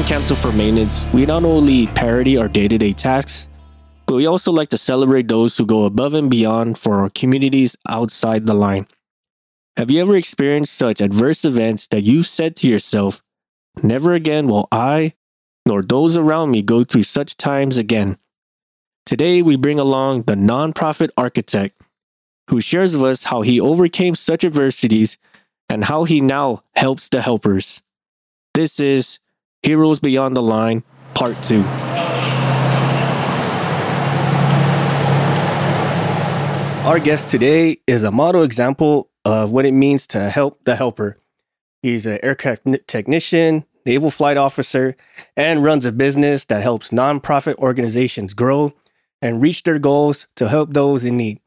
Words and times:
on 0.00 0.24
for 0.24 0.50
Maintenance, 0.50 1.06
we 1.12 1.26
not 1.26 1.44
only 1.44 1.86
parody 1.88 2.38
our 2.38 2.48
day 2.48 2.66
to 2.66 2.78
day 2.78 2.92
tasks, 2.92 3.50
but 4.06 4.14
we 4.14 4.26
also 4.26 4.50
like 4.50 4.70
to 4.70 4.78
celebrate 4.78 5.28
those 5.28 5.56
who 5.56 5.66
go 5.66 5.84
above 5.84 6.14
and 6.14 6.30
beyond 6.30 6.78
for 6.78 6.94
our 6.94 7.10
communities 7.10 7.76
outside 7.88 8.46
the 8.46 8.54
line. 8.54 8.86
Have 9.76 9.90
you 9.90 10.00
ever 10.00 10.16
experienced 10.16 10.74
such 10.74 11.02
adverse 11.02 11.44
events 11.44 11.86
that 11.88 12.02
you've 12.02 12.26
said 12.26 12.56
to 12.56 12.66
yourself, 12.66 13.22
Never 13.82 14.14
again 14.14 14.48
will 14.48 14.66
I, 14.72 15.12
nor 15.66 15.82
those 15.82 16.16
around 16.16 16.50
me, 16.50 16.62
go 16.62 16.82
through 16.82 17.04
such 17.04 17.36
times 17.36 17.76
again? 17.76 18.16
Today, 19.04 19.42
we 19.42 19.54
bring 19.56 19.78
along 19.78 20.22
the 20.22 20.34
nonprofit 20.34 21.10
architect 21.16 21.80
who 22.48 22.62
shares 22.62 22.96
with 22.96 23.04
us 23.04 23.24
how 23.24 23.42
he 23.42 23.60
overcame 23.60 24.14
such 24.14 24.44
adversities 24.44 25.18
and 25.68 25.84
how 25.84 26.04
he 26.04 26.22
now 26.22 26.64
helps 26.74 27.08
the 27.10 27.20
helpers. 27.20 27.82
This 28.54 28.80
is 28.80 29.19
Heroes 29.62 30.00
Beyond 30.00 30.34
the 30.34 30.42
Line, 30.42 30.84
Part 31.12 31.42
2. 31.42 31.62
Our 36.86 36.98
guest 36.98 37.28
today 37.28 37.76
is 37.86 38.02
a 38.02 38.10
model 38.10 38.42
example 38.42 39.10
of 39.26 39.52
what 39.52 39.66
it 39.66 39.72
means 39.72 40.06
to 40.08 40.30
help 40.30 40.64
the 40.64 40.76
helper. 40.76 41.18
He's 41.82 42.06
an 42.06 42.18
aircraft 42.22 42.66
technician, 42.86 43.66
naval 43.84 44.10
flight 44.10 44.38
officer, 44.38 44.96
and 45.36 45.62
runs 45.62 45.84
a 45.84 45.92
business 45.92 46.46
that 46.46 46.62
helps 46.62 46.88
nonprofit 46.88 47.56
organizations 47.56 48.32
grow 48.32 48.72
and 49.20 49.42
reach 49.42 49.64
their 49.64 49.78
goals 49.78 50.26
to 50.36 50.48
help 50.48 50.72
those 50.72 51.04
in 51.04 51.18
need. 51.18 51.38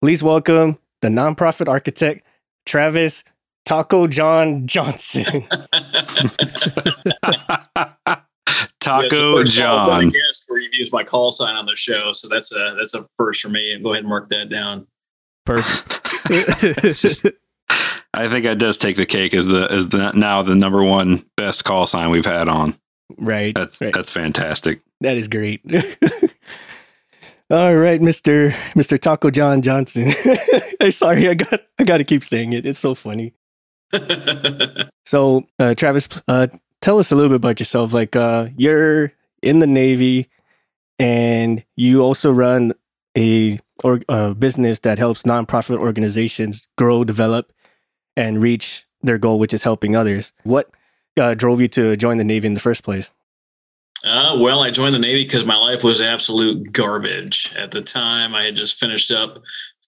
Please 0.00 0.22
welcome 0.22 0.78
the 1.00 1.08
nonprofit 1.08 1.68
architect, 1.68 2.24
Travis 2.64 3.24
Taco 3.64 4.06
John 4.06 4.68
Johnson. 4.68 5.48
Taco 8.80 9.38
yes, 9.38 9.52
John. 9.52 10.08
Guest 10.10 10.44
where 10.48 10.60
you've 10.60 10.74
used 10.74 10.92
my 10.92 11.04
call 11.04 11.30
sign 11.32 11.54
on 11.54 11.66
the 11.66 11.76
show, 11.76 12.12
so 12.12 12.28
that's 12.28 12.52
a 12.54 12.74
that's 12.78 12.94
a 12.94 13.06
first 13.18 13.42
for 13.42 13.48
me. 13.50 13.72
And 13.72 13.84
go 13.84 13.90
ahead 13.92 14.00
and 14.04 14.08
mark 14.08 14.28
that 14.30 14.48
down. 14.48 14.86
Perfect. 15.44 15.96
It's 16.32 17.02
just- 17.02 17.26
I 18.14 18.28
think 18.28 18.44
that 18.44 18.58
does 18.58 18.78
take 18.78 18.96
the 18.96 19.06
cake 19.06 19.34
as 19.34 19.48
the 19.48 19.66
as 19.70 19.88
the 19.88 20.12
now 20.12 20.42
the 20.42 20.54
number 20.54 20.82
one 20.84 21.24
best 21.36 21.64
call 21.64 21.86
sign 21.86 22.10
we've 22.10 22.26
had 22.26 22.48
on. 22.48 22.74
right. 23.18 23.54
That's 23.54 23.80
right. 23.80 23.92
that's 23.94 24.10
fantastic. 24.10 24.80
That 25.00 25.16
is 25.16 25.28
great. 25.28 25.60
All 27.50 27.74
right, 27.74 28.00
Mr. 28.00 28.50
Mr. 28.74 28.98
Taco 28.98 29.30
John 29.30 29.60
Johnson. 29.62 30.10
I'm 30.80 30.92
sorry, 30.92 31.28
I 31.28 31.34
got 31.34 31.60
I 31.80 31.84
got 31.84 31.96
to 31.98 32.04
keep 32.04 32.22
saying 32.22 32.52
it. 32.52 32.64
It's 32.66 32.78
so 32.78 32.94
funny. 32.94 33.32
So, 35.10 35.42
uh, 35.58 35.74
Travis, 35.74 36.08
uh, 36.28 36.46
tell 36.80 37.00
us 37.00 37.10
a 37.10 37.16
little 37.16 37.30
bit 37.30 37.36
about 37.36 37.58
yourself. 37.58 37.92
Like, 37.92 38.14
uh, 38.14 38.46
you're 38.56 39.12
in 39.42 39.58
the 39.58 39.66
Navy, 39.66 40.28
and 41.00 41.64
you 41.74 42.02
also 42.02 42.30
run 42.30 42.74
a 43.18 43.58
or 43.82 44.02
a 44.08 44.36
business 44.36 44.78
that 44.80 44.98
helps 44.98 45.24
nonprofit 45.24 45.78
organizations 45.78 46.68
grow, 46.78 47.02
develop, 47.02 47.52
and 48.16 48.40
reach 48.40 48.86
their 49.02 49.18
goal, 49.18 49.40
which 49.40 49.52
is 49.52 49.64
helping 49.64 49.96
others. 49.96 50.32
What 50.44 50.70
uh, 51.18 51.34
drove 51.34 51.60
you 51.60 51.66
to 51.68 51.96
join 51.96 52.18
the 52.18 52.24
Navy 52.24 52.46
in 52.46 52.54
the 52.54 52.60
first 52.60 52.84
place? 52.84 53.10
Uh, 54.04 54.38
well, 54.38 54.60
I 54.60 54.70
joined 54.70 54.94
the 54.94 55.00
Navy 55.00 55.24
because 55.24 55.44
my 55.44 55.56
life 55.56 55.82
was 55.82 56.00
absolute 56.00 56.72
garbage. 56.72 57.52
At 57.56 57.72
the 57.72 57.82
time, 57.82 58.34
I 58.34 58.44
had 58.44 58.54
just 58.54 58.78
finished 58.78 59.10
up 59.10 59.42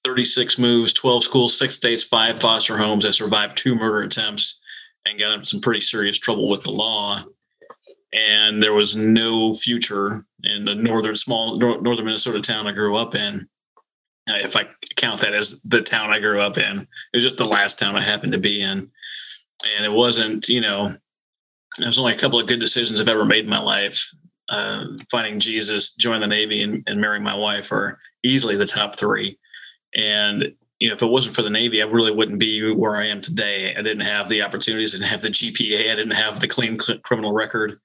36 0.05 0.59
moves, 0.59 0.93
12 0.93 1.25
schools, 1.25 1.59
six 1.59 1.75
states, 1.75 2.03
five 2.03 2.41
foster 2.41 2.77
homes. 2.77 3.07
I 3.07 3.11
survived 3.11 3.57
two 3.57 3.75
murder 3.75 4.03
attempts 4.03 4.61
and 5.07 5.19
got 5.19 5.33
into 5.33 5.47
some 5.47 5.61
pretty 5.61 5.81
serious 5.81 6.19
trouble 6.19 6.49
with 6.49 6.63
the 6.63 6.71
law. 6.71 7.25
And 8.13 8.63
there 8.63 8.75
was 8.75 8.97
no 8.97 9.55
future 9.55 10.27
in 10.43 10.65
the 10.65 10.75
northern, 10.75 11.17
small 11.17 11.57
nor- 11.57 11.81
northern 11.81 12.05
Minnesota 12.05 12.41
town 12.41 12.67
I 12.67 12.73
grew 12.73 12.97
up 12.97 13.15
in. 13.15 13.49
Uh, 14.29 14.35
if 14.37 14.55
I 14.55 14.67
count 14.97 15.21
that 15.23 15.35
as 15.35 15.63
the 15.63 15.81
town 15.81 16.11
I 16.11 16.19
grew 16.19 16.41
up 16.41 16.59
in, 16.59 16.81
it 16.81 17.17
was 17.17 17.25
just 17.25 17.39
the 17.39 17.45
last 17.45 17.79
town 17.79 17.97
I 17.97 18.03
happened 18.03 18.33
to 18.33 18.39
be 18.39 18.61
in. 18.61 18.91
And 19.77 19.85
it 19.85 19.93
wasn't, 19.93 20.49
you 20.49 20.61
know, 20.61 20.97
there's 21.79 21.99
only 21.99 22.13
a 22.13 22.19
couple 22.19 22.39
of 22.39 22.47
good 22.47 22.61
decisions 22.61 23.01
I've 23.01 23.09
ever 23.09 23.25
made 23.25 23.45
in 23.45 23.51
my 23.51 23.61
life. 23.61 24.13
Uh, 24.49 24.85
finding 25.11 25.41
Jesus, 25.41 25.95
joining 25.95 26.21
the 26.21 26.27
Navy, 26.27 26.63
and, 26.63 26.83
and 26.87 27.01
marrying 27.01 27.23
my 27.23 27.35
wife 27.35 27.73
are 27.73 27.99
easily 28.23 28.57
the 28.57 28.67
top 28.67 28.97
three. 28.97 29.39
And 29.95 30.55
you 30.79 30.89
know, 30.89 30.95
if 30.95 31.03
it 31.03 31.07
wasn't 31.07 31.37
for 31.37 31.43
the 31.43 31.51
Navy, 31.51 31.81
I 31.81 31.87
really 31.87 32.11
wouldn't 32.11 32.41
be 32.41 32.73
where 32.73 32.97
I 32.97 33.07
am 33.07 33.21
today. 33.21 33.73
I 33.73 33.83
didn't 33.83 34.05
have 34.05 34.29
the 34.29 34.43
opportunities. 34.43 34.93
I 34.93 34.99
didn't 34.99 35.11
have 35.11 35.23
the 35.23 35.29
GPA. 35.29 35.93
I 35.93 35.95
didn't 35.95 36.11
have 36.11 36.41
the 36.41 36.49
clean 36.49 36.81
cl- 36.81 36.99
criminal 36.99 37.33
record. 37.33 37.79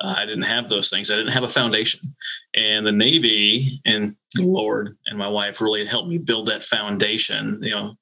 Uh, 0.00 0.14
I 0.18 0.26
didn't 0.26 0.44
have 0.44 0.68
those 0.68 0.88
things. 0.88 1.10
I 1.10 1.16
didn't 1.16 1.32
have 1.32 1.42
a 1.42 1.48
foundation. 1.48 2.14
And 2.54 2.86
the 2.86 2.92
Navy 2.92 3.80
and 3.84 4.14
the 4.34 4.44
Lord 4.44 4.96
and 5.06 5.18
my 5.18 5.26
wife 5.26 5.60
really 5.60 5.84
helped 5.86 6.08
me 6.08 6.18
build 6.18 6.46
that 6.46 6.62
foundation. 6.62 7.58
You 7.62 7.70
know, 7.70 7.94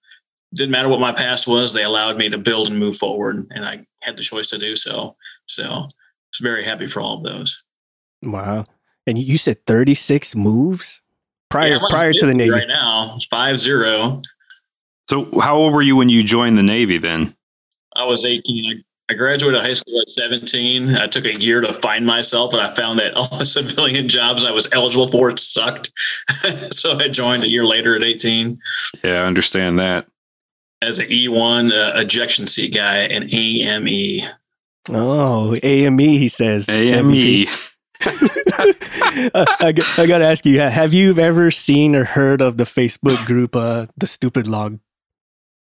didn't 0.55 0.73
matter 0.73 0.89
what 0.89 1.01
my 1.01 1.13
past 1.13 1.47
was. 1.47 1.73
They 1.73 1.85
allowed 1.85 2.19
me 2.19 2.29
to 2.29 2.37
build 2.37 2.69
and 2.69 2.79
move 2.79 2.97
forward, 2.97 3.47
and 3.51 3.65
I 3.65 3.87
had 4.03 4.17
the 4.17 4.23
choice 4.23 4.49
to 4.49 4.59
do 4.59 4.77
so. 4.77 5.17
So, 5.47 5.65
I 5.65 5.79
was 5.79 6.41
very 6.43 6.65
happy 6.65 6.87
for 6.87 7.01
all 7.01 7.17
of 7.17 7.23
those. 7.23 7.63
Wow. 8.23 8.67
And 9.07 9.19
you 9.19 9.39
said 9.39 9.65
36 9.67 10.37
moves 10.37 11.03
prior 11.55 11.69
Yeah, 11.75 11.79
prior 11.89 12.13
to 12.13 12.27
the 12.27 12.35
Navy. 12.35 12.51
right 12.51 12.67
now, 12.69 13.19
five 13.31 13.61
zero. 13.61 14.21
So 15.09 15.29
how 15.41 15.55
old 15.57 15.73
were 15.73 15.83
you 15.83 15.95
when 15.97 16.09
you 16.09 16.23
joined 16.25 16.59
the 16.59 16.63
Navy 16.63 16.99
then? 16.99 17.35
I 17.95 18.05
was 18.05 18.25
18. 18.25 18.83
I, 19.09 19.13
I 19.13 19.15
graduated 19.17 19.61
high 19.61 19.75
school 19.75 20.01
at 20.01 20.09
17. 20.09 20.97
I 20.97 21.07
took 21.07 21.25
a 21.27 21.39
year 21.41 21.61
to 21.61 21.73
find 21.73 22.05
myself, 22.07 22.53
and 22.55 22.61
I 22.63 22.75
found 22.75 22.99
that 22.99 23.15
all 23.17 23.29
the 23.39 23.47
civilian 23.47 24.09
jobs 24.09 24.45
I 24.45 24.51
was 24.51 24.67
eligible 24.73 25.09
for 25.09 25.31
it 25.31 25.39
sucked. 25.39 25.93
so 26.73 26.99
I 26.99 27.09
joined 27.09 27.45
a 27.45 27.49
year 27.49 27.65
later 27.65 27.95
at 27.95 28.03
18 28.03 28.59
Yeah, 29.05 29.23
I 29.23 29.27
understand 29.27 29.79
that. 29.79 30.07
as 30.83 30.99
an 30.99 31.07
E1 31.09 31.71
uh, 31.71 32.01
ejection 32.01 32.47
seat 32.49 32.75
guy 32.75 32.99
and 32.99 33.33
AME. 33.33 34.29
Oh, 34.91 35.57
AME, 35.63 35.99
he 35.99 36.29
says. 36.29 36.69
AME. 36.69 37.47
I, 38.07 39.73
got- 39.75 39.99
I 39.99 40.07
got 40.07 40.19
to 40.19 40.25
ask 40.27 40.45
you, 40.47 40.61
have 40.61 40.93
you 40.93 41.17
ever 41.19 41.51
seen 41.51 41.95
or 41.97 42.05
heard 42.05 42.41
of 42.41 42.57
the 42.57 42.65
Facebook 42.65 43.25
group, 43.27 43.55
uh, 43.57 43.87
The 43.97 44.07
Stupid 44.07 44.47
Log? 44.47 44.79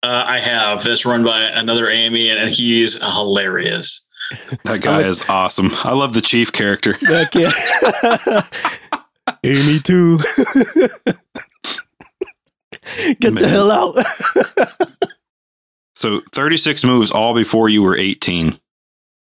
Uh, 0.02 0.24
I 0.26 0.38
have. 0.38 0.86
It's 0.86 1.06
run 1.06 1.24
by 1.24 1.40
another 1.40 1.88
Amy, 1.88 2.28
and 2.30 2.50
he's 2.50 3.02
hilarious. 3.02 4.00
That 4.64 4.80
guy 4.80 5.02
is 5.02 5.22
awesome. 5.28 5.68
I 5.84 5.92
love 5.92 6.14
the 6.14 6.22
chief 6.22 6.50
character. 6.50 6.94
Heck 7.00 7.34
yeah. 7.34 7.52
Amy 9.44 9.78
too. 9.80 10.18
Get 13.20 13.34
Man. 13.34 13.42
the 13.42 13.48
hell 13.48 13.70
out. 13.70 13.96
So 15.94 16.20
36 16.32 16.84
moves 16.84 17.10
all 17.10 17.34
before 17.34 17.68
you 17.68 17.82
were 17.82 17.96
18. 17.96 18.54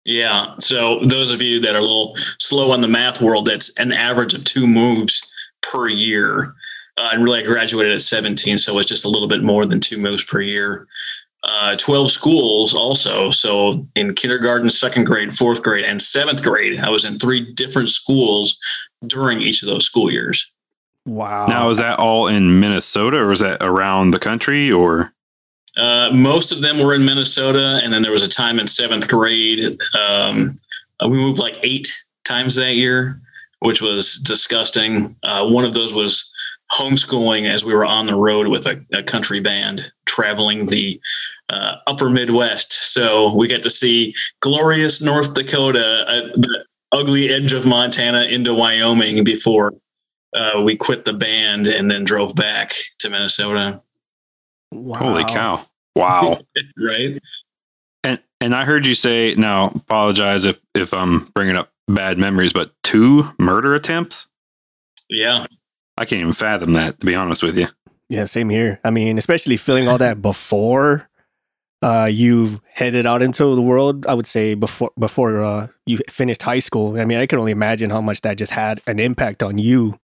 Yeah. 0.05 0.55
So 0.59 1.01
those 1.05 1.31
of 1.31 1.41
you 1.41 1.61
that 1.61 1.75
are 1.75 1.79
a 1.79 1.83
little 1.83 2.17
slow 2.39 2.73
on 2.73 2.81
the 2.81 2.89
math 2.89 3.21
world, 3.21 3.47
that's 3.47 3.77
an 3.79 3.93
average 3.93 4.35
of 4.35 4.45
two 4.45 4.67
moves 4.67 5.23
per 5.61 5.89
year. 5.89 6.55
Uh, 6.97 7.11
and 7.13 7.25
really, 7.25 7.41
I 7.41 7.47
graduated 7.47 7.93
at 7.93 8.03
17, 8.03 8.59
so 8.59 8.79
it's 8.79 8.89
just 8.89 9.05
a 9.05 9.09
little 9.09 9.29
bit 9.29 9.43
more 9.43 9.65
than 9.65 9.81
two 9.81 9.99
moves 9.99 10.25
per 10.25 10.41
year. 10.41 10.87
Uh, 11.45 11.75
12 11.77 12.11
schools 12.11 12.75
also. 12.75 13.31
So 13.31 13.87
in 13.97 14.15
kindergarten, 14.15 14.71
second 14.71 15.05
grade, 15.05 15.33
fourth 15.33 15.63
grade, 15.63 15.85
and 15.85 16.01
seventh 16.01 16.43
grade, 16.43 16.79
I 16.79 16.91
was 16.91 17.05
in 17.05 17.19
three 17.19 17.53
different 17.55 17.89
schools 17.89 18.59
during 19.07 19.41
each 19.41 19.63
of 19.63 19.69
those 19.69 19.85
school 19.85 20.11
years. 20.11 20.53
wow. 21.05 21.47
Now 21.47 21.69
is 21.71 21.79
that 21.79 21.99
all 21.99 22.29
in 22.29 22.61
Minnesota 22.61 23.17
or 23.19 23.33
is 23.33 23.41
that 23.41 23.61
around 23.61 24.13
the 24.13 24.21
country 24.21 24.71
or 24.71 25.13
Uh, 25.77 26.11
most 26.13 26.53
of 26.53 26.61
them 26.61 26.79
were 26.79 26.95
in 26.95 27.05
Minnesota, 27.05 27.81
and 27.83 27.93
then 27.93 28.03
there 28.03 28.13
was 28.13 28.23
a 28.23 28.29
time 28.29 28.59
in 28.59 28.67
seventh 28.67 29.09
grade. 29.09 29.81
Um, 29.99 30.59
uh, 31.03 31.09
we 31.09 31.17
moved 31.17 31.39
like 31.39 31.59
eight 31.63 31.93
times 32.25 32.55
that 32.57 32.75
year, 32.75 33.21
which 33.61 33.81
was 33.81 34.17
disgusting. 34.17 35.17
Uh, 35.23 35.49
one 35.49 35.65
of 35.65 35.75
those 35.75 35.95
was 35.95 36.31
homeschooling 36.73 37.49
as 37.49 37.65
we 37.65 37.75
were 37.75 37.85
on 37.85 38.07
the 38.07 38.15
road 38.15 38.49
with 38.49 38.67
a, 38.67 38.85
a 38.93 39.03
country 39.03 39.41
band 39.41 39.93
traveling 40.07 40.67
the 40.67 41.01
uh, 41.49 41.77
upper 41.87 42.11
Midwest. 42.11 42.73
So 42.73 43.35
we 43.35 43.49
got 43.49 43.63
to 43.63 43.71
see 43.71 44.15
glorious 44.41 45.01
North 45.03 45.35
Dakota, 45.35 46.05
uh, 46.07 46.21
the 46.37 46.65
ugly 46.93 47.31
edge 47.31 47.53
of 47.53 47.67
Montana 47.67 48.25
into 48.25 48.55
Wyoming 48.55 49.25
before 49.25 49.75
we 50.63 50.77
quit 50.77 51.05
the 51.05 51.13
band 51.13 51.67
and 51.67 51.91
then 51.91 52.05
drove 52.05 52.35
back 52.35 52.75
to 52.99 53.11
Minnesota. 53.11 53.83
Wow. 54.73 54.99
holy 54.99 55.25
cow. 55.25 55.65
Wow. 55.97 56.41
Right. 56.77 57.21
and 58.03 58.21
and 58.41 58.55
I 58.55 58.65
heard 58.65 58.87
you 58.87 58.95
say 58.95 59.35
now 59.35 59.69
apologize 59.69 60.45
if 60.45 60.61
if 60.75 60.93
I'm 60.93 61.27
bringing 61.35 61.57
up 61.57 61.71
bad 61.89 62.19
memories 62.19 62.53
but 62.53 62.73
two 62.83 63.29
murder 63.39 63.75
attempts? 63.75 64.29
Yeah. 65.09 65.47
I 65.99 66.05
can't 66.05 66.21
even 66.21 66.33
fathom 66.33 66.73
that 66.73 67.01
to 67.01 67.07
be 67.07 67.15
honest 67.15 67.43
with 67.43 67.59
you. 67.59 67.67
Yeah, 68.09 68.25
same 68.25 68.51
here. 68.51 68.81
I 68.85 68.91
mean, 68.91 69.19
especially 69.19 69.57
feeling 69.57 69.89
all 69.89 69.99
that 69.99 70.21
before 70.21 71.09
uh, 71.83 72.09
you've 72.11 72.61
headed 72.73 73.07
out 73.07 73.23
into 73.23 73.55
the 73.55 73.63
world. 73.63 74.07
I 74.07 74.15
would 74.15 74.27
say 74.27 74.55
before 74.55 74.93
before 74.99 75.43
uh, 75.43 75.67
you 75.87 75.99
finished 76.09 76.43
high 76.43 76.61
school. 76.61 76.99
I 76.99 77.05
mean, 77.05 77.19
I 77.19 77.27
can 77.27 77.39
only 77.39 77.53
imagine 77.53 77.91
how 77.91 78.01
much 78.01 78.21
that 78.23 78.39
just 78.39 78.53
had 78.53 78.81
an 78.87 79.01
impact 79.01 79.43
on 79.43 79.59
you. 79.59 79.99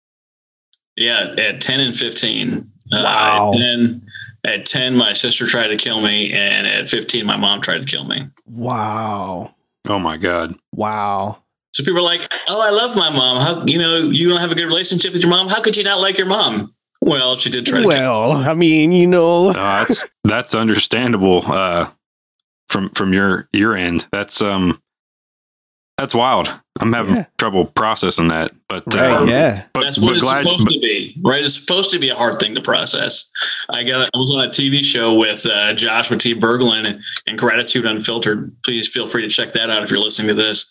Yeah, 0.96 1.36
at 1.38 1.62
ten 1.62 1.80
and 1.80 1.96
fifteen. 1.96 2.72
Wow. 2.92 3.52
Uh, 3.52 3.56
at, 3.56 3.60
10, 3.60 4.02
at 4.48 4.66
ten, 4.66 4.96
my 4.96 5.14
sister 5.14 5.46
tried 5.48 5.68
to 5.68 5.78
kill 5.78 6.02
me, 6.02 6.32
and 6.34 6.66
at 6.68 6.90
fifteen, 6.90 7.26
my 7.26 7.38
mom 7.38 7.62
tried 7.62 7.82
to 7.82 7.88
kill 7.88 8.06
me. 8.06 8.28
Wow. 8.46 9.54
Oh 9.88 10.00
my 10.00 10.18
god. 10.18 10.56
Wow. 10.74 11.44
So 11.74 11.84
people 11.84 12.00
are 12.00 12.04
like, 12.04 12.22
"Oh, 12.50 12.60
I 12.60 12.72
love 12.72 12.96
my 12.96 13.10
mom. 13.10 13.42
How 13.42 13.66
you 13.66 13.78
know 13.78 13.98
you 13.98 14.30
don't 14.30 14.40
have 14.40 14.52
a 14.52 14.56
good 14.56 14.66
relationship 14.66 15.14
with 15.14 15.22
your 15.22 15.30
mom? 15.30 15.48
How 15.50 15.62
could 15.62 15.78
you 15.78 15.84
not 15.84 16.00
like 16.00 16.18
your 16.18 16.28
mom?" 16.28 16.74
Well, 17.02 17.38
she 17.38 17.50
did 17.52 17.66
try 17.66 17.82
to. 17.82 17.88
Well, 17.88 18.32
I 18.32 18.54
mean, 18.56 18.92
you 18.92 19.06
know, 19.08 19.50
Uh, 19.50 19.54
that's 19.54 20.10
that's 20.24 20.56
understandable 20.56 21.44
uh, 21.46 21.90
from 22.70 22.90
from 22.90 23.14
your 23.14 23.48
your 23.54 23.76
end. 23.76 24.08
That's 24.12 24.42
um 24.42 24.82
that's 25.98 26.16
wild. 26.16 26.50
I'm 26.80 26.94
having 26.94 27.16
Yeah. 27.16 27.26
trouble 27.38 27.66
processing 27.66 28.28
that, 28.30 28.52
but 28.70 28.84
right? 28.94 29.12
um, 29.12 29.28
yeah. 29.30 29.64
But, 29.74 29.84
That's 29.84 29.98
what 29.98 30.08
but 30.08 30.16
it's 30.16 30.24
glad- 30.24 30.44
supposed 30.44 30.66
but- 30.66 30.74
to 30.74 30.80
be, 30.80 31.16
right? 31.24 31.42
It's 31.44 31.54
supposed 31.60 31.92
to 31.92 32.00
be 32.00 32.10
a 32.10 32.16
hard 32.16 32.40
thing 32.40 32.56
to 32.56 32.62
process. 32.62 33.30
I 33.70 33.84
got. 33.84 34.10
I 34.14 34.18
was 34.18 34.32
on 34.32 34.42
a 34.44 34.50
TV 34.50 34.84
show 34.84 35.14
with 35.14 35.46
uh, 35.46 35.74
Joshua 35.74 36.18
T. 36.18 36.34
Berglund 36.36 37.00
and 37.28 37.38
Gratitude 37.38 37.86
Unfiltered. 37.86 38.56
Please 38.64 38.88
feel 38.88 39.08
free 39.08 39.22
to 39.24 39.30
check 39.30 39.54
that 39.54 39.70
out 39.70 39.84
if 39.84 39.90
you're 39.92 40.00
listening 40.00 40.28
to 40.30 40.34
this. 40.34 40.68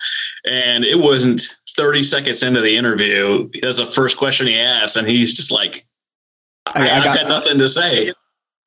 And 0.47 0.85
it 0.85 0.99
wasn't 0.99 1.41
30 1.77 2.03
seconds 2.03 2.43
into 2.43 2.61
the 2.61 2.77
interview. 2.77 3.49
That's 3.61 3.79
the 3.79 3.87
first 3.87 4.17
question 4.17 4.47
he 4.47 4.59
asked, 4.59 4.97
and 4.97 5.07
he's 5.09 5.35
just 5.35 5.51
like, 5.53 5.85
I- 6.67 6.81
I, 6.81 6.83
I 6.83 6.87
have 6.89 7.05
got- 7.05 7.17
got, 7.17 7.29
nothing 7.29 7.59
to 7.59 7.69
say. 7.69 8.13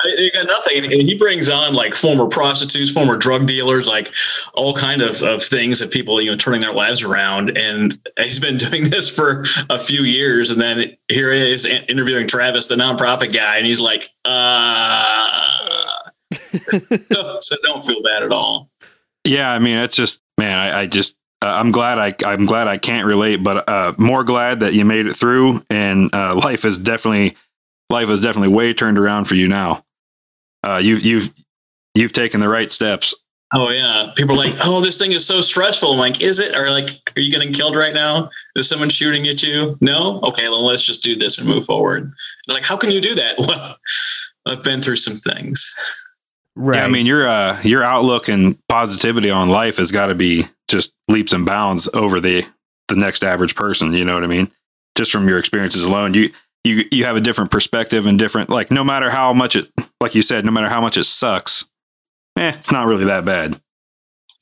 I 0.01 0.31
got 0.33 0.47
nothing. 0.47 0.85
And 0.85 1.01
he 1.01 1.15
brings 1.15 1.49
on 1.49 1.73
like 1.73 1.93
former 1.93 2.25
prostitutes, 2.25 2.89
former 2.89 3.17
drug 3.17 3.47
dealers, 3.47 3.87
like 3.87 4.13
all 4.53 4.73
kind 4.73 5.01
of, 5.01 5.21
of 5.23 5.43
things 5.43 5.79
that 5.79 5.91
people, 5.91 6.21
you 6.21 6.31
know, 6.31 6.37
turning 6.37 6.61
their 6.61 6.73
lives 6.73 7.03
around. 7.03 7.57
And 7.57 7.97
he's 8.17 8.39
been 8.39 8.57
doing 8.69 8.89
this 8.89 9.09
for 9.09 9.43
a 9.69 9.77
few 9.77 10.03
years. 10.03 10.51
And 10.51 10.61
then 10.61 10.95
here 11.09 11.33
he 11.33 11.51
is 11.51 11.65
interviewing 11.65 12.27
Travis, 12.27 12.67
the 12.67 12.75
nonprofit 12.75 13.33
guy. 13.33 13.57
And 13.57 13.67
he's 13.67 13.81
like, 13.81 14.09
uh, 14.23 15.49
so 17.41 17.55
don't 17.63 17.85
feel 17.85 18.01
bad 18.01 18.23
at 18.23 18.31
all. 18.31 18.69
Yeah, 19.25 19.51
I 19.51 19.59
mean, 19.59 19.77
it's 19.77 19.95
just 19.95 20.21
man, 20.37 20.57
I, 20.57 20.81
I 20.81 20.85
just 20.87 21.17
uh, 21.41 21.47
I'm 21.47 21.71
glad 21.71 21.99
I 21.99 22.13
I'm 22.25 22.45
glad 22.45 22.67
I 22.67 22.77
can't 22.77 23.05
relate, 23.05 23.37
but 23.37 23.67
uh, 23.69 23.93
more 23.97 24.23
glad 24.23 24.61
that 24.61 24.73
you 24.73 24.85
made 24.85 25.05
it 25.05 25.13
through, 25.13 25.63
and 25.69 26.13
uh, 26.13 26.35
life 26.35 26.65
is 26.65 26.77
definitely 26.77 27.35
life 27.89 28.09
is 28.09 28.21
definitely 28.21 28.53
way 28.53 28.73
turned 28.73 28.97
around 28.97 29.25
for 29.25 29.35
you 29.35 29.47
now. 29.47 29.83
Uh, 30.63 30.79
you've 30.81 31.01
you've 31.01 31.33
you've 31.95 32.13
taken 32.13 32.39
the 32.39 32.49
right 32.49 32.69
steps. 32.69 33.15
Oh 33.53 33.69
yeah. 33.71 34.11
People 34.15 34.35
are 34.35 34.45
like, 34.45 34.55
oh, 34.63 34.79
this 34.79 34.97
thing 34.97 35.11
is 35.11 35.25
so 35.25 35.41
stressful. 35.41 35.93
I'm 35.93 35.97
like, 35.97 36.21
is 36.21 36.39
it? 36.39 36.55
Or 36.55 36.69
like, 36.69 36.89
are 37.15 37.21
you 37.21 37.31
getting 37.31 37.51
killed 37.51 37.75
right 37.75 37.93
now? 37.93 38.29
Is 38.55 38.69
someone 38.69 38.89
shooting 38.89 39.27
at 39.27 39.41
you? 39.41 39.75
No? 39.81 40.19
Okay, 40.21 40.49
well, 40.49 40.63
let's 40.63 40.85
just 40.85 41.03
do 41.03 41.15
this 41.15 41.39
and 41.39 41.47
move 41.47 41.65
forward. 41.65 42.13
They're 42.45 42.53
like, 42.53 42.65
how 42.65 42.77
can 42.77 42.91
you 42.91 43.01
do 43.01 43.15
that? 43.15 43.37
Well, 44.45 44.57
I've 44.57 44.63
been 44.63 44.81
through 44.81 44.95
some 44.95 45.17
things. 45.17 45.71
Right. 46.55 46.77
Yeah, 46.77 46.85
I 46.85 46.87
mean 46.87 47.05
your 47.05 47.27
uh, 47.27 47.59
your 47.63 47.83
outlook 47.83 48.29
and 48.29 48.57
positivity 48.67 49.29
on 49.29 49.49
life 49.49 49.77
has 49.77 49.91
got 49.91 50.07
to 50.07 50.15
be 50.15 50.45
just 50.67 50.93
leaps 51.07 51.33
and 51.33 51.45
bounds 51.45 51.89
over 51.93 52.19
the 52.19 52.45
the 52.87 52.95
next 52.95 53.23
average 53.23 53.55
person. 53.55 53.93
You 53.93 54.05
know 54.05 54.13
what 54.13 54.23
I 54.23 54.27
mean? 54.27 54.49
Just 54.95 55.11
from 55.11 55.27
your 55.27 55.39
experiences 55.39 55.81
alone, 55.81 56.13
you 56.13 56.31
you 56.63 56.85
you 56.91 57.05
have 57.05 57.15
a 57.15 57.21
different 57.21 57.51
perspective 57.51 58.05
and 58.05 58.19
different 58.19 58.49
like 58.49 58.71
no 58.71 58.83
matter 58.83 59.09
how 59.09 59.33
much 59.33 59.55
it 59.55 59.69
like 60.01 60.15
you 60.15 60.21
said, 60.21 60.45
no 60.45 60.51
matter 60.51 60.69
how 60.69 60.81
much 60.81 60.97
it 60.97 61.05
sucks, 61.05 61.65
eh, 62.37 62.53
it's 62.55 62.71
not 62.71 62.87
really 62.87 63.05
that 63.05 63.25
bad. 63.25 63.59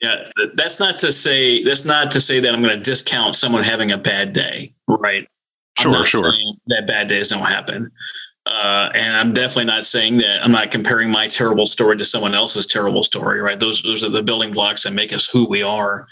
Yeah, 0.02 0.30
that's 0.54 0.80
not 0.80 1.00
to 1.00 1.12
say 1.12 1.64
that's 1.64 1.86
not 1.86 2.12
to 2.12 2.22
say 2.22 2.40
that 2.40 2.54
I'm 2.54 2.62
going 2.62 2.76
to 2.76 2.82
discount 2.82 3.36
someone 3.36 3.64
having 3.64 3.92
a 3.92 3.98
bad 3.98 4.34
day, 4.34 4.74
right? 4.88 5.28
Sure, 5.78 6.06
sure. 6.06 6.34
That 6.68 6.88
bad 6.88 7.08
days 7.08 7.30
don't 7.30 7.46
happen, 7.46 7.92
uh, 8.46 8.90
and 8.94 9.16
I'm 9.16 9.34
definitely 9.34 9.66
not 9.66 9.86
saying 9.86 10.18
that. 10.18 10.44
I'm 10.44 10.52
not 10.52 10.70
comparing 10.70 11.10
my 11.10 11.28
terrible 11.28 11.66
story 11.66 11.98
to 11.98 12.06
someone 12.06 12.36
else's 12.36 12.68
terrible 12.68 13.02
story, 13.04 13.42
right? 13.42 13.60
Those 13.60 13.82
those 13.82 14.04
are 14.04 14.10
the 14.10 14.24
building 14.24 14.52
blocks 14.52 14.84
that 14.84 14.92
make 14.92 15.14
us 15.14 15.28
who 15.28 15.48
we 15.48 15.64
are, 15.64 16.08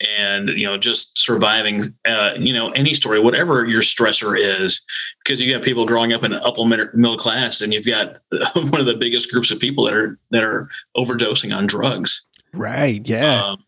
and 0.00 0.48
you 0.50 0.66
know, 0.66 0.78
just 0.78 1.18
surviving, 1.18 1.94
uh, 2.06 2.32
you 2.38 2.52
know, 2.52 2.70
any 2.70 2.94
story, 2.94 3.20
whatever 3.20 3.66
your 3.66 3.82
stressor 3.82 4.38
is, 4.38 4.80
because 5.22 5.40
you 5.40 5.52
got 5.52 5.62
people 5.62 5.84
growing 5.84 6.12
up 6.12 6.24
in 6.24 6.32
upper 6.32 6.64
middle 6.64 7.18
class, 7.18 7.60
and 7.60 7.74
you've 7.74 7.86
got 7.86 8.18
one 8.54 8.80
of 8.80 8.86
the 8.86 8.96
biggest 8.96 9.30
groups 9.30 9.50
of 9.50 9.58
people 9.58 9.84
that 9.84 9.94
are 9.94 10.18
that 10.30 10.42
are 10.42 10.68
overdosing 10.96 11.54
on 11.54 11.66
drugs. 11.66 12.24
right. 12.52 13.06
Yeah. 13.08 13.44
Um, 13.44 13.64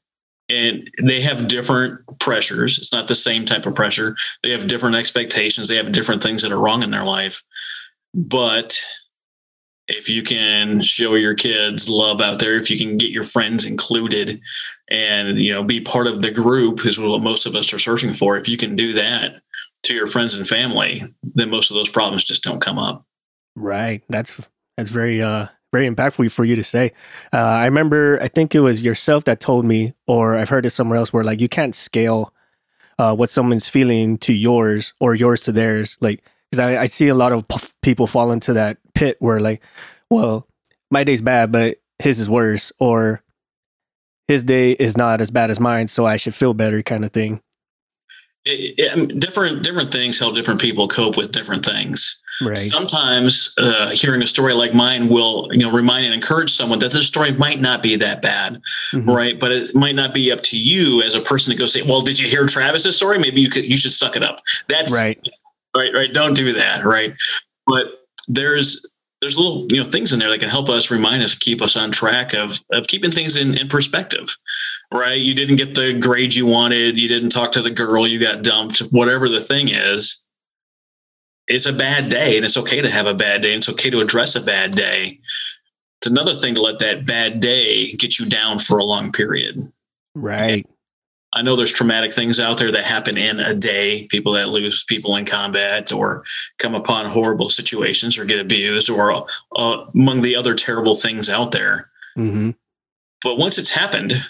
and 0.49 0.91
they 1.03 1.21
have 1.23 1.49
different 1.49 2.01
pressures. 2.19 2.79
It's 2.79 2.93
not 2.93 3.09
the 3.09 3.15
same 3.15 3.45
type 3.47 3.65
of 3.65 3.75
pressure. 3.75 4.17
They 4.43 4.51
have 4.51 4.67
different 4.67 4.97
expectations. 4.97 5.69
They 5.69 5.77
have 5.77 5.93
different 5.93 6.23
things 6.23 6.43
that 6.43 6.53
are 6.53 6.61
wrong 6.61 6.83
in 6.83 6.91
their 6.91 7.05
life. 7.05 7.43
But 8.13 8.79
if 9.89 10.09
you 10.09 10.23
can 10.23 10.81
show 10.81 11.15
your 11.15 11.35
kids 11.35 11.89
love 11.89 12.21
out 12.21 12.39
there, 12.39 12.57
if 12.57 12.71
you 12.71 12.79
can 12.79 12.97
get 12.97 13.11
your 13.11 13.25
friends 13.25 13.65
included 13.65 14.41
and, 14.91 15.39
you 15.39 15.53
know, 15.53 15.65
be 15.65 15.81
part 15.81 16.07
of 16.07 16.23
the 16.23 16.31
group 16.31 16.85
is 16.87 16.99
what 16.99 17.23
most 17.23 17.47
of 17.47 17.55
us 17.55 17.73
are 17.73 17.79
searching 17.79 18.13
for. 18.13 18.37
If 18.37 18.49
you 18.49 18.57
can 18.57 18.77
do 18.77 18.93
that 18.93 19.37
to 19.85 19.95
your 19.95 20.07
friends 20.07 20.35
and 20.35 20.47
family, 20.47 21.03
then 21.23 21.51
most 21.51 21.71
of 21.71 21.77
those 21.77 21.89
problems 21.89 22.25
just 22.25 22.45
don't 22.45 22.61
come 22.61 22.79
up. 22.79 23.05
Right. 23.57 24.03
That's 24.09 24.49
that's 24.77 24.91
very 24.91 25.21
uh 25.21 25.47
very 25.73 25.89
impactful 25.89 26.31
for 26.31 26.45
you 26.45 26.55
to 26.55 26.65
say. 26.65 26.93
Uh, 27.33 27.39
I 27.39 27.65
remember 27.65 28.21
I 28.23 28.29
think 28.29 28.55
it 28.55 28.61
was 28.61 28.83
yourself 28.83 29.25
that 29.25 29.41
told 29.41 29.65
me, 29.65 29.95
or 30.07 30.37
I've 30.37 30.51
heard 30.51 30.67
it 30.67 30.71
somewhere 30.71 30.99
else, 30.99 31.13
where 31.13 31.25
like 31.25 31.41
you 31.41 31.49
can't 31.49 31.75
scale 31.75 32.33
uh, 32.99 33.15
what 33.15 33.31
someone's 33.31 33.69
feeling 33.69 34.19
to 34.19 34.33
yours 34.33 34.95
or 35.01 35.15
yours 35.15 35.41
to 35.41 35.53
theirs. 35.53 35.97
Like 36.01 36.23
because 36.51 36.61
I, 36.61 36.83
I 36.83 36.87
see 36.87 37.09
a 37.09 37.15
lot 37.15 37.33
of 37.33 37.47
people 37.81 38.07
fall 38.07 38.33
into 38.33 38.53
that 38.53 38.79
pit 39.03 39.17
where 39.19 39.41
like, 39.41 39.61
well, 40.11 40.47
my 40.91 41.03
day's 41.03 41.23
bad, 41.23 41.51
but 41.51 41.79
his 41.99 42.21
is 42.21 42.31
worse, 42.31 42.71
or 42.79 43.21
his 44.29 44.45
day 44.45 44.73
is 44.73 44.97
not 44.97 45.21
as 45.21 45.31
bad 45.31 45.51
as 45.51 45.59
mine, 45.59 45.89
so 45.89 46.07
I 46.07 46.17
should 46.17 46.35
feel 46.35 46.55
better, 46.55 46.83
kind 46.83 47.05
of 47.05 47.11
thing. 47.11 47.41
It, 48.45 48.75
it- 48.79 49.19
different 49.19 49.63
different 49.65 49.93
things 49.93 50.19
help 50.19 50.35
different 50.37 50.61
people 50.61 50.87
cope 50.89 51.17
with 51.17 51.33
different 51.33 51.65
things. 51.65 52.19
Right. 52.41 52.57
Sometimes 52.57 53.55
uh, 53.59 53.91
hearing 53.91 54.23
a 54.23 54.27
story 54.27 54.55
like 54.55 54.73
mine 54.75 55.09
will, 55.09 55.49
you 55.53 55.59
know, 55.61 55.71
remind 55.71 56.07
and 56.07 56.15
encourage 56.15 56.51
someone 56.51 56.79
that 56.81 56.91
this 56.91 57.07
story 57.07 57.31
might 57.33 57.61
not 57.61 57.83
be 57.83 57.95
that 57.97 58.23
bad, 58.23 58.61
Mhm. 58.93 59.07
right? 59.07 59.39
But 59.39 59.53
it 59.53 59.75
might 59.75 59.95
not 59.95 60.13
be 60.15 60.33
up 60.33 60.41
to 60.43 60.57
you 60.59 61.03
as 61.03 61.15
a 61.15 61.21
person 61.21 61.51
to 61.53 61.57
go 61.59 61.67
say, 61.67 61.83
"Well, 61.83 62.01
did 62.01 62.19
you 62.19 62.27
hear 62.29 62.47
Travis's 62.47 62.97
story? 62.97 63.19
Maybe 63.19 63.41
you 63.41 63.51
could, 63.51 63.65
you 63.65 63.77
should 63.77 63.93
suck 63.93 64.17
it 64.17 64.23
up." 64.25 64.41
That's 64.69 64.93
Right. 64.93 65.19
right, 65.77 65.93
right. 65.95 66.13
Don't 66.13 66.35
do 66.35 66.53
that, 66.55 66.85
right? 66.85 67.15
But 67.67 67.87
there's 68.29 68.85
there's 69.23 69.39
little 69.39 69.67
you 69.71 69.79
know 69.79 69.85
things 69.85 70.13
in 70.13 70.19
there 70.19 70.29
that 70.29 70.41
can 70.41 70.51
help 70.51 70.69
us 70.69 70.91
remind 70.91 71.23
us, 71.23 71.35
keep 71.35 71.63
us 71.63 71.77
on 71.77 71.91
track 71.91 72.35
of 72.35 72.61
of 72.73 72.87
keeping 72.89 73.11
things 73.11 73.37
in 73.37 73.57
in 73.57 73.69
perspective, 73.69 74.37
right? 74.93 75.19
You 75.19 75.35
didn't 75.35 75.57
get 75.57 75.75
the 75.75 75.99
grade 75.99 76.35
you 76.35 76.45
wanted, 76.45 76.99
you 76.99 77.09
didn't 77.09 77.31
talk 77.31 77.53
to 77.53 77.63
the 77.63 77.71
girl, 77.71 78.07
you 78.07 78.21
got 78.21 78.43
dumped, 78.43 78.81
whatever 78.91 79.31
the 79.31 79.41
thing 79.41 79.69
is 79.71 80.23
it's 81.49 81.67
a 81.67 81.73
bad 81.73 82.09
day 82.09 82.37
and 82.37 82.45
it's 82.45 82.57
okay 82.57 82.81
to 82.81 82.91
have 82.91 83.07
a 83.07 83.15
bad 83.15 83.43
day 83.43 83.53
and 83.53 83.59
it's 83.59 83.69
okay 83.69 83.91
to 83.91 84.01
address 84.01 84.37
a 84.37 84.41
bad 84.41 84.75
day. 84.75 85.19
It's 86.01 86.07
another 86.07 86.35
thing 86.35 86.55
to 86.55 86.63
let 86.63 86.79
that 86.81 87.07
bad 87.07 87.41
day 87.41 87.93
get 87.93 88.19
you 88.19 88.27
down 88.27 88.59
for 88.59 88.79
a 88.79 88.85
long 88.85 89.13
period. 89.13 89.73
Right. 90.15 90.67
I 91.35 91.43
know 91.43 91.57
there's 91.57 91.73
traumatic 91.73 92.13
things 92.13 92.39
out 92.39 92.59
there 92.59 92.73
that 92.73 92.85
happen 92.85 93.17
in 93.17 93.41
a 93.41 93.55
day. 93.55 94.07
People 94.09 94.33
that 94.33 94.49
lose 94.49 94.85
people 94.85 95.17
in 95.17 95.25
combat 95.25 95.93
or 95.93 96.25
come 96.59 96.75
upon 96.75 97.07
horrible 97.07 97.49
situations 97.49 98.19
or 98.19 98.25
get 98.25 98.41
abused 98.41 98.91
or 98.91 99.27
uh, 99.57 99.85
among 99.95 100.23
the 100.23 100.37
other 100.37 100.55
terrible 100.55 100.95
things 100.95 101.31
out 101.31 101.53
there. 101.53 101.91
Hmm 102.15 102.51
but 103.23 103.39
once 103.39 103.59
it's 103.59 103.71
happened 103.71 104.25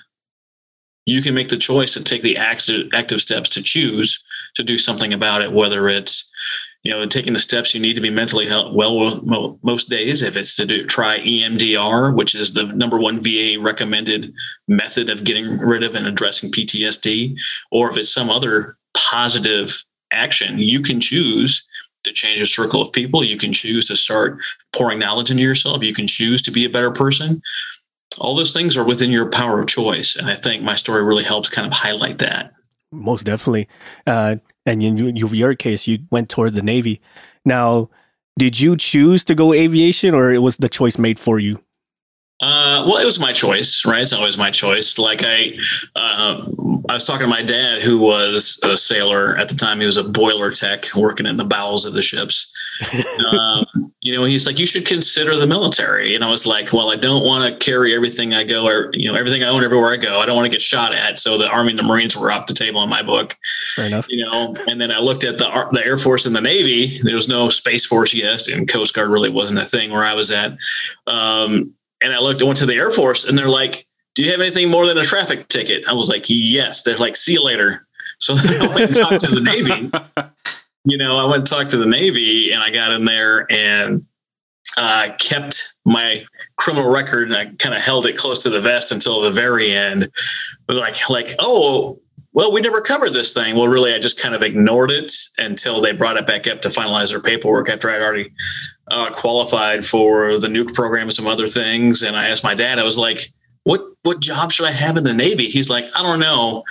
you 1.04 1.20
can 1.20 1.34
make 1.34 1.48
the 1.48 1.56
choice 1.56 1.94
to 1.94 2.04
take 2.04 2.22
the 2.22 2.36
active 2.36 3.20
steps 3.20 3.50
to 3.50 3.62
choose 3.62 4.22
to 4.54 4.62
do 4.62 4.78
something 4.78 5.12
about 5.12 5.42
it 5.42 5.52
whether 5.52 5.88
it's 5.88 6.30
you 6.82 6.90
know 6.90 7.06
taking 7.06 7.32
the 7.32 7.38
steps 7.38 7.74
you 7.74 7.80
need 7.80 7.94
to 7.94 8.00
be 8.00 8.10
mentally 8.10 8.48
well 8.72 9.58
most 9.62 9.88
days. 9.88 10.22
If 10.22 10.36
it's 10.36 10.54
to 10.56 10.66
do 10.66 10.86
try 10.86 11.20
emdr 11.20 12.14
which 12.14 12.34
is 12.34 12.52
the 12.52 12.64
number 12.64 12.98
one 12.98 13.22
va 13.22 13.56
recommended 13.60 14.32
method 14.68 15.08
of 15.08 15.24
getting 15.24 15.58
rid 15.58 15.82
of 15.82 15.94
and 15.94 16.06
addressing 16.06 16.50
ptsd 16.50 17.36
or 17.70 17.90
if 17.90 17.96
it's 17.96 18.12
some 18.12 18.30
other 18.30 18.76
positive 18.94 19.84
action 20.12 20.58
you 20.58 20.82
can 20.82 21.00
choose 21.00 21.64
to 22.04 22.12
change 22.12 22.40
a 22.40 22.46
circle 22.46 22.82
of 22.82 22.92
people. 22.92 23.22
You 23.22 23.36
can 23.36 23.52
choose 23.52 23.86
to 23.88 23.96
start 23.96 24.38
pouring 24.74 24.98
knowledge 24.98 25.30
into 25.30 25.44
yourself. 25.44 25.84
You 25.84 25.94
can 25.94 26.08
choose 26.08 26.42
to 26.42 26.50
be 26.50 26.64
a 26.64 26.70
better 26.70 26.90
person. 26.90 27.40
All 28.18 28.34
those 28.34 28.52
things 28.52 28.76
are 28.76 28.84
within 28.84 29.10
your 29.10 29.30
power 29.30 29.60
of 29.60 29.68
choice 29.68 30.16
and 30.16 30.28
i 30.28 30.34
think 30.34 30.62
my 30.62 30.74
story 30.74 31.02
really 31.02 31.24
helps 31.24 31.48
kind 31.48 31.66
of 31.66 31.72
highlight 31.72 32.18
that 32.18 32.52
Most 32.92 33.24
definitely. 33.24 33.68
Uh, 34.06 34.36
and 34.66 34.82
in 34.82 34.96
you, 34.96 35.26
your 35.28 35.54
case, 35.54 35.88
you 35.88 36.00
went 36.10 36.28
toward 36.28 36.52
the 36.52 36.62
Navy. 36.62 37.00
Now, 37.44 37.88
did 38.38 38.60
you 38.60 38.76
choose 38.76 39.24
to 39.24 39.34
go 39.34 39.52
aviation 39.52 40.14
or 40.14 40.32
it 40.32 40.38
was 40.38 40.58
the 40.58 40.68
choice 40.68 40.98
made 40.98 41.18
for 41.18 41.38
you? 41.38 41.62
Uh, 42.40 42.84
well, 42.86 42.98
it 43.00 43.06
was 43.06 43.20
my 43.20 43.32
choice, 43.32 43.84
right? 43.84 44.02
It's 44.02 44.12
always 44.12 44.36
my 44.36 44.50
choice. 44.50 44.98
Like 44.98 45.22
I, 45.22 45.52
uh, 45.94 46.44
I 46.88 46.94
was 46.94 47.04
talking 47.04 47.24
to 47.24 47.30
my 47.30 47.42
dad, 47.42 47.82
who 47.82 47.98
was 47.98 48.58
a 48.64 48.76
sailor 48.76 49.36
at 49.36 49.48
the 49.48 49.54
time. 49.54 49.78
He 49.78 49.86
was 49.86 49.96
a 49.96 50.04
boiler 50.04 50.50
tech 50.50 50.86
working 50.96 51.26
in 51.26 51.36
the 51.36 51.44
bowels 51.44 51.84
of 51.84 51.94
the 51.94 52.02
ships. 52.02 52.52
Um, 53.32 53.92
you 54.00 54.14
know, 54.14 54.24
he's 54.24 54.46
like, 54.46 54.58
you 54.58 54.66
should 54.66 54.86
consider 54.86 55.36
the 55.36 55.46
military. 55.46 56.14
And 56.14 56.24
I 56.24 56.30
was 56.30 56.46
like, 56.46 56.72
well, 56.72 56.90
I 56.90 56.96
don't 56.96 57.24
want 57.24 57.48
to 57.48 57.64
carry 57.64 57.94
everything 57.94 58.34
I 58.34 58.44
go, 58.44 58.66
or 58.66 58.90
you 58.92 59.10
know, 59.10 59.18
everything 59.18 59.42
I 59.42 59.48
own 59.48 59.62
everywhere 59.62 59.92
I 59.92 59.96
go. 59.96 60.18
I 60.18 60.26
don't 60.26 60.34
want 60.34 60.46
to 60.46 60.50
get 60.50 60.60
shot 60.60 60.94
at. 60.94 61.18
So 61.18 61.38
the 61.38 61.48
Army 61.48 61.70
and 61.70 61.78
the 61.78 61.84
Marines 61.84 62.16
were 62.16 62.30
off 62.32 62.46
the 62.46 62.54
table 62.54 62.82
in 62.82 62.88
my 62.88 63.02
book. 63.02 63.36
Fair 63.76 63.86
enough. 63.86 64.06
You 64.08 64.24
know, 64.24 64.56
and 64.68 64.80
then 64.80 64.90
I 64.90 64.98
looked 64.98 65.24
at 65.24 65.38
the 65.38 65.68
the 65.72 65.84
Air 65.84 65.98
Force 65.98 66.26
and 66.26 66.34
the 66.34 66.40
Navy. 66.40 66.98
There 67.02 67.14
was 67.14 67.28
no 67.28 67.48
Space 67.48 67.86
Force 67.86 68.12
yet, 68.12 68.48
and 68.48 68.68
Coast 68.68 68.94
Guard 68.94 69.08
really 69.08 69.30
wasn't 69.30 69.60
a 69.60 69.66
thing 69.66 69.90
where 69.90 70.04
I 70.04 70.14
was 70.14 70.32
at. 70.32 70.56
Um, 71.06 71.74
and 72.02 72.12
I 72.12 72.18
looked, 72.18 72.42
I 72.42 72.44
went 72.44 72.58
to 72.58 72.66
the 72.66 72.74
Air 72.74 72.90
Force, 72.90 73.24
and 73.24 73.38
they're 73.38 73.48
like, 73.48 73.86
"Do 74.14 74.24
you 74.24 74.32
have 74.32 74.40
anything 74.40 74.68
more 74.68 74.86
than 74.86 74.98
a 74.98 75.04
traffic 75.04 75.48
ticket?" 75.48 75.86
I 75.86 75.92
was 75.92 76.08
like, 76.08 76.24
"Yes." 76.28 76.82
They're 76.82 76.96
like, 76.96 77.14
"See 77.14 77.34
you 77.34 77.44
later." 77.44 77.86
So 78.18 78.34
I 78.36 78.74
went 78.74 78.90
and 78.90 78.96
talked 78.96 79.20
to 79.20 79.34
the 79.34 79.40
Navy. 79.40 79.90
You 80.84 80.96
know, 80.96 81.16
I 81.16 81.24
went 81.24 81.36
and 81.36 81.46
talked 81.46 81.70
to 81.70 81.76
the 81.76 81.86
Navy, 81.86 82.52
and 82.52 82.62
I 82.62 82.70
got 82.70 82.92
in 82.92 83.04
there 83.04 83.50
and 83.50 84.04
uh, 84.76 85.10
kept 85.18 85.74
my 85.84 86.24
criminal 86.56 86.90
record, 86.90 87.28
and 87.28 87.36
I 87.36 87.46
kind 87.56 87.74
of 87.74 87.80
held 87.80 88.06
it 88.06 88.16
close 88.16 88.42
to 88.42 88.50
the 88.50 88.60
vest 88.60 88.92
until 88.92 89.20
the 89.20 89.30
very 89.30 89.72
end. 89.72 90.10
But 90.66 90.76
like, 90.76 91.08
like, 91.08 91.34
oh, 91.38 92.00
well, 92.32 92.50
we 92.50 92.62
never 92.62 92.80
covered 92.80 93.12
this 93.12 93.34
thing. 93.34 93.56
Well, 93.56 93.68
really, 93.68 93.94
I 93.94 93.98
just 93.98 94.20
kind 94.20 94.34
of 94.34 94.42
ignored 94.42 94.90
it 94.90 95.12
until 95.38 95.80
they 95.80 95.92
brought 95.92 96.16
it 96.16 96.26
back 96.26 96.46
up 96.46 96.62
to 96.62 96.68
finalize 96.68 97.10
their 97.10 97.20
paperwork 97.20 97.68
after 97.68 97.90
I'd 97.90 98.00
already 98.00 98.32
uh, 98.90 99.10
qualified 99.10 99.84
for 99.84 100.38
the 100.38 100.48
nuke 100.48 100.72
program 100.72 101.04
and 101.04 101.14
some 101.14 101.26
other 101.26 101.46
things. 101.46 102.02
And 102.02 102.16
I 102.16 102.28
asked 102.28 102.42
my 102.42 102.54
dad, 102.54 102.78
I 102.78 102.84
was 102.84 102.96
like, 102.96 103.32
what, 103.64 103.82
what 104.02 104.20
job 104.20 104.50
should 104.50 104.66
I 104.66 104.72
have 104.72 104.96
in 104.96 105.04
the 105.04 105.12
Navy? 105.12 105.46
He's 105.48 105.68
like, 105.68 105.84
I 105.94 106.02
don't 106.02 106.20
know, 106.20 106.64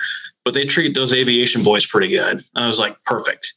but 0.44 0.52
they 0.52 0.64
treat 0.64 0.94
those 0.94 1.14
aviation 1.14 1.62
boys 1.62 1.86
pretty 1.86 2.08
good. 2.08 2.44
And 2.54 2.64
I 2.64 2.68
was 2.68 2.80
like, 2.80 3.00
perfect. 3.04 3.54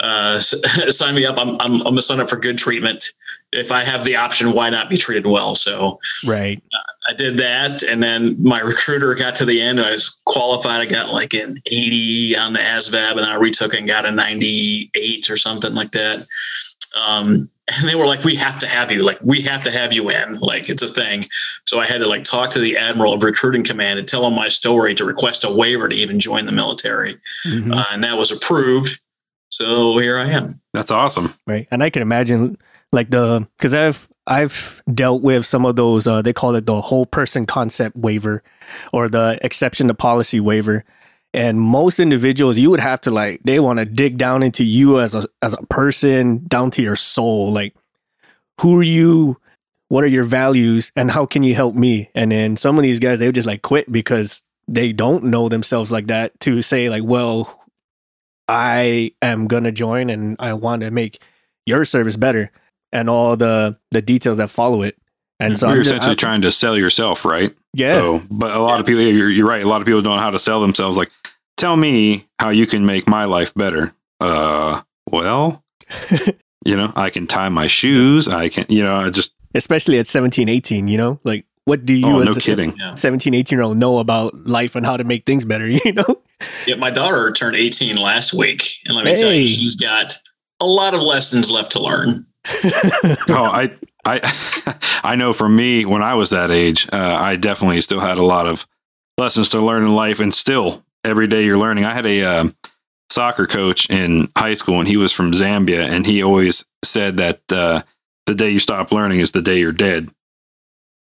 Uh, 0.00 0.38
sign 0.90 1.14
me 1.14 1.24
up. 1.26 1.36
I'm, 1.38 1.50
I'm, 1.60 1.72
I'm 1.74 1.82
going 1.82 1.96
to 1.96 2.02
sign 2.02 2.20
up 2.20 2.28
for 2.30 2.36
good 2.36 2.58
treatment. 2.58 3.04
If 3.50 3.72
I 3.72 3.82
have 3.84 4.04
the 4.04 4.16
option, 4.16 4.52
why 4.52 4.68
not 4.70 4.90
be 4.90 4.96
treated 4.96 5.26
well? 5.26 5.54
So, 5.54 5.98
Right. 6.26 6.62
I 7.10 7.14
did 7.14 7.38
that, 7.38 7.82
and 7.82 8.02
then 8.02 8.36
my 8.42 8.60
recruiter 8.72 9.14
got 9.14 9.34
to 9.36 9.46
the 9.46 9.62
end. 9.62 9.80
I 9.80 9.92
was 9.92 10.20
qualified. 10.26 10.80
I 10.80 10.84
got 10.84 11.08
like 11.10 11.32
an 11.32 11.56
80 11.64 12.36
on 12.36 12.52
the 12.52 12.58
ASVAB, 12.58 13.12
and 13.12 13.20
then 13.20 13.28
I 13.28 13.34
retook 13.36 13.72
and 13.72 13.88
got 13.88 14.04
a 14.04 14.10
98 14.10 15.30
or 15.30 15.38
something 15.38 15.72
like 15.74 15.92
that. 15.92 16.26
Um, 17.06 17.48
and 17.68 17.88
they 17.88 17.94
were 17.94 18.06
like, 18.06 18.24
"We 18.24 18.34
have 18.36 18.58
to 18.58 18.66
have 18.68 18.90
you. 18.92 19.02
Like, 19.02 19.18
we 19.22 19.40
have 19.42 19.64
to 19.64 19.70
have 19.70 19.92
you 19.94 20.10
in. 20.10 20.38
Like, 20.40 20.68
it's 20.68 20.82
a 20.82 20.88
thing." 20.88 21.22
So 21.66 21.80
I 21.80 21.86
had 21.86 21.98
to 22.00 22.06
like 22.08 22.24
talk 22.24 22.50
to 22.50 22.58
the 22.58 22.76
admiral 22.76 23.14
of 23.14 23.22
recruiting 23.22 23.64
command 23.64 23.98
and 23.98 24.06
tell 24.06 24.26
him 24.26 24.34
my 24.34 24.48
story 24.48 24.94
to 24.96 25.04
request 25.06 25.44
a 25.44 25.50
waiver 25.50 25.88
to 25.88 25.96
even 25.96 26.18
join 26.20 26.44
the 26.44 26.52
military, 26.52 27.18
Mhm. 27.46 27.74
uh, 27.74 27.84
and 27.90 28.04
that 28.04 28.18
was 28.18 28.30
approved. 28.30 29.00
So 29.50 29.98
here 29.98 30.18
I 30.18 30.26
am. 30.30 30.60
That's 30.74 30.90
awesome. 30.90 31.34
right. 31.46 31.66
And 31.70 31.82
i 31.82 31.90
can 31.90 32.02
imagine 32.02 32.56
like 32.92 33.10
the 33.10 33.46
because 33.56 33.74
i've 33.74 34.08
i've 34.26 34.82
dealt 34.94 35.22
with 35.22 35.44
some 35.44 35.66
of 35.66 35.76
those 35.76 36.06
uh 36.06 36.22
they 36.22 36.32
call 36.32 36.54
it 36.54 36.66
the 36.66 36.80
whole 36.80 37.04
person 37.06 37.44
concept 37.44 37.96
waiver 37.96 38.42
or 38.92 39.08
the 39.08 39.38
exception 39.42 39.88
to 39.88 39.94
policy 39.94 40.40
waiver. 40.40 40.84
And 41.34 41.60
most 41.60 42.00
individuals 42.00 42.58
you 42.58 42.70
would 42.70 42.80
have 42.80 43.00
to 43.02 43.10
like 43.10 43.40
they 43.44 43.60
want 43.60 43.78
to 43.78 43.84
dig 43.84 44.16
down 44.16 44.42
into 44.42 44.64
you 44.64 45.00
as 45.00 45.14
a 45.14 45.26
as 45.42 45.52
a 45.52 45.62
person 45.66 46.44
down 46.46 46.70
to 46.72 46.82
your 46.82 46.96
soul. 46.96 47.52
Like 47.52 47.74
who 48.60 48.76
are 48.78 48.82
you? 48.82 49.38
What 49.88 50.04
are 50.04 50.08
your 50.08 50.24
values? 50.24 50.92
And 50.96 51.10
how 51.10 51.24
can 51.26 51.42
you 51.42 51.54
help 51.54 51.74
me? 51.74 52.10
And 52.14 52.32
then 52.32 52.56
some 52.56 52.76
of 52.76 52.82
these 52.82 52.98
guys 53.00 53.18
they 53.18 53.26
would 53.26 53.34
just 53.34 53.46
like 53.46 53.62
quit 53.62 53.90
because 53.90 54.42
they 54.66 54.92
don't 54.92 55.24
know 55.24 55.48
themselves 55.48 55.90
like 55.90 56.08
that 56.08 56.38
to 56.40 56.62
say 56.62 56.90
like 56.90 57.04
well 57.04 57.67
i 58.48 59.10
am 59.22 59.46
gonna 59.46 59.72
join 59.72 60.10
and 60.10 60.36
i 60.38 60.52
want 60.52 60.82
to 60.82 60.90
make 60.90 61.20
your 61.66 61.84
service 61.84 62.16
better 62.16 62.50
and 62.92 63.10
all 63.10 63.36
the 63.36 63.76
the 63.90 64.00
details 64.02 64.38
that 64.38 64.48
follow 64.50 64.82
it 64.82 64.96
and 65.40 65.58
so 65.58 65.66
you're 65.68 65.76
I'm 65.76 65.82
just, 65.82 65.90
essentially 65.90 66.08
I'm- 66.10 66.16
trying 66.16 66.42
to 66.42 66.50
sell 66.50 66.76
yourself, 66.76 67.24
right? 67.24 67.54
yeah 67.72 67.92
So, 68.00 68.22
but 68.28 68.56
a 68.56 68.58
lot 68.60 68.80
of 68.80 68.86
people, 68.86 69.02
you're, 69.02 69.30
you're 69.30 69.46
right. 69.46 69.62
A 69.62 69.68
lot 69.68 69.80
of 69.80 69.86
people 69.86 70.02
don't 70.02 70.16
know 70.16 70.22
how 70.22 70.30
to 70.32 70.38
sell 70.40 70.60
themselves. 70.60 70.96
Like, 70.98 71.12
tell 71.56 71.76
me 71.76 72.26
how 72.40 72.48
you 72.48 72.66
can 72.66 72.84
make 72.84 73.06
my 73.06 73.24
life 73.24 73.54
better. 73.54 73.94
Uh, 74.18 74.82
well, 75.12 75.62
you 76.64 76.76
know, 76.76 76.92
I 76.96 77.10
can 77.10 77.28
tie 77.28 77.50
my 77.50 77.68
shoes. 77.68 78.26
I 78.26 78.48
can, 78.48 78.66
you 78.68 78.82
know, 78.82 78.96
I 78.96 79.10
just, 79.10 79.32
especially 79.54 79.98
at 80.00 80.08
17 80.08 80.48
18 80.48 80.88
you 80.88 80.98
know 80.98 81.18
like 81.22 81.46
what 81.66 81.86
do 81.86 81.94
you 81.94 82.06
oh, 82.06 82.18
as 82.20 82.26
no 82.26 82.32
a 82.32 82.40
kidding. 82.40 82.74
17 82.96 83.32
18 83.32 83.56
year 83.56 83.62
old 83.64 83.76
know 83.76 83.98
about 83.98 84.34
life 84.46 84.74
and 84.74 84.84
how 84.84 84.96
to 84.96 85.04
make 85.04 85.24
things 85.24 85.44
better 85.44 85.68
you 85.84 85.92
know 85.92 86.20
Yeah, 86.66 86.76
my 86.76 86.90
daughter 86.90 87.32
turned 87.32 87.56
18 87.56 87.96
last 87.96 88.32
week, 88.32 88.64
and 88.86 88.94
let 88.94 89.04
me 89.04 89.16
tell 89.16 89.32
you, 89.32 89.46
she's 89.46 89.74
got 89.76 90.14
a 90.60 90.66
lot 90.66 90.94
of 90.94 91.00
lessons 91.00 91.50
left 91.50 91.72
to 91.72 91.80
learn. 91.80 92.26
oh, 93.28 93.50
I, 93.52 93.72
I, 94.06 95.00
I 95.04 95.16
know 95.16 95.32
for 95.32 95.48
me, 95.48 95.84
when 95.84 96.02
I 96.02 96.14
was 96.14 96.30
that 96.30 96.50
age, 96.50 96.88
uh, 96.92 96.96
I 97.20 97.36
definitely 97.36 97.80
still 97.80 98.00
had 98.00 98.18
a 98.18 98.24
lot 98.24 98.46
of 98.46 98.66
lessons 99.16 99.48
to 99.50 99.60
learn 99.60 99.82
in 99.84 99.94
life, 99.94 100.20
and 100.20 100.32
still 100.32 100.84
every 101.04 101.26
day 101.26 101.44
you're 101.44 101.58
learning. 101.58 101.84
I 101.84 101.94
had 101.94 102.06
a 102.06 102.22
um, 102.24 102.54
soccer 103.10 103.46
coach 103.46 103.88
in 103.90 104.30
high 104.36 104.54
school, 104.54 104.78
and 104.78 104.88
he 104.88 104.96
was 104.96 105.12
from 105.12 105.32
Zambia, 105.32 105.88
and 105.88 106.06
he 106.06 106.22
always 106.22 106.64
said 106.84 107.16
that 107.16 107.40
uh, 107.50 107.82
the 108.26 108.34
day 108.34 108.50
you 108.50 108.58
stop 108.60 108.92
learning 108.92 109.20
is 109.20 109.32
the 109.32 109.42
day 109.42 109.58
you're 109.58 109.72
dead. 109.72 110.08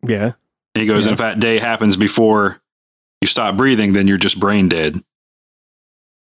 yeah 0.02 0.32
And 0.74 0.82
he 0.82 0.86
goes, 0.86 1.04
Yeah. 1.04 1.10
and 1.10 1.14
if 1.14 1.18
that 1.18 1.40
day 1.40 1.58
happens 1.58 1.96
before 1.96 2.60
you 3.20 3.28
stop 3.28 3.56
breathing, 3.56 3.92
then 3.92 4.06
you're 4.06 4.16
just 4.16 4.40
brain 4.40 4.68
dead. 4.68 5.02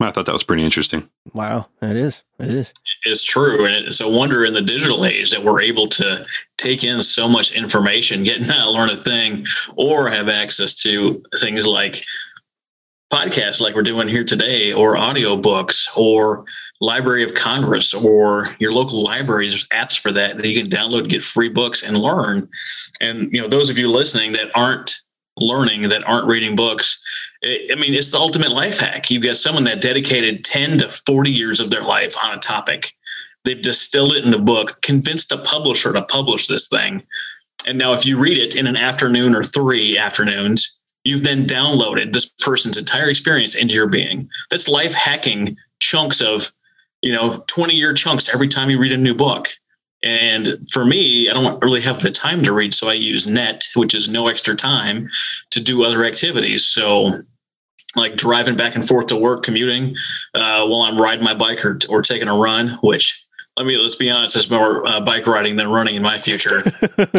I 0.00 0.10
thought 0.10 0.26
that 0.26 0.32
was 0.32 0.44
pretty 0.44 0.64
interesting. 0.64 1.08
wow 1.34 1.66
it 1.82 1.96
is 1.96 2.24
it 2.38 2.48
is 2.48 2.72
It's 3.04 3.24
true, 3.24 3.64
and 3.64 3.86
it's 3.86 4.00
a 4.00 4.08
wonder 4.08 4.44
in 4.44 4.54
the 4.54 4.62
digital 4.62 5.04
age 5.04 5.30
that 5.30 5.44
we're 5.44 5.60
able 5.60 5.88
to 5.88 6.24
take 6.56 6.84
in 6.84 7.02
so 7.02 7.28
much 7.28 7.52
information, 7.52 8.24
get 8.24 8.40
not 8.46 8.68
learn 8.68 8.90
a 8.90 8.96
thing, 8.96 9.46
or 9.76 10.08
have 10.08 10.28
access 10.28 10.74
to 10.82 11.22
things 11.38 11.66
like 11.66 12.04
podcasts, 13.12 13.60
like 13.60 13.74
we're 13.74 13.82
doing 13.82 14.08
here 14.08 14.24
today, 14.24 14.72
or 14.72 14.94
audiobooks, 14.94 15.86
or 15.96 16.44
Library 16.80 17.22
of 17.22 17.34
Congress, 17.34 17.92
or 17.92 18.46
your 18.58 18.72
local 18.72 19.02
libraries. 19.02 19.52
There's 19.52 19.68
apps 19.68 19.98
for 19.98 20.12
that 20.12 20.36
that 20.36 20.48
you 20.48 20.62
can 20.62 20.70
download, 20.70 21.08
get 21.08 21.22
free 21.22 21.48
books, 21.48 21.82
and 21.82 21.98
learn. 21.98 22.48
And 23.00 23.32
you 23.32 23.40
know, 23.40 23.48
those 23.48 23.68
of 23.68 23.76
you 23.78 23.90
listening 23.90 24.32
that 24.32 24.50
aren't 24.54 25.02
learning, 25.40 25.88
that 25.88 26.06
aren't 26.06 26.26
reading 26.26 26.54
books, 26.54 27.02
I 27.42 27.74
mean, 27.78 27.94
it's 27.94 28.10
the 28.10 28.18
ultimate 28.18 28.50
life 28.50 28.80
hack. 28.80 29.10
You've 29.10 29.22
got 29.22 29.36
someone 29.36 29.64
that 29.64 29.80
dedicated 29.80 30.44
10 30.44 30.78
to 30.78 30.88
40 30.88 31.30
years 31.30 31.58
of 31.60 31.70
their 31.70 31.82
life 31.82 32.14
on 32.22 32.36
a 32.36 32.40
topic. 32.40 32.92
They've 33.44 33.60
distilled 33.60 34.12
it 34.12 34.24
in 34.24 34.30
the 34.30 34.38
book, 34.38 34.82
convinced 34.82 35.32
a 35.32 35.38
publisher 35.38 35.92
to 35.94 36.04
publish 36.04 36.46
this 36.46 36.68
thing. 36.68 37.02
And 37.66 37.78
now, 37.78 37.94
if 37.94 38.04
you 38.04 38.18
read 38.18 38.36
it 38.36 38.54
in 38.54 38.66
an 38.66 38.76
afternoon 38.76 39.34
or 39.34 39.42
three 39.42 39.96
afternoons, 39.96 40.78
you've 41.04 41.24
then 41.24 41.46
downloaded 41.46 42.12
this 42.12 42.28
person's 42.28 42.76
entire 42.76 43.08
experience 43.08 43.54
into 43.54 43.74
your 43.74 43.88
being. 43.88 44.28
That's 44.50 44.68
life 44.68 44.92
hacking 44.92 45.56
chunks 45.78 46.20
of, 46.20 46.52
you 47.00 47.12
know, 47.12 47.42
20 47.46 47.74
year 47.74 47.94
chunks 47.94 48.28
every 48.32 48.48
time 48.48 48.68
you 48.68 48.78
read 48.78 48.92
a 48.92 48.98
new 48.98 49.14
book. 49.14 49.48
And 50.02 50.66
for 50.72 50.84
me, 50.84 51.28
I 51.28 51.34
don't 51.34 51.62
really 51.62 51.82
have 51.82 52.00
the 52.00 52.10
time 52.10 52.42
to 52.44 52.52
read. 52.52 52.72
So 52.72 52.88
I 52.88 52.94
use 52.94 53.26
net, 53.26 53.68
which 53.74 53.94
is 53.94 54.08
no 54.08 54.28
extra 54.28 54.54
time 54.54 55.10
to 55.50 55.60
do 55.60 55.84
other 55.84 56.04
activities. 56.04 56.66
So 56.66 57.22
like 57.96 58.16
driving 58.16 58.56
back 58.56 58.74
and 58.74 58.86
forth 58.86 59.08
to 59.08 59.16
work, 59.16 59.42
commuting, 59.42 59.96
uh, 60.34 60.66
while 60.66 60.82
I'm 60.82 61.00
riding 61.00 61.24
my 61.24 61.34
bike 61.34 61.64
or, 61.64 61.78
or 61.88 62.02
taking 62.02 62.28
a 62.28 62.36
run, 62.36 62.78
which 62.82 63.24
let 63.56 63.66
me, 63.66 63.76
let's 63.76 63.96
be 63.96 64.08
honest, 64.08 64.36
is 64.36 64.48
more 64.48 64.86
uh, 64.86 65.00
bike 65.00 65.26
riding 65.26 65.56
than 65.56 65.68
running 65.68 65.96
in 65.96 66.02
my 66.02 66.18
future. 66.18 66.62
That's 66.96 67.18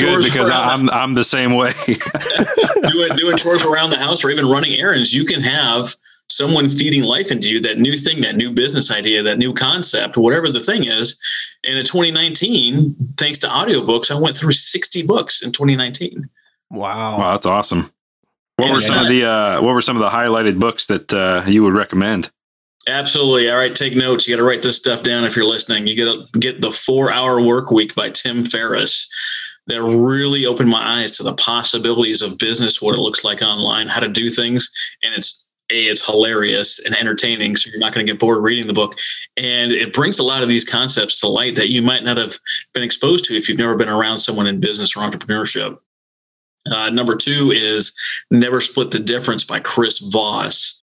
good 0.00 0.24
because. 0.24 0.50
I'm 0.50 0.90
I'm 0.90 1.14
the 1.14 1.22
same 1.22 1.54
way. 1.54 1.70
doing, 2.90 3.14
doing 3.14 3.36
chores 3.36 3.62
around 3.64 3.90
the 3.90 3.98
house 3.98 4.24
or 4.24 4.30
even 4.30 4.46
running 4.46 4.72
errands, 4.72 5.12
you 5.14 5.26
can 5.26 5.42
have 5.42 5.94
someone 6.30 6.68
feeding 6.68 7.02
life 7.04 7.30
into 7.30 7.50
you, 7.50 7.60
that 7.60 7.78
new 7.78 7.96
thing, 7.96 8.20
that 8.22 8.36
new 8.36 8.50
business 8.50 8.90
idea, 8.90 9.22
that 9.22 9.38
new 9.38 9.52
concept, 9.52 10.16
whatever 10.16 10.48
the 10.50 10.60
thing 10.60 10.84
is. 10.84 11.18
And 11.66 11.78
in 11.78 11.84
2019, 11.84 12.96
thanks 13.18 13.38
to 13.40 13.46
audiobooks, 13.46 14.10
I 14.10 14.18
went 14.20 14.36
through 14.36 14.52
60 14.52 15.06
books 15.06 15.42
in 15.42 15.52
2019. 15.52 16.28
wow 16.70 17.18
wow, 17.18 17.30
that's 17.32 17.46
awesome. 17.46 17.90
What 18.56 18.66
Yeah, 18.68 18.72
were 18.74 18.80
some 18.80 18.94
not- 18.96 19.04
of 19.04 19.10
the 19.10 19.24
uh, 19.24 19.62
What 19.62 19.74
were 19.74 19.82
some 19.82 19.96
of 19.96 20.02
the 20.02 20.10
highlighted 20.16 20.58
books 20.58 20.86
that 20.86 21.12
uh, 21.12 21.42
you 21.48 21.62
would 21.64 21.74
recommend? 21.74 22.30
Absolutely. 22.86 23.50
All 23.50 23.56
right, 23.56 23.74
take 23.74 23.96
notes. 23.96 24.28
You 24.28 24.34
got 24.36 24.40
to 24.40 24.46
write 24.46 24.62
this 24.62 24.76
stuff 24.76 25.02
down 25.02 25.24
if 25.24 25.34
you're 25.36 25.46
listening. 25.46 25.86
You 25.86 25.96
got 26.04 26.32
to 26.32 26.38
get 26.38 26.60
the 26.60 26.70
Four 26.70 27.10
Hour 27.10 27.40
Work 27.42 27.70
Week 27.70 27.94
by 27.94 28.10
Tim 28.10 28.44
Ferriss. 28.44 29.08
That 29.66 29.82
really 29.82 30.44
opened 30.44 30.68
my 30.68 31.00
eyes 31.00 31.12
to 31.12 31.22
the 31.22 31.32
possibilities 31.34 32.20
of 32.20 32.36
business, 32.36 32.82
what 32.82 32.94
it 32.94 33.00
looks 33.00 33.24
like 33.24 33.40
online, 33.40 33.86
how 33.88 34.00
to 34.00 34.08
do 34.08 34.28
things, 34.28 34.70
and 35.02 35.14
it's 35.14 35.43
a 35.74 35.90
it's 35.90 36.04
hilarious 36.04 36.84
and 36.84 36.94
entertaining 36.96 37.56
so 37.56 37.70
you're 37.70 37.80
not 37.80 37.92
going 37.92 38.06
to 38.06 38.12
get 38.12 38.20
bored 38.20 38.42
reading 38.42 38.66
the 38.66 38.72
book 38.72 38.96
and 39.36 39.72
it 39.72 39.92
brings 39.92 40.18
a 40.18 40.22
lot 40.22 40.42
of 40.42 40.48
these 40.48 40.64
concepts 40.64 41.18
to 41.20 41.28
light 41.28 41.56
that 41.56 41.70
you 41.70 41.82
might 41.82 42.04
not 42.04 42.16
have 42.16 42.38
been 42.72 42.82
exposed 42.82 43.24
to 43.24 43.34
if 43.34 43.48
you've 43.48 43.58
never 43.58 43.76
been 43.76 43.88
around 43.88 44.18
someone 44.18 44.46
in 44.46 44.60
business 44.60 44.96
or 44.96 45.00
entrepreneurship 45.00 45.78
uh, 46.70 46.88
number 46.90 47.16
two 47.16 47.52
is 47.54 47.94
never 48.30 48.60
split 48.60 48.90
the 48.90 48.98
difference 48.98 49.44
by 49.44 49.60
chris 49.60 49.98
voss 49.98 50.80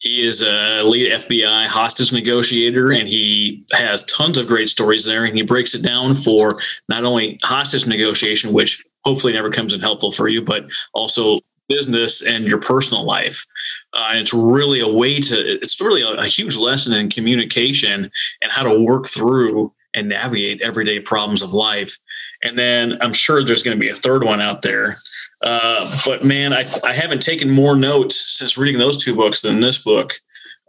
he 0.00 0.24
is 0.24 0.42
a 0.42 0.82
lead 0.84 1.10
FBI 1.10 1.66
hostage 1.66 2.12
negotiator, 2.12 2.92
and 2.92 3.08
he 3.08 3.64
has 3.72 4.04
tons 4.04 4.38
of 4.38 4.46
great 4.46 4.68
stories 4.68 5.04
there. 5.04 5.24
And 5.24 5.34
he 5.34 5.42
breaks 5.42 5.74
it 5.74 5.82
down 5.82 6.14
for 6.14 6.60
not 6.88 7.04
only 7.04 7.38
hostage 7.42 7.86
negotiation, 7.86 8.52
which 8.52 8.84
hopefully 9.04 9.32
never 9.32 9.50
comes 9.50 9.72
in 9.72 9.80
helpful 9.80 10.12
for 10.12 10.28
you, 10.28 10.40
but 10.40 10.68
also 10.94 11.38
business 11.68 12.22
and 12.22 12.44
your 12.44 12.58
personal 12.58 13.04
life. 13.04 13.44
Uh, 13.92 14.08
and 14.10 14.18
it's 14.18 14.34
really 14.34 14.80
a 14.80 14.88
way 14.88 15.18
to, 15.18 15.36
it's 15.36 15.80
really 15.80 16.02
a, 16.02 16.20
a 16.20 16.26
huge 16.26 16.56
lesson 16.56 16.92
in 16.92 17.08
communication 17.08 18.10
and 18.42 18.52
how 18.52 18.62
to 18.62 18.84
work 18.84 19.06
through 19.06 19.72
and 19.94 20.08
navigate 20.08 20.62
everyday 20.62 21.00
problems 21.00 21.42
of 21.42 21.52
life. 21.52 21.96
And 22.42 22.58
then 22.58 22.98
I'm 23.00 23.12
sure 23.12 23.42
there's 23.42 23.62
going 23.62 23.76
to 23.76 23.80
be 23.80 23.90
a 23.90 23.94
third 23.94 24.22
one 24.22 24.40
out 24.40 24.62
there. 24.62 24.94
Uh, 25.42 25.98
but 26.04 26.24
man, 26.24 26.52
I, 26.52 26.64
I 26.84 26.92
haven't 26.92 27.22
taken 27.22 27.50
more 27.50 27.76
notes 27.76 28.36
since 28.38 28.56
reading 28.56 28.78
those 28.78 29.02
two 29.02 29.14
books 29.14 29.40
than 29.40 29.60
this 29.60 29.78
book, 29.82 30.14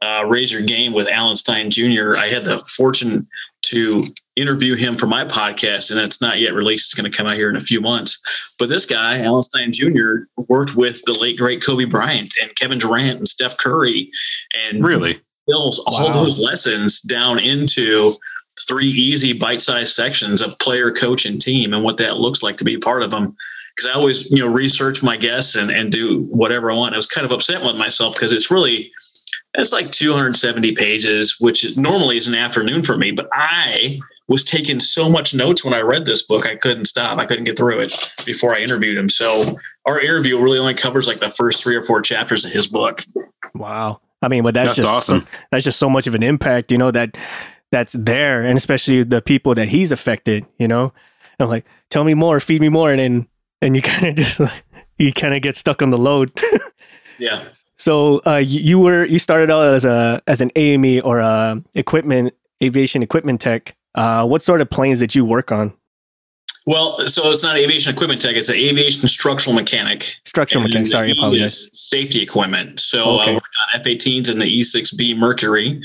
uh, 0.02 0.26
Raise 0.28 0.52
Your 0.52 0.62
Game 0.62 0.94
with 0.94 1.08
Alan 1.10 1.36
Stein 1.36 1.70
Jr. 1.70 2.16
I 2.18 2.28
had 2.28 2.46
the 2.46 2.58
fortune 2.58 3.28
to 3.64 4.08
interview 4.40 4.76
him 4.76 4.98
for 4.98 5.08
my 5.08 5.26
podcast, 5.26 5.92
and 5.92 6.00
it's 6.00 6.22
not 6.22 6.40
yet 6.40 6.54
released. 6.54 6.88
It's 6.88 6.94
going 7.00 7.10
to 7.10 7.16
come 7.16 7.28
out 7.28 7.34
here 7.34 7.50
in 7.50 7.56
a 7.56 7.62
few 7.62 7.82
months. 7.82 8.20
But 8.58 8.70
this 8.70 8.86
guy, 8.86 9.22
Alan 9.22 9.42
Stein 9.42 9.72
Jr., 9.72 10.26
worked 10.48 10.76
with 10.76 11.02
the 11.06 11.18
late 11.20 11.38
great 11.38 11.64
Kobe 11.64 11.86
Bryant 11.86 12.34
and 12.42 12.56
Kevin 12.56 12.80
Durant 12.80 13.18
and 13.18 13.28
Steph 13.28 13.58
Curry, 13.58 14.12
and 14.68 14.84
really 14.84 15.20
builds 15.48 15.80
all 15.80 16.08
wow. 16.08 16.14
those 16.14 16.38
lessons 16.38 17.02
down 17.02 17.40
into 17.40 18.14
three 18.68 18.88
easy 18.88 19.34
bite-sized 19.34 19.94
sections 19.94 20.42
of 20.42 20.58
player, 20.60 20.92
coach, 20.92 21.26
and 21.26 21.42
team, 21.42 21.74
and 21.74 21.84
what 21.84 21.98
that 21.98 22.18
looks 22.18 22.44
like 22.44 22.58
to 22.58 22.64
be 22.64 22.78
part 22.78 23.04
of 23.04 23.12
them. 23.12 23.36
Because 23.76 23.90
I 23.90 23.94
always, 23.94 24.30
you 24.30 24.40
know, 24.40 24.48
research 24.48 25.02
my 25.02 25.18
guests 25.18 25.56
and 25.56 25.72
and 25.72 25.92
do 25.92 26.24
whatever 26.24 26.72
I 26.72 26.76
want. 26.76 26.94
I 26.94 26.98
was 26.98 27.08
kind 27.08 27.26
of 27.26 27.32
upset 27.32 27.64
with 27.64 27.76
myself 27.76 28.16
because 28.16 28.34
it's 28.34 28.52
really 28.52 28.92
it's 29.56 29.74
like 29.74 29.92
270 29.92 30.74
pages, 30.76 31.38
which 31.40 31.76
normally 31.76 32.18
is 32.18 32.28
an 32.28 32.36
afternoon 32.36 32.84
for 32.84 32.98
me, 32.98 33.12
but 33.12 33.28
I 33.34 34.00
was 34.30 34.44
taking 34.44 34.80
so 34.80 35.10
much 35.10 35.34
notes 35.34 35.66
when 35.66 35.74
I 35.74 35.82
read 35.82 36.06
this 36.06 36.22
book, 36.22 36.46
I 36.46 36.56
couldn't 36.56 36.86
stop. 36.86 37.18
I 37.18 37.26
couldn't 37.26 37.46
get 37.46 37.58
through 37.58 37.80
it 37.80 38.14
before 38.26 38.56
I 38.56 38.60
interviewed 38.60 38.98
him. 38.98 39.10
So 39.10 39.58
our 39.86 40.00
interview 40.00 40.40
really 40.40 40.60
only 40.60 40.76
covers 40.76 41.08
like 41.08 41.20
the 41.20 41.32
first 41.32 41.64
three 41.64 41.76
or 41.76 41.84
four 41.84 42.02
chapters 42.02 42.46
of 42.46 42.52
his 42.52 42.68
book. 42.68 43.04
Wow. 43.56 44.02
I 44.22 44.28
mean, 44.28 44.44
but 44.44 44.54
that's, 44.54 44.76
that's 44.76 44.78
just 44.78 44.88
awesome. 44.88 45.28
that's 45.52 45.66
just 45.66 45.80
so 45.80 45.90
much 45.90 46.06
of 46.06 46.14
an 46.14 46.22
impact, 46.22 46.72
you 46.72 46.78
know, 46.78 46.92
that 46.92 47.18
that's 47.72 47.94
there. 47.94 48.44
And 48.44 48.56
especially 48.56 49.04
the 49.04 49.22
people 49.22 49.56
that 49.56 49.70
he's 49.70 49.92
affected, 49.92 50.46
you 50.60 50.68
know, 50.68 50.94
I'm 51.40 51.50
like, 51.50 51.66
tell 51.90 52.04
me 52.04 52.14
more, 52.14 52.40
feed 52.40 52.62
me 52.62 52.70
more. 52.70 52.92
And 52.92 53.00
then, 53.00 53.28
and 53.64 53.76
you 53.76 53.82
kind 53.82 54.06
of 54.06 54.16
just, 54.16 54.42
you 55.00 55.12
kind 55.12 55.34
of 55.34 55.42
get 55.42 55.56
stuck 55.56 55.82
on 55.82 55.90
the 55.90 55.98
load. 55.98 56.32
yeah. 57.18 57.44
So 57.78 58.22
uh, 58.28 58.36
you 58.36 58.78
were, 58.78 59.06
you 59.06 59.18
started 59.18 59.50
out 59.50 59.74
as 59.74 59.86
a, 59.86 60.22
as 60.28 60.42
an 60.42 60.52
AME 60.56 61.02
or 61.04 61.18
a 61.18 61.64
equipment, 61.74 62.36
aviation 62.62 63.02
equipment 63.02 63.42
tech 63.42 63.76
uh, 64.00 64.26
what 64.26 64.42
sort 64.42 64.62
of 64.62 64.70
planes 64.70 65.00
did 65.00 65.14
you 65.14 65.26
work 65.26 65.52
on? 65.52 65.74
Well, 66.66 67.08
so 67.08 67.30
it's 67.32 67.44
not 67.44 67.58
aviation 67.58 67.94
equipment 67.94 68.22
tech; 68.22 68.36
it's 68.36 68.48
an 68.48 68.56
aviation 68.56 69.08
structural 69.10 69.54
mechanic. 69.54 70.16
Structural 70.26 70.64
mechanic. 70.64 70.88
Sorry, 70.88 71.12
apologies. 71.12 71.70
Safety 71.74 72.22
equipment. 72.22 72.80
So 72.80 73.04
uh, 73.04 73.22
okay. 73.22 73.32
uh, 73.32 73.34
worked 73.34 73.56
on 73.74 73.82
F-18s 73.82 74.30
and 74.30 74.42
the 74.42 74.46
E-6B 74.46 75.18
Mercury. 75.18 75.82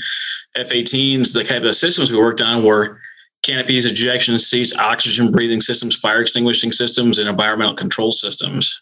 F-18s, 0.55 1.33
the 1.33 1.43
type 1.43 1.63
of 1.63 1.75
systems 1.75 2.09
we 2.09 2.17
worked 2.17 2.41
on 2.41 2.63
were 2.63 2.99
canopies, 3.43 3.85
ejection 3.85 4.39
seats, 4.39 4.77
oxygen 4.77 5.31
breathing 5.31 5.59
systems, 5.59 5.95
fire 5.95 6.21
extinguishing 6.21 6.71
systems, 6.71 7.19
and 7.19 7.27
environmental 7.27 7.75
control 7.75 8.13
systems. 8.13 8.81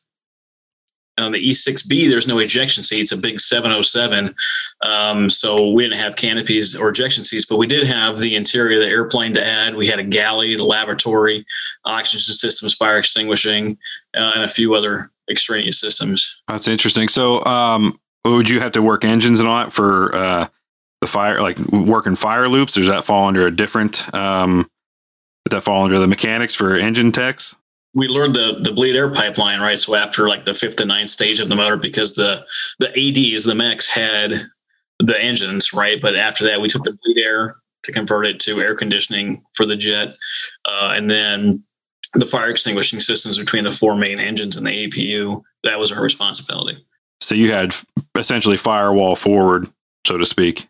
And 1.17 1.25
on 1.25 1.31
the 1.31 1.49
E6B, 1.49 2.09
there's 2.09 2.27
no 2.27 2.39
ejection 2.39 2.83
seat. 2.83 3.01
It's 3.01 3.11
a 3.11 3.17
big 3.17 3.39
707. 3.39 4.33
Um, 4.81 5.29
so 5.29 5.69
we 5.69 5.83
didn't 5.83 5.99
have 5.99 6.15
canopies 6.15 6.75
or 6.75 6.89
ejection 6.89 7.23
seats, 7.23 7.45
but 7.45 7.57
we 7.57 7.67
did 7.67 7.85
have 7.85 8.17
the 8.17 8.35
interior 8.35 8.79
of 8.79 8.83
the 8.83 8.89
airplane 8.89 9.33
to 9.33 9.45
add. 9.45 9.75
We 9.75 9.87
had 9.87 9.99
a 9.99 10.03
galley, 10.03 10.55
the 10.55 10.63
laboratory, 10.63 11.45
oxygen 11.85 12.33
systems, 12.33 12.73
fire 12.73 12.97
extinguishing, 12.97 13.77
uh, 14.15 14.31
and 14.35 14.43
a 14.43 14.47
few 14.47 14.73
other 14.73 15.11
extraneous 15.29 15.79
systems. 15.79 16.41
That's 16.47 16.67
interesting. 16.67 17.09
So, 17.09 17.43
um, 17.45 17.97
would 18.25 18.49
you 18.49 18.59
have 18.59 18.71
to 18.71 18.81
work 18.81 19.05
engines 19.05 19.39
and 19.39 19.49
all 19.49 19.57
that 19.57 19.73
for 19.73 20.15
uh, 20.15 20.47
the 21.01 21.07
fire, 21.07 21.41
like 21.41 21.59
working 21.71 22.15
fire 22.15 22.47
loops? 22.47 22.77
Or 22.77 22.81
does 22.81 22.89
that 22.89 23.03
fall 23.03 23.27
under 23.27 23.45
a 23.45 23.51
different? 23.51 24.13
Um, 24.15 24.69
does 25.45 25.57
that 25.57 25.61
fall 25.61 25.83
under 25.83 25.99
the 25.99 26.07
mechanics 26.07 26.55
for 26.55 26.75
engine 26.75 27.11
techs? 27.11 27.55
We 27.93 28.07
learned 28.07 28.35
the 28.35 28.59
the 28.61 28.71
bleed 28.71 28.95
air 28.95 29.09
pipeline, 29.09 29.59
right? 29.59 29.79
So 29.79 29.95
after 29.95 30.27
like 30.27 30.45
the 30.45 30.53
fifth 30.53 30.79
and 30.79 30.89
ninth 30.89 31.09
stage 31.09 31.39
of 31.39 31.49
the 31.49 31.55
motor, 31.55 31.77
because 31.77 32.13
the 32.13 32.45
the 32.79 32.89
ADs, 32.89 33.45
the 33.45 33.55
mechs 33.55 33.87
had 33.87 34.47
the 34.99 35.19
engines, 35.19 35.73
right? 35.73 36.01
But 36.01 36.15
after 36.15 36.43
that, 36.45 36.61
we 36.61 36.69
took 36.69 36.83
the 36.83 36.97
bleed 37.03 37.17
air 37.17 37.57
to 37.83 37.91
convert 37.91 38.25
it 38.25 38.39
to 38.39 38.61
air 38.61 38.75
conditioning 38.75 39.43
for 39.53 39.65
the 39.65 39.75
jet, 39.75 40.15
uh, 40.65 40.93
and 40.95 41.09
then 41.09 41.63
the 42.15 42.25
fire 42.25 42.49
extinguishing 42.49 42.99
systems 42.99 43.37
between 43.37 43.63
the 43.63 43.71
four 43.71 43.95
main 43.95 44.19
engines 44.19 44.55
and 44.55 44.65
the 44.65 44.87
APU. 44.87 45.41
That 45.63 45.79
was 45.79 45.91
our 45.91 46.01
responsibility. 46.01 46.85
So 47.21 47.35
you 47.35 47.51
had 47.51 47.73
essentially 48.15 48.57
firewall 48.57 49.15
forward, 49.15 49.67
so 50.05 50.17
to 50.17 50.25
speak, 50.25 50.67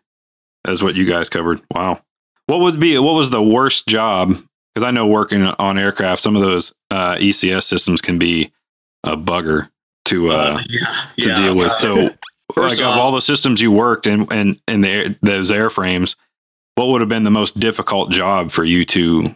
as 0.64 0.82
what 0.82 0.94
you 0.94 1.04
guys 1.04 1.28
covered. 1.28 1.60
Wow. 1.72 2.00
What 2.46 2.60
would 2.60 2.78
be 2.78 2.98
what 2.98 3.14
was 3.14 3.30
the 3.30 3.42
worst 3.42 3.86
job 3.86 4.36
because 4.74 4.86
I 4.86 4.90
know 4.90 5.06
working 5.06 5.42
on 5.42 5.78
aircraft, 5.78 6.20
some 6.20 6.34
of 6.34 6.42
those 6.42 6.74
uh, 6.90 7.14
ECS 7.16 7.62
systems 7.62 8.00
can 8.00 8.18
be 8.18 8.52
a 9.04 9.16
bugger 9.16 9.70
to 10.06 10.30
uh, 10.30 10.34
uh 10.34 10.62
yeah, 10.68 10.86
to 11.20 11.28
yeah. 11.28 11.36
deal 11.36 11.56
with. 11.56 11.72
So, 11.72 11.94
like 12.56 12.72
off, 12.72 12.80
of 12.80 12.98
all 12.98 13.12
the 13.12 13.20
systems 13.20 13.60
you 13.60 13.70
worked 13.70 14.06
in 14.06 14.30
in 14.32 14.60
in 14.66 14.80
the, 14.80 15.16
those 15.22 15.52
airframes, 15.52 16.16
what 16.74 16.88
would 16.88 17.00
have 17.00 17.08
been 17.08 17.24
the 17.24 17.30
most 17.30 17.58
difficult 17.58 18.10
job 18.10 18.50
for 18.50 18.64
you 18.64 18.84
to, 18.86 19.34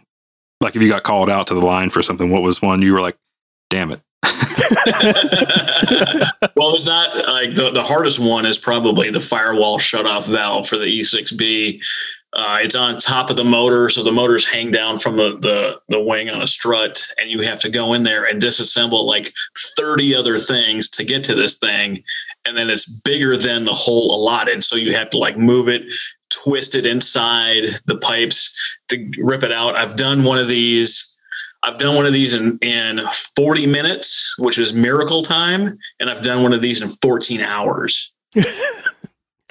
like, 0.61 0.74
if 0.74 0.83
you 0.83 0.88
got 0.88 1.05
called 1.05 1.31
out 1.31 1.46
to 1.48 1.55
the 1.55 1.64
line 1.64 1.90
for 1.90 2.03
something? 2.03 2.31
What 2.31 2.42
was 2.42 2.61
one 2.61 2.83
you 2.83 2.92
were 2.92 3.01
like, 3.01 3.16
"Damn 3.70 3.92
it"? 3.92 4.01
well, 6.57 6.74
it's 6.74 6.87
not 6.87 7.16
like 7.29 7.55
the, 7.55 7.70
the 7.72 7.85
hardest 7.85 8.18
one 8.18 8.44
is 8.44 8.59
probably 8.59 9.11
the 9.11 9.20
firewall 9.20 9.79
shut 9.79 10.07
off 10.07 10.27
valve 10.27 10.68
for 10.68 10.77
the 10.77 10.85
E6B 10.85 11.81
uh, 12.34 12.58
it's 12.60 12.74
on 12.74 12.98
top 12.98 13.30
of 13.30 13.36
the 13.36 13.44
motor, 13.44 13.88
so 13.88 14.02
the 14.02 14.12
motors 14.12 14.46
hang 14.46 14.70
down 14.70 14.98
from 14.98 15.16
the, 15.16 15.38
the, 15.38 15.80
the 15.88 16.00
wing 16.00 16.28
on 16.28 16.42
a 16.42 16.46
strut, 16.46 17.06
and 17.18 17.30
you 17.30 17.40
have 17.40 17.58
to 17.60 17.70
go 17.70 17.94
in 17.94 18.02
there 18.02 18.24
and 18.24 18.40
disassemble 18.40 19.06
like 19.06 19.32
30 19.76 20.14
other 20.14 20.38
things 20.38 20.90
to 20.90 21.04
get 21.04 21.24
to 21.24 21.34
this 21.34 21.56
thing, 21.56 22.02
and 22.46 22.56
then 22.56 22.68
it's 22.68 23.00
bigger 23.00 23.36
than 23.36 23.64
the 23.64 23.72
hole 23.72 24.14
allotted, 24.14 24.62
so 24.62 24.76
you 24.76 24.92
have 24.94 25.08
to 25.10 25.18
like 25.18 25.38
move 25.38 25.68
it, 25.68 25.82
twist 26.30 26.74
it 26.74 26.84
inside 26.84 27.64
the 27.86 27.96
pipes 27.96 28.54
to 28.88 29.10
rip 29.18 29.42
it 29.42 29.52
out. 29.52 29.74
I've 29.76 29.96
done 29.96 30.22
one 30.22 30.38
of 30.38 30.48
these. 30.48 31.14
I've 31.64 31.78
done 31.78 31.96
one 31.96 32.06
of 32.06 32.12
these 32.12 32.34
in, 32.34 32.58
in 32.62 33.00
40 33.36 33.66
minutes, 33.66 34.36
which 34.38 34.58
is 34.58 34.72
miracle 34.72 35.22
time, 35.22 35.78
and 35.98 36.08
I've 36.08 36.22
done 36.22 36.42
one 36.42 36.52
of 36.52 36.60
these 36.60 36.82
in 36.82 36.88
14 36.88 37.40
hours. 37.40 38.12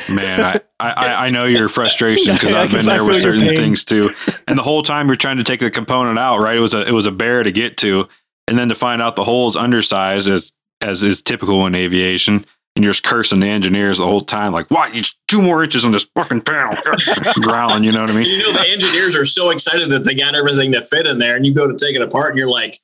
Man, 0.09 0.39
I, 0.39 0.61
I, 0.79 1.25
I 1.25 1.29
know 1.31 1.45
your 1.45 1.69
frustration 1.69 2.33
because 2.35 2.53
I've 2.53 2.71
been 2.71 2.85
there 2.85 3.03
with 3.03 3.21
certain 3.21 3.55
things 3.55 3.83
too. 3.83 4.09
And 4.47 4.57
the 4.57 4.63
whole 4.63 4.83
time 4.83 5.07
you're 5.07 5.15
trying 5.15 5.37
to 5.37 5.43
take 5.43 5.59
the 5.59 5.71
component 5.71 6.19
out, 6.19 6.39
right? 6.39 6.55
It 6.55 6.61
was 6.61 6.73
a 6.73 6.87
it 6.87 6.91
was 6.91 7.05
a 7.05 7.11
bear 7.11 7.43
to 7.43 7.51
get 7.51 7.77
to, 7.77 8.07
and 8.47 8.57
then 8.57 8.69
to 8.69 8.75
find 8.75 9.01
out 9.01 9.15
the 9.15 9.23
hole 9.23 9.47
is 9.47 9.55
undersized 9.55 10.29
as 10.29 10.53
as 10.81 11.03
is 11.03 11.21
typical 11.21 11.65
in 11.65 11.75
aviation. 11.75 12.45
And 12.75 12.83
you're 12.83 12.93
just 12.93 13.03
cursing 13.03 13.39
the 13.39 13.47
engineers 13.47 13.97
the 13.97 14.05
whole 14.05 14.21
time, 14.21 14.53
like, 14.53 14.69
"What? 14.69 14.93
You 14.93 15.01
two 15.27 15.41
more 15.41 15.63
inches 15.63 15.83
on 15.83 15.93
this 15.93 16.03
fucking 16.15 16.41
panel?" 16.41 16.77
Growling, 17.41 17.83
you 17.83 17.91
know 17.91 18.01
what 18.01 18.11
I 18.11 18.15
mean? 18.15 18.29
You 18.29 18.43
know, 18.43 18.53
the 18.53 18.69
engineers 18.69 19.15
are 19.15 19.25
so 19.25 19.49
excited 19.49 19.89
that 19.89 20.03
they 20.03 20.13
got 20.13 20.35
everything 20.35 20.73
to 20.73 20.83
fit 20.83 21.07
in 21.07 21.17
there, 21.17 21.35
and 21.35 21.43
you 21.43 21.55
go 21.55 21.67
to 21.67 21.75
take 21.75 21.95
it 21.95 22.03
apart, 22.03 22.29
and 22.29 22.37
you're 22.37 22.47
like, 22.47 22.79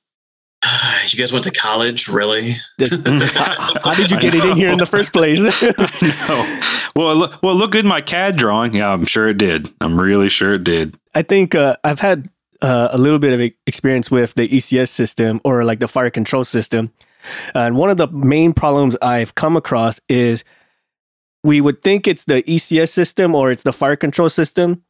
you 1.11 1.19
guys 1.19 1.33
went 1.33 1.43
to 1.45 1.51
college, 1.51 2.07
really? 2.07 2.51
How 2.79 3.95
did 3.95 4.11
you 4.11 4.19
get 4.19 4.35
it 4.35 4.45
in 4.45 4.55
here 4.55 4.71
in 4.71 4.77
the 4.77 4.85
first 4.85 5.11
place? 5.11 5.43
no. 6.29 6.59
Well, 6.95 7.15
look, 7.15 7.41
well, 7.41 7.55
look 7.55 7.71
good 7.71 7.85
in 7.85 7.89
my 7.89 8.01
CAD 8.01 8.35
drawing. 8.35 8.75
Yeah, 8.75 8.93
I'm 8.93 9.05
sure 9.05 9.27
it 9.27 9.39
did. 9.39 9.69
I'm 9.81 9.99
really 9.99 10.29
sure 10.29 10.53
it 10.53 10.63
did. 10.63 10.95
I 11.15 11.23
think 11.23 11.55
uh, 11.55 11.75
I've 11.83 11.99
had 11.99 12.29
uh, 12.61 12.89
a 12.91 12.97
little 12.97 13.19
bit 13.19 13.33
of 13.33 13.51
experience 13.65 14.11
with 14.11 14.35
the 14.35 14.47
ECS 14.47 14.89
system 14.89 15.41
or 15.43 15.63
like 15.63 15.79
the 15.79 15.87
fire 15.87 16.11
control 16.11 16.43
system, 16.43 16.91
and 17.55 17.75
one 17.75 17.89
of 17.89 17.97
the 17.97 18.07
main 18.07 18.53
problems 18.53 18.95
I've 19.01 19.33
come 19.33 19.57
across 19.57 19.99
is 20.07 20.43
we 21.43 21.59
would 21.61 21.81
think 21.81 22.07
it's 22.07 22.25
the 22.25 22.43
ECS 22.43 22.89
system 22.89 23.35
or 23.35 23.51
it's 23.51 23.63
the 23.63 23.73
fire 23.73 23.95
control 23.95 24.29
system, 24.29 24.83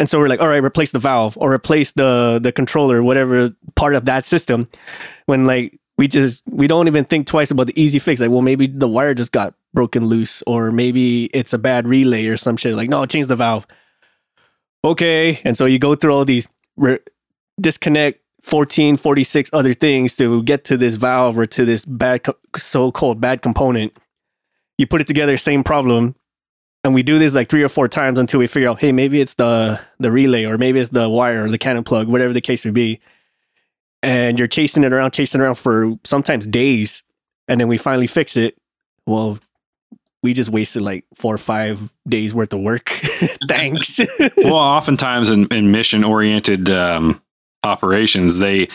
and 0.00 0.08
so 0.08 0.18
we're 0.18 0.28
like, 0.28 0.40
all 0.40 0.48
right, 0.48 0.64
replace 0.64 0.92
the 0.92 0.98
valve 0.98 1.36
or 1.38 1.52
replace 1.52 1.92
the 1.92 2.40
the 2.42 2.52
controller, 2.52 3.02
whatever 3.02 3.50
part 3.76 3.94
of 3.94 4.06
that 4.06 4.24
system. 4.24 4.66
When 5.26 5.46
like 5.46 5.78
we 5.98 6.08
just 6.08 6.42
we 6.48 6.66
don't 6.66 6.88
even 6.88 7.04
think 7.04 7.26
twice 7.26 7.50
about 7.50 7.66
the 7.66 7.78
easy 7.80 7.98
fix. 7.98 8.18
Like, 8.18 8.30
well, 8.30 8.40
maybe 8.40 8.66
the 8.66 8.88
wire 8.88 9.12
just 9.12 9.30
got 9.30 9.52
broken 9.74 10.06
loose, 10.06 10.42
or 10.46 10.72
maybe 10.72 11.26
it's 11.26 11.52
a 11.52 11.58
bad 11.58 11.86
relay 11.86 12.26
or 12.26 12.38
some 12.38 12.56
shit. 12.56 12.74
Like, 12.74 12.88
no, 12.88 13.04
change 13.04 13.26
the 13.26 13.36
valve. 13.36 13.66
Okay. 14.82 15.38
And 15.44 15.54
so 15.54 15.66
you 15.66 15.78
go 15.78 15.94
through 15.94 16.14
all 16.14 16.24
these 16.24 16.48
re- 16.78 17.00
disconnect 17.60 18.22
14, 18.40 18.96
46 18.96 19.50
other 19.52 19.74
things 19.74 20.16
to 20.16 20.42
get 20.44 20.64
to 20.64 20.78
this 20.78 20.94
valve 20.94 21.38
or 21.38 21.44
to 21.44 21.66
this 21.66 21.84
bad, 21.84 22.24
co- 22.24 22.38
so 22.56 22.90
called 22.90 23.20
bad 23.20 23.42
component. 23.42 23.92
You 24.78 24.86
put 24.86 25.02
it 25.02 25.06
together, 25.06 25.36
same 25.36 25.62
problem. 25.62 26.14
And 26.82 26.94
we 26.94 27.02
do 27.02 27.18
this 27.18 27.34
like 27.34 27.48
three 27.48 27.62
or 27.62 27.68
four 27.68 27.88
times 27.88 28.18
until 28.18 28.40
we 28.40 28.46
figure 28.46 28.68
out, 28.68 28.80
hey, 28.80 28.90
maybe 28.92 29.20
it's 29.20 29.34
the 29.34 29.80
the 29.98 30.10
relay 30.10 30.44
or 30.44 30.56
maybe 30.56 30.80
it's 30.80 30.90
the 30.90 31.08
wire 31.08 31.44
or 31.44 31.50
the 31.50 31.58
cannon 31.58 31.84
plug, 31.84 32.08
whatever 32.08 32.32
the 32.32 32.40
case 32.40 32.64
may 32.64 32.70
be. 32.70 33.00
And 34.02 34.38
you're 34.38 34.48
chasing 34.48 34.82
it 34.84 34.92
around, 34.92 35.10
chasing 35.10 35.40
it 35.40 35.44
around 35.44 35.56
for 35.56 35.98
sometimes 36.04 36.46
days. 36.46 37.02
And 37.48 37.60
then 37.60 37.68
we 37.68 37.76
finally 37.76 38.06
fix 38.06 38.36
it. 38.36 38.56
Well, 39.04 39.38
we 40.22 40.32
just 40.32 40.50
wasted 40.50 40.82
like 40.82 41.04
four 41.14 41.34
or 41.34 41.38
five 41.38 41.92
days 42.08 42.34
worth 42.34 42.52
of 42.52 42.60
work. 42.60 42.88
Thanks. 43.48 44.00
well, 44.36 44.54
oftentimes 44.54 45.30
in, 45.30 45.46
in 45.48 45.70
mission 45.70 46.04
oriented 46.04 46.70
um, 46.70 47.20
operations, 47.64 48.38
they, 48.38 48.68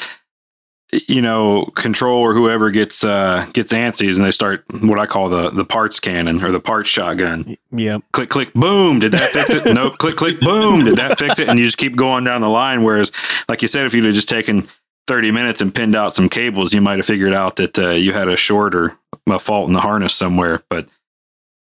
you 1.08 1.22
know, 1.22 1.66
control 1.76 2.22
or 2.22 2.34
whoever 2.34 2.72
gets 2.72 3.04
uh, 3.04 3.46
gets 3.54 3.74
antsies 3.74 4.18
and 4.18 4.26
they 4.26 4.32
start 4.32 4.64
what 4.82 5.00
I 5.00 5.06
call 5.06 5.30
the 5.30 5.50
the 5.50 5.66
parts 5.66 6.00
cannon 6.00 6.44
or 6.44 6.52
the 6.52 6.60
parts 6.60 6.90
shotgun. 6.90 7.58
yeah. 7.72 8.00
Click, 8.14 8.30
click, 8.30 8.54
boom. 8.54 9.00
Did 9.00 9.12
that 9.14 9.30
fix 9.32 9.50
it? 9.52 9.66
nope. 9.74 9.98
Click, 9.98 10.16
click, 10.16 10.40
boom. 10.40 10.86
Did 10.86 10.98
that 10.98 11.18
fix 11.18 11.40
it? 11.40 11.50
And 11.50 11.60
you 11.60 11.66
just 11.66 11.78
keep 11.78 11.96
going 11.96 12.24
down 12.24 12.42
the 12.42 12.50
line. 12.50 12.84
Whereas, 12.84 13.12
like 13.50 13.62
you 13.62 13.68
said, 13.68 13.86
if 13.86 13.94
you'd 13.94 14.06
have 14.06 14.14
just 14.14 14.30
taken 14.30 14.68
30 15.08 15.32
minutes 15.32 15.62
and 15.62 15.74
pinned 15.74 15.96
out 15.96 16.14
some 16.14 16.30
cables, 16.30 16.74
you 16.74 16.82
might 16.82 16.98
have 16.98 17.06
figured 17.06 17.34
out 17.34 17.58
that 17.58 17.78
uh, 17.78 17.90
you 17.90 18.14
had 18.14 18.28
a 18.28 18.38
short 18.38 18.76
or 18.76 18.98
a 19.28 19.40
fault 19.40 19.68
in 19.68 19.74
the 19.74 19.82
harness 19.82 20.14
somewhere. 20.14 20.62
But 20.70 20.88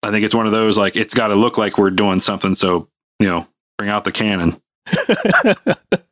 I 0.03 0.11
think 0.11 0.25
it's 0.25 0.35
one 0.35 0.47
of 0.47 0.53
those 0.53 0.79
like 0.79 0.97
it's 0.97 1.15
got 1.15 1.29
to 1.29 1.35
look 1.35 1.59
like 1.59 1.79
we're 1.79 1.91
doing 1.91 2.21
something. 2.21 2.55
So 2.55 2.89
you 3.19 3.27
know, 3.27 3.49
bring 3.79 3.91
out 3.91 4.05
the 4.05 4.13
cannon. 4.13 4.61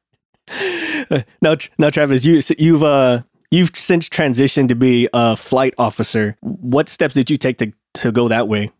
now, 1.41 1.57
now, 1.79 1.91
Travis, 1.91 2.25
you 2.25 2.41
you've 2.59 2.85
uh 2.85 3.23
you've 3.51 3.71
since 3.75 4.09
transitioned 4.09 4.69
to 4.69 4.75
be 4.75 5.09
a 5.13 5.37
flight 5.37 5.75
officer. 5.79 6.37
What 6.41 6.89
steps 6.89 7.15
did 7.15 7.31
you 7.31 7.37
take 7.37 7.59
to 7.59 7.73
to 7.95 8.13
go 8.13 8.29
that 8.29 8.49
way? 8.49 8.71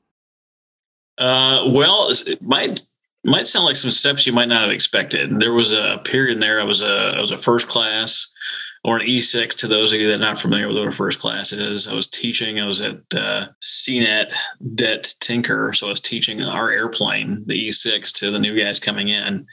Uh, 1.17 1.65
well, 1.69 2.09
it 2.11 2.43
might 2.43 2.83
might 3.25 3.47
sound 3.47 3.65
like 3.65 3.77
some 3.77 3.91
steps 3.91 4.27
you 4.27 4.33
might 4.33 4.49
not 4.49 4.63
have 4.63 4.71
expected. 4.71 5.41
There 5.41 5.55
was 5.55 5.73
a 5.73 6.01
period 6.05 6.35
in 6.35 6.41
there. 6.41 6.61
I 6.61 6.65
was 6.65 6.83
a 6.83 7.15
I 7.17 7.21
was 7.21 7.31
a 7.31 7.39
first 7.39 7.69
class 7.69 8.31
or 8.85 8.99
an 8.99 9.07
E6 9.07 9.57
to 9.57 9.67
those 9.67 9.93
of 9.93 9.99
you 9.99 10.07
that 10.09 10.17
are 10.17 10.19
not 10.19 10.39
familiar 10.39 10.69
with 10.69 10.77
what 10.77 10.87
a 10.87 10.93
first 10.93 11.19
class 11.19 11.53
is. 11.53 11.89
I 11.89 11.95
was 11.95 12.07
teaching, 12.07 12.61
I 12.61 12.67
was 12.67 12.83
at 12.83 12.99
uh, 13.17 13.47
CNATT 13.63 14.35
Det 14.75 15.15
Tinker. 15.21 15.73
So 15.73 15.87
I 15.87 15.91
was 15.91 16.01
teaching 16.01 16.43
our 16.43 16.71
airplane, 16.71 17.45
the 17.47 17.69
E6, 17.69 18.13
to 18.19 18.31
the 18.31 18.39
new 18.39 18.55
guys 18.55 18.79
coming 18.79 19.09
in. 19.09 19.47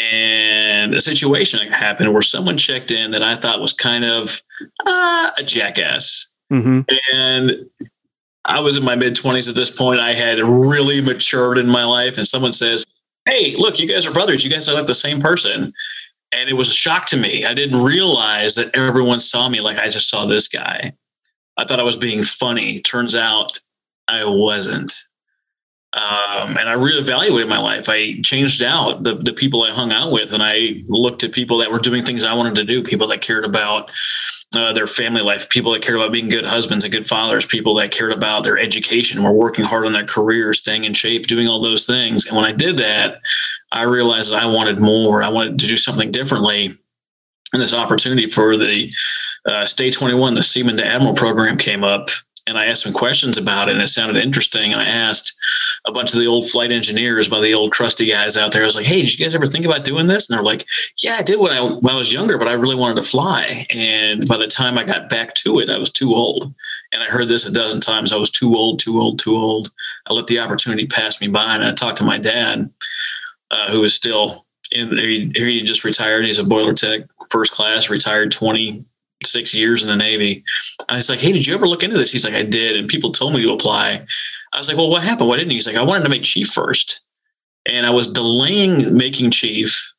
And 0.00 0.94
a 0.94 1.00
situation 1.00 1.66
happened 1.68 2.12
where 2.12 2.22
someone 2.22 2.56
checked 2.56 2.90
in 2.90 3.10
that 3.10 3.22
I 3.22 3.36
thought 3.36 3.60
was 3.60 3.72
kind 3.72 4.04
of 4.04 4.42
uh, 4.86 5.30
a 5.36 5.42
jackass. 5.42 6.32
Mm-hmm. 6.52 6.80
And 7.14 7.66
I 8.44 8.60
was 8.60 8.76
in 8.76 8.84
my 8.84 8.96
mid 8.96 9.14
20s 9.14 9.48
at 9.48 9.54
this 9.54 9.70
point. 9.70 10.00
I 10.00 10.14
had 10.14 10.38
really 10.38 11.00
matured 11.00 11.58
in 11.58 11.66
my 11.66 11.84
life. 11.84 12.16
And 12.16 12.26
someone 12.26 12.52
says, 12.52 12.86
Hey, 13.26 13.54
look, 13.56 13.78
you 13.78 13.86
guys 13.86 14.06
are 14.06 14.12
brothers. 14.12 14.44
You 14.44 14.50
guys 14.50 14.68
are 14.68 14.74
like 14.74 14.86
the 14.86 14.94
same 14.94 15.20
person 15.20 15.72
and 16.32 16.48
it 16.48 16.54
was 16.54 16.68
a 16.68 16.74
shock 16.74 17.06
to 17.06 17.16
me. 17.16 17.44
I 17.44 17.54
didn't 17.54 17.82
realize 17.82 18.54
that 18.54 18.74
everyone 18.74 19.18
saw 19.18 19.48
me 19.48 19.60
like 19.60 19.78
I 19.78 19.88
just 19.88 20.08
saw 20.08 20.26
this 20.26 20.48
guy. 20.48 20.92
I 21.56 21.64
thought 21.64 21.80
I 21.80 21.84
was 21.84 21.96
being 21.96 22.22
funny. 22.22 22.80
Turns 22.80 23.14
out 23.14 23.58
I 24.08 24.24
wasn't. 24.24 24.92
Um, 25.92 26.56
and 26.56 26.68
I 26.68 26.74
reevaluated 26.74 27.48
my 27.48 27.58
life. 27.58 27.88
I 27.88 28.20
changed 28.22 28.62
out 28.62 29.02
the, 29.02 29.16
the 29.16 29.32
people 29.32 29.64
I 29.64 29.70
hung 29.70 29.92
out 29.92 30.12
with, 30.12 30.32
and 30.32 30.42
I 30.42 30.84
looked 30.86 31.24
at 31.24 31.32
people 31.32 31.58
that 31.58 31.72
were 31.72 31.80
doing 31.80 32.04
things 32.04 32.22
I 32.22 32.34
wanted 32.34 32.54
to 32.56 32.64
do, 32.64 32.82
people 32.82 33.08
that 33.08 33.22
cared 33.22 33.44
about 33.44 33.90
uh, 34.54 34.72
their 34.72 34.86
family 34.86 35.20
life, 35.20 35.48
people 35.48 35.72
that 35.72 35.82
cared 35.82 35.98
about 35.98 36.12
being 36.12 36.28
good 36.28 36.46
husbands 36.46 36.84
and 36.84 36.92
good 36.92 37.08
fathers, 37.08 37.44
people 37.44 37.74
that 37.74 37.90
cared 37.90 38.12
about 38.12 38.44
their 38.44 38.58
education, 38.58 39.22
were 39.22 39.32
working 39.32 39.64
hard 39.64 39.84
on 39.84 39.92
their 39.92 40.06
career, 40.06 40.54
staying 40.54 40.84
in 40.84 40.94
shape, 40.94 41.26
doing 41.26 41.48
all 41.48 41.60
those 41.60 41.86
things. 41.86 42.26
And 42.26 42.36
when 42.36 42.44
I 42.44 42.52
did 42.52 42.76
that, 42.76 43.20
I 43.72 43.82
realized 43.82 44.30
that 44.30 44.42
I 44.42 44.46
wanted 44.46 44.80
more. 44.80 45.22
I 45.24 45.28
wanted 45.28 45.58
to 45.58 45.66
do 45.66 45.76
something 45.76 46.12
differently. 46.12 46.76
And 47.52 47.60
this 47.60 47.74
opportunity 47.74 48.30
for 48.30 48.56
the 48.56 48.92
uh, 49.44 49.62
STA-21, 49.62 50.36
the 50.36 50.42
Seaman 50.42 50.76
to 50.76 50.86
Admiral 50.86 51.14
program 51.14 51.56
came 51.56 51.82
up. 51.82 52.10
And 52.46 52.58
I 52.58 52.64
asked 52.64 52.82
some 52.82 52.92
questions 52.92 53.36
about 53.36 53.68
it, 53.68 53.72
and 53.72 53.82
it 53.82 53.88
sounded 53.88 54.22
interesting. 54.22 54.74
I 54.74 54.84
asked 54.84 55.38
a 55.86 55.92
bunch 55.92 56.14
of 56.14 56.20
the 56.20 56.26
old 56.26 56.48
flight 56.48 56.72
engineers, 56.72 57.28
by 57.28 57.40
the 57.40 57.54
old 57.54 57.72
trusty 57.72 58.06
guys 58.06 58.36
out 58.36 58.52
there. 58.52 58.62
I 58.62 58.64
was 58.64 58.76
like, 58.76 58.86
"Hey, 58.86 59.02
did 59.02 59.16
you 59.16 59.24
guys 59.24 59.34
ever 59.34 59.46
think 59.46 59.64
about 59.64 59.84
doing 59.84 60.06
this?" 60.06 60.28
And 60.28 60.36
they're 60.36 60.44
like, 60.44 60.66
"Yeah, 60.98 61.16
I 61.18 61.22
did 61.22 61.38
when 61.38 61.52
I 61.52 61.60
when 61.60 61.94
I 61.94 61.98
was 61.98 62.12
younger, 62.12 62.38
but 62.38 62.48
I 62.48 62.54
really 62.54 62.76
wanted 62.76 62.96
to 62.96 63.08
fly." 63.08 63.66
And 63.70 64.26
by 64.26 64.36
the 64.36 64.46
time 64.46 64.78
I 64.78 64.84
got 64.84 65.08
back 65.08 65.34
to 65.34 65.60
it, 65.60 65.70
I 65.70 65.78
was 65.78 65.90
too 65.90 66.14
old. 66.14 66.54
And 66.92 67.02
I 67.02 67.06
heard 67.06 67.28
this 67.28 67.46
a 67.46 67.52
dozen 67.52 67.80
times. 67.80 68.12
I 68.12 68.16
was 68.16 68.30
too 68.30 68.56
old, 68.56 68.80
too 68.80 69.00
old, 69.00 69.18
too 69.18 69.36
old. 69.36 69.70
I 70.08 70.12
let 70.12 70.26
the 70.26 70.40
opportunity 70.40 70.86
pass 70.86 71.20
me 71.20 71.28
by, 71.28 71.54
and 71.54 71.64
I 71.64 71.72
talked 71.72 71.98
to 71.98 72.04
my 72.04 72.18
dad, 72.18 72.70
uh, 73.50 73.70
who 73.70 73.84
is 73.84 73.94
still 73.94 74.46
in. 74.72 74.96
He, 74.98 75.30
he 75.34 75.62
just 75.62 75.84
retired. 75.84 76.24
He's 76.24 76.38
a 76.38 76.44
boiler 76.44 76.74
tech, 76.74 77.02
first 77.30 77.52
class, 77.52 77.90
retired 77.90 78.32
twenty 78.32 78.84
six 79.24 79.54
years 79.54 79.82
in 79.82 79.90
the 79.90 79.96
Navy. 79.96 80.44
I 80.88 80.96
was 80.96 81.10
like, 81.10 81.18
Hey, 81.18 81.32
did 81.32 81.46
you 81.46 81.54
ever 81.54 81.66
look 81.66 81.82
into 81.82 81.98
this? 81.98 82.12
He's 82.12 82.24
like, 82.24 82.34
I 82.34 82.42
did. 82.42 82.76
And 82.76 82.88
people 82.88 83.12
told 83.12 83.34
me 83.34 83.42
to 83.42 83.52
apply. 83.52 84.04
I 84.52 84.58
was 84.58 84.68
like, 84.68 84.76
Well, 84.76 84.90
what 84.90 85.02
happened? 85.02 85.28
Why 85.28 85.36
didn't 85.36 85.50
you? 85.50 85.56
He's 85.56 85.66
like, 85.66 85.76
I 85.76 85.82
wanted 85.82 86.04
to 86.04 86.10
make 86.10 86.22
chief 86.22 86.48
first. 86.48 87.00
And 87.66 87.86
I 87.86 87.90
was 87.90 88.10
delaying 88.10 88.96
making 88.96 89.30
chief 89.30 89.94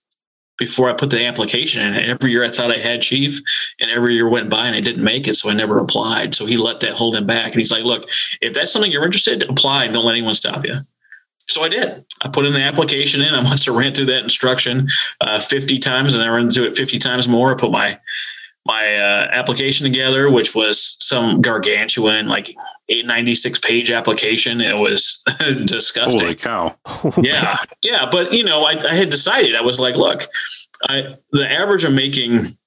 before 0.57 0.89
I 0.89 0.93
put 0.93 1.09
the 1.09 1.25
application 1.25 1.81
in. 1.81 1.95
And 1.95 2.05
every 2.05 2.31
year 2.31 2.43
I 2.43 2.49
thought 2.49 2.71
I 2.71 2.77
had 2.77 3.01
chief, 3.01 3.39
and 3.79 3.89
every 3.89 4.13
year 4.13 4.29
went 4.29 4.49
by 4.49 4.67
and 4.67 4.75
I 4.75 4.81
didn't 4.81 5.03
make 5.03 5.27
it. 5.27 5.35
So 5.35 5.49
I 5.49 5.53
never 5.53 5.79
applied. 5.79 6.35
So 6.35 6.45
he 6.45 6.57
let 6.57 6.81
that 6.81 6.93
hold 6.93 7.15
him 7.15 7.25
back. 7.25 7.47
And 7.47 7.55
he's 7.55 7.71
like, 7.71 7.83
Look, 7.83 8.09
if 8.41 8.53
that's 8.53 8.71
something 8.71 8.91
you're 8.91 9.05
interested, 9.05 9.47
apply 9.49 9.87
don't 9.87 10.05
let 10.05 10.13
anyone 10.13 10.33
stop 10.33 10.65
you. 10.65 10.79
So 11.47 11.63
I 11.63 11.69
did. 11.69 12.05
I 12.21 12.29
put 12.29 12.45
in 12.45 12.53
the 12.53 12.61
application 12.61 13.21
in. 13.21 13.33
I 13.33 13.41
must 13.41 13.65
have 13.65 13.75
ran 13.75 13.93
through 13.93 14.05
that 14.05 14.23
instruction 14.23 14.87
uh, 15.19 15.39
50 15.39 15.79
times 15.79 16.13
and 16.13 16.23
I 16.23 16.29
ran 16.29 16.49
through 16.49 16.65
it 16.65 16.77
50 16.77 16.99
times 16.99 17.27
more. 17.27 17.51
I 17.51 17.55
put 17.55 17.71
my 17.71 17.99
my 18.65 18.95
uh, 18.95 19.27
application 19.31 19.85
together, 19.85 20.29
which 20.29 20.53
was 20.53 20.97
some 20.99 21.41
gargantuan, 21.41 22.27
like 22.27 22.49
896 22.89 23.59
page 23.59 23.91
application. 23.91 24.61
It 24.61 24.79
was 24.79 25.23
disgusting. 25.65 26.21
Holy 26.21 26.35
cow. 26.35 26.75
yeah. 27.21 27.57
Yeah. 27.81 28.07
But, 28.11 28.33
you 28.33 28.43
know, 28.43 28.63
I, 28.63 28.79
I, 28.83 28.93
had 28.93 29.09
decided, 29.09 29.55
I 29.55 29.61
was 29.61 29.79
like, 29.79 29.95
look, 29.95 30.27
I, 30.87 31.15
the 31.31 31.49
average 31.49 31.83
of 31.83 31.93
making 31.93 32.57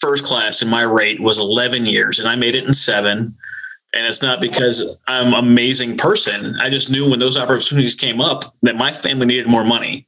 first 0.00 0.24
class 0.24 0.60
in 0.60 0.68
my 0.68 0.82
rate 0.82 1.20
was 1.20 1.38
11 1.38 1.86
years, 1.86 2.18
and 2.18 2.28
I 2.28 2.34
made 2.34 2.54
it 2.54 2.64
in 2.64 2.74
seven. 2.74 3.36
And 3.94 4.06
it's 4.06 4.20
not 4.20 4.40
because 4.40 4.98
I'm 5.06 5.28
an 5.28 5.34
amazing 5.34 5.96
person. 5.96 6.56
I 6.60 6.68
just 6.68 6.90
knew 6.90 7.08
when 7.08 7.20
those 7.20 7.38
opportunities 7.38 7.94
came 7.94 8.20
up 8.20 8.44
that 8.62 8.76
my 8.76 8.92
family 8.92 9.26
needed 9.26 9.48
more 9.48 9.64
money. 9.64 10.07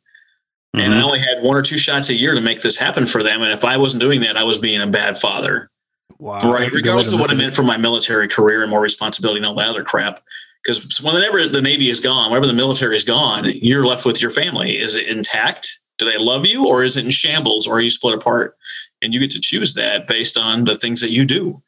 Mm-hmm. 0.74 0.84
And 0.84 0.94
I 0.94 1.02
only 1.02 1.18
had 1.18 1.42
one 1.42 1.56
or 1.56 1.62
two 1.62 1.78
shots 1.78 2.10
a 2.10 2.14
year 2.14 2.34
to 2.34 2.40
make 2.40 2.60
this 2.60 2.76
happen 2.76 3.06
for 3.06 3.22
them. 3.22 3.42
And 3.42 3.52
if 3.52 3.64
I 3.64 3.76
wasn't 3.76 4.02
doing 4.02 4.20
that, 4.20 4.36
I 4.36 4.44
was 4.44 4.58
being 4.58 4.80
a 4.80 4.86
bad 4.86 5.18
father. 5.18 5.70
Wow. 6.18 6.38
Right. 6.52 6.72
Regardless 6.72 7.12
of 7.12 7.20
what 7.20 7.32
it 7.32 7.36
meant 7.36 7.54
for 7.54 7.62
my 7.62 7.76
military 7.76 8.28
career 8.28 8.62
and 8.62 8.70
more 8.70 8.80
responsibility 8.80 9.38
and 9.38 9.46
all 9.46 9.54
that 9.54 9.68
other 9.68 9.84
crap. 9.84 10.20
Because 10.62 11.00
whenever 11.00 11.48
the 11.48 11.62
Navy 11.62 11.88
is 11.88 11.98
gone, 12.00 12.30
whenever 12.30 12.46
the 12.46 12.52
military 12.52 12.94
is 12.94 13.04
gone, 13.04 13.46
you're 13.46 13.86
left 13.86 14.04
with 14.04 14.20
your 14.20 14.30
family. 14.30 14.78
Is 14.78 14.94
it 14.94 15.08
intact? 15.08 15.80
Do 15.98 16.04
they 16.04 16.18
love 16.18 16.46
you 16.46 16.68
or 16.68 16.84
is 16.84 16.96
it 16.96 17.04
in 17.04 17.10
shambles 17.10 17.66
or 17.66 17.76
are 17.76 17.80
you 17.80 17.90
split 17.90 18.14
apart? 18.14 18.56
And 19.00 19.14
you 19.14 19.20
get 19.20 19.30
to 19.30 19.40
choose 19.40 19.74
that 19.74 20.06
based 20.06 20.36
on 20.36 20.66
the 20.66 20.76
things 20.76 21.00
that 21.00 21.10
you 21.10 21.24
do. 21.24 21.62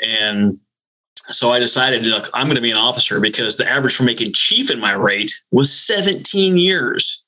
And 0.00 0.60
so 1.30 1.52
I 1.52 1.58
decided, 1.58 2.06
look, 2.06 2.30
I'm 2.32 2.46
going 2.46 2.56
to 2.56 2.62
be 2.62 2.70
an 2.70 2.76
officer 2.76 3.20
because 3.20 3.56
the 3.56 3.68
average 3.68 3.96
for 3.96 4.04
making 4.04 4.32
chief 4.32 4.70
in 4.70 4.78
my 4.78 4.92
rate 4.92 5.42
was 5.50 5.76
17 5.76 6.56
years. 6.56 7.22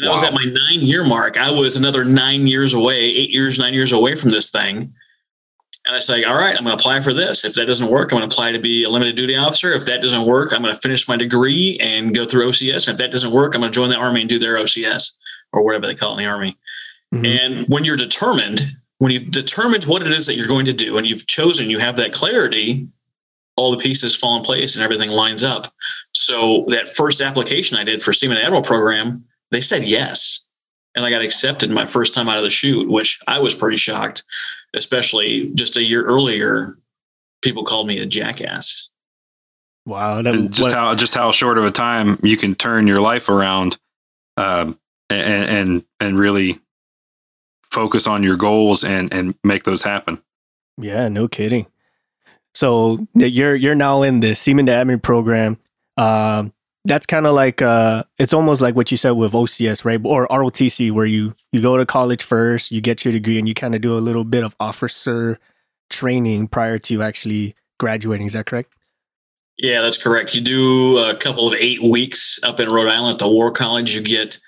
And 0.00 0.08
wow. 0.08 0.12
I 0.12 0.14
was 0.14 0.22
at 0.22 0.32
my 0.32 0.44
nine 0.44 0.80
year 0.80 1.06
mark. 1.06 1.36
I 1.36 1.50
was 1.50 1.76
another 1.76 2.04
nine 2.04 2.46
years 2.46 2.72
away, 2.72 2.96
eight 2.96 3.30
years, 3.30 3.58
nine 3.58 3.74
years 3.74 3.92
away 3.92 4.14
from 4.14 4.30
this 4.30 4.50
thing. 4.50 4.94
And 5.86 5.96
I 5.96 5.98
say, 5.98 6.24
all 6.24 6.36
right, 6.36 6.56
I'm 6.56 6.64
going 6.64 6.76
to 6.76 6.80
apply 6.80 7.00
for 7.00 7.12
this. 7.12 7.44
If 7.44 7.54
that 7.54 7.66
doesn't 7.66 7.90
work, 7.90 8.12
I'm 8.12 8.18
going 8.18 8.28
to 8.28 8.34
apply 8.34 8.52
to 8.52 8.58
be 8.58 8.84
a 8.84 8.90
limited 8.90 9.16
duty 9.16 9.36
officer. 9.36 9.72
If 9.72 9.86
that 9.86 10.02
doesn't 10.02 10.26
work, 10.26 10.52
I'm 10.52 10.62
going 10.62 10.74
to 10.74 10.80
finish 10.80 11.08
my 11.08 11.16
degree 11.16 11.78
and 11.80 12.14
go 12.14 12.26
through 12.26 12.48
OCS. 12.48 12.86
And 12.86 12.94
if 12.94 12.98
that 12.98 13.10
doesn't 13.10 13.32
work, 13.32 13.54
I'm 13.54 13.60
going 13.60 13.72
to 13.72 13.74
join 13.74 13.88
the 13.88 13.96
Army 13.96 14.20
and 14.20 14.28
do 14.28 14.38
their 14.38 14.56
OCS 14.56 15.12
or 15.52 15.64
whatever 15.64 15.86
they 15.86 15.94
call 15.94 16.10
it 16.10 16.20
in 16.20 16.26
the 16.26 16.30
Army. 16.30 16.56
Mm-hmm. 17.14 17.26
And 17.26 17.66
when 17.68 17.84
you're 17.84 17.96
determined, 17.96 18.76
when 18.98 19.10
you've 19.10 19.30
determined 19.30 19.84
what 19.84 20.02
it 20.02 20.12
is 20.12 20.26
that 20.26 20.36
you're 20.36 20.46
going 20.46 20.66
to 20.66 20.72
do 20.72 20.98
and 20.98 21.06
you've 21.06 21.26
chosen, 21.26 21.70
you 21.70 21.78
have 21.78 21.96
that 21.96 22.12
clarity, 22.12 22.88
all 23.56 23.70
the 23.70 23.78
pieces 23.78 24.14
fall 24.14 24.36
in 24.36 24.42
place 24.42 24.74
and 24.74 24.84
everything 24.84 25.10
lines 25.10 25.42
up. 25.42 25.72
So 26.14 26.64
that 26.68 26.88
first 26.88 27.20
application 27.20 27.76
I 27.76 27.84
did 27.84 28.02
for 28.02 28.12
Seaman 28.12 28.36
Admiral 28.36 28.62
program, 28.62 29.24
they 29.50 29.60
said 29.60 29.84
yes. 29.84 30.44
And 30.94 31.04
I 31.04 31.10
got 31.10 31.22
accepted 31.22 31.70
my 31.70 31.86
first 31.86 32.14
time 32.14 32.28
out 32.28 32.38
of 32.38 32.42
the 32.42 32.50
chute, 32.50 32.90
which 32.90 33.20
I 33.28 33.38
was 33.38 33.54
pretty 33.54 33.76
shocked, 33.76 34.24
especially 34.74 35.50
just 35.54 35.76
a 35.76 35.82
year 35.82 36.02
earlier, 36.04 36.76
people 37.42 37.64
called 37.64 37.86
me 37.86 37.98
a 38.00 38.06
jackass. 38.06 38.88
Wow, 39.86 40.20
that, 40.22 40.34
and 40.34 40.50
just 40.50 40.62
what- 40.62 40.74
how 40.74 40.94
just 40.94 41.14
how 41.14 41.30
short 41.32 41.58
of 41.58 41.64
a 41.64 41.70
time 41.70 42.18
you 42.22 42.36
can 42.36 42.54
turn 42.54 42.86
your 42.86 43.00
life 43.00 43.28
around, 43.28 43.78
um, 44.36 44.78
and 45.08 45.48
and 45.48 45.84
and 46.00 46.18
really 46.18 46.58
focus 47.70 48.06
on 48.06 48.22
your 48.22 48.36
goals 48.36 48.82
and 48.84 49.12
and 49.14 49.34
make 49.44 49.64
those 49.64 49.82
happen. 49.82 50.20
Yeah, 50.76 51.08
no 51.08 51.28
kidding. 51.28 51.66
So 52.54 53.06
you're 53.14 53.54
you're 53.54 53.74
now 53.76 54.02
in 54.02 54.20
the 54.20 54.34
Seaman 54.34 54.66
to 54.66 54.72
Admin 54.72 55.00
program. 55.02 55.56
Um, 55.96 56.52
that's 56.84 57.06
kind 57.06 57.26
of 57.26 57.34
like 57.34 57.60
uh, 57.60 58.04
it's 58.18 58.32
almost 58.32 58.62
like 58.62 58.74
what 58.74 58.90
you 58.90 58.96
said 58.96 59.12
with 59.12 59.32
OCS, 59.32 59.84
right? 59.84 60.00
Or 60.02 60.26
ROTC, 60.28 60.90
where 60.92 61.06
you 61.06 61.34
you 61.52 61.60
go 61.60 61.76
to 61.76 61.84
college 61.84 62.22
first, 62.22 62.70
you 62.70 62.80
get 62.80 63.04
your 63.04 63.12
degree, 63.12 63.38
and 63.38 63.46
you 63.46 63.54
kind 63.54 63.74
of 63.74 63.80
do 63.80 63.96
a 63.96 64.00
little 64.00 64.24
bit 64.24 64.44
of 64.44 64.56
officer 64.58 65.38
training 65.90 66.48
prior 66.48 66.78
to 66.78 67.02
actually 67.02 67.54
graduating. 67.78 68.26
Is 68.26 68.32
that 68.32 68.46
correct? 68.46 68.70
Yeah, 69.58 69.82
that's 69.82 69.98
correct. 69.98 70.34
You 70.34 70.40
do 70.40 70.98
a 70.98 71.14
couple 71.14 71.46
of 71.46 71.54
eight 71.58 71.82
weeks 71.82 72.40
up 72.42 72.60
in 72.60 72.70
Rhode 72.70 72.88
Island 72.88 73.14
at 73.14 73.18
the 73.18 73.28
War 73.28 73.50
College. 73.50 73.94
You 73.94 74.00
get 74.00 74.38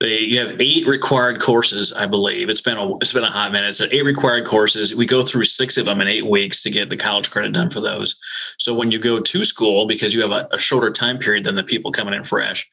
they 0.00 0.18
you 0.18 0.40
have 0.40 0.60
eight 0.60 0.86
required 0.86 1.40
courses, 1.40 1.92
I 1.92 2.06
believe. 2.06 2.48
It's 2.48 2.60
been 2.60 2.76
a 2.76 2.96
it's 2.98 3.12
been 3.12 3.24
a 3.24 3.30
hot 3.30 3.52
minute. 3.52 3.68
It's 3.68 3.80
eight 3.80 4.04
required 4.04 4.46
courses. 4.46 4.94
We 4.94 5.06
go 5.06 5.22
through 5.22 5.44
six 5.44 5.76
of 5.76 5.86
them 5.86 6.00
in 6.00 6.08
eight 6.08 6.26
weeks 6.26 6.62
to 6.62 6.70
get 6.70 6.90
the 6.90 6.96
college 6.96 7.30
credit 7.30 7.52
done 7.52 7.70
for 7.70 7.80
those. 7.80 8.16
So 8.58 8.74
when 8.74 8.90
you 8.90 8.98
go 8.98 9.20
to 9.20 9.44
school, 9.44 9.86
because 9.86 10.12
you 10.12 10.22
have 10.22 10.32
a, 10.32 10.48
a 10.52 10.58
shorter 10.58 10.90
time 10.90 11.18
period 11.18 11.44
than 11.44 11.54
the 11.54 11.62
people 11.62 11.92
coming 11.92 12.14
in 12.14 12.24
fresh. 12.24 12.68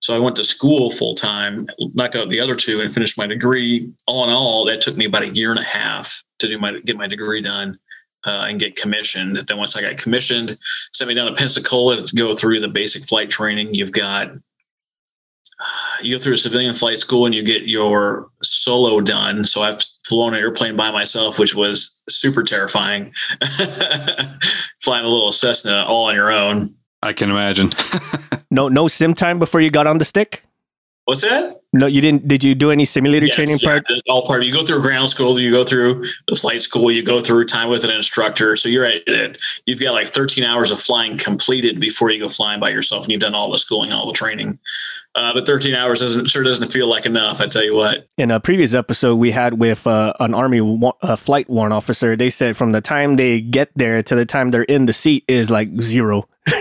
So 0.00 0.16
I 0.16 0.18
went 0.18 0.36
to 0.36 0.44
school 0.44 0.90
full 0.90 1.14
time, 1.14 1.68
knocked 1.94 2.16
out 2.16 2.30
the 2.30 2.40
other 2.40 2.56
two, 2.56 2.80
and 2.80 2.94
finished 2.94 3.18
my 3.18 3.26
degree. 3.26 3.92
All 4.06 4.24
in 4.24 4.30
all, 4.30 4.64
that 4.64 4.80
took 4.80 4.96
me 4.96 5.04
about 5.04 5.22
a 5.22 5.28
year 5.28 5.50
and 5.50 5.60
a 5.60 5.64
half 5.64 6.22
to 6.38 6.48
do 6.48 6.58
my 6.58 6.78
get 6.80 6.96
my 6.96 7.06
degree 7.06 7.42
done 7.42 7.78
uh, 8.24 8.46
and 8.48 8.60
get 8.60 8.76
commissioned. 8.76 9.36
Then 9.36 9.58
once 9.58 9.76
I 9.76 9.82
got 9.82 9.98
commissioned, 9.98 10.56
sent 10.92 11.08
me 11.08 11.14
down 11.14 11.26
to 11.26 11.34
Pensacola 11.34 12.02
to 12.02 12.16
go 12.16 12.34
through 12.34 12.60
the 12.60 12.68
basic 12.68 13.04
flight 13.04 13.28
training. 13.28 13.74
You've 13.74 13.92
got 13.92 14.32
you 16.02 16.16
go 16.16 16.22
through 16.22 16.34
a 16.34 16.38
civilian 16.38 16.74
flight 16.74 16.98
school 16.98 17.26
and 17.26 17.34
you 17.34 17.42
get 17.42 17.64
your 17.68 18.30
solo 18.42 19.00
done. 19.00 19.44
So 19.44 19.62
I've 19.62 19.82
flown 20.04 20.34
an 20.34 20.40
airplane 20.40 20.76
by 20.76 20.90
myself, 20.90 21.38
which 21.38 21.54
was 21.54 22.02
super 22.08 22.42
terrifying. 22.42 23.12
Flying 24.80 25.04
a 25.04 25.08
little 25.08 25.30
Cessna 25.32 25.84
all 25.86 26.06
on 26.06 26.14
your 26.14 26.32
own. 26.32 26.74
I 27.02 27.12
can 27.12 27.30
imagine. 27.30 27.70
No, 28.52 28.68
no 28.68 28.88
sim 28.88 29.14
time 29.14 29.38
before 29.38 29.60
you 29.60 29.70
got 29.70 29.86
on 29.86 29.98
the 29.98 30.04
stick. 30.04 30.44
What's 31.04 31.20
that? 31.20 31.62
No, 31.72 31.86
you 31.86 32.00
didn't. 32.00 32.26
Did 32.26 32.42
you 32.42 32.56
do 32.56 32.72
any 32.72 32.84
simulator 32.84 33.26
Yes, 33.26 33.36
training 33.36 33.58
yeah, 33.60 33.68
part? 33.68 33.84
it's 33.88 34.02
all 34.08 34.26
part. 34.26 34.44
You 34.44 34.52
go 34.52 34.64
through 34.64 34.80
ground 34.80 35.08
school, 35.08 35.38
you 35.38 35.52
go 35.52 35.62
through 35.62 36.04
the 36.26 36.34
flight 36.34 36.60
school, 36.60 36.90
you 36.90 37.04
go 37.04 37.20
through 37.20 37.44
time 37.44 37.68
with 37.68 37.84
an 37.84 37.90
instructor. 37.90 38.56
So 38.56 38.68
you're 38.68 38.84
at 38.84 39.06
it. 39.06 39.38
You've 39.66 39.78
got 39.78 39.92
like 39.92 40.08
13 40.08 40.42
hours 40.42 40.72
of 40.72 40.80
flying 40.80 41.16
completed 41.16 41.78
before 41.78 42.10
you 42.10 42.20
go 42.20 42.28
flying 42.28 42.58
by 42.58 42.70
yourself, 42.70 43.04
and 43.04 43.12
you've 43.12 43.20
done 43.20 43.36
all 43.36 43.52
the 43.52 43.58
schooling, 43.58 43.92
all 43.92 44.06
the 44.06 44.12
training. 44.12 44.58
Uh, 45.14 45.32
but 45.34 45.44
13 45.44 45.74
hours 45.74 45.98
doesn't 45.98 46.30
sure 46.30 46.44
doesn't 46.44 46.68
feel 46.70 46.86
like 46.86 47.04
enough. 47.04 47.40
I 47.40 47.46
tell 47.46 47.64
you 47.64 47.74
what. 47.74 48.06
In 48.16 48.30
a 48.30 48.38
previous 48.38 48.74
episode 48.74 49.16
we 49.16 49.32
had 49.32 49.54
with 49.54 49.84
uh, 49.86 50.12
an 50.20 50.34
army 50.34 50.60
wa- 50.60 50.92
flight 51.16 51.50
warrant 51.50 51.72
officer, 51.72 52.14
they 52.16 52.30
said 52.30 52.56
from 52.56 52.70
the 52.70 52.80
time 52.80 53.16
they 53.16 53.40
get 53.40 53.70
there 53.74 54.04
to 54.04 54.14
the 54.14 54.24
time 54.24 54.52
they're 54.52 54.62
in 54.62 54.86
the 54.86 54.92
seat 54.92 55.24
is 55.26 55.50
like 55.50 55.68
zero. 55.82 56.28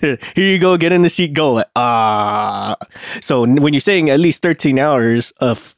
Here 0.00 0.18
you 0.34 0.58
go, 0.58 0.78
get 0.78 0.92
in 0.92 1.02
the 1.02 1.10
seat, 1.10 1.34
go. 1.34 1.62
Ah, 1.76 2.76
so 3.20 3.46
when 3.46 3.74
you're 3.74 3.80
saying 3.80 4.08
at 4.08 4.18
least 4.18 4.40
13 4.42 4.78
hours 4.78 5.32
of 5.40 5.76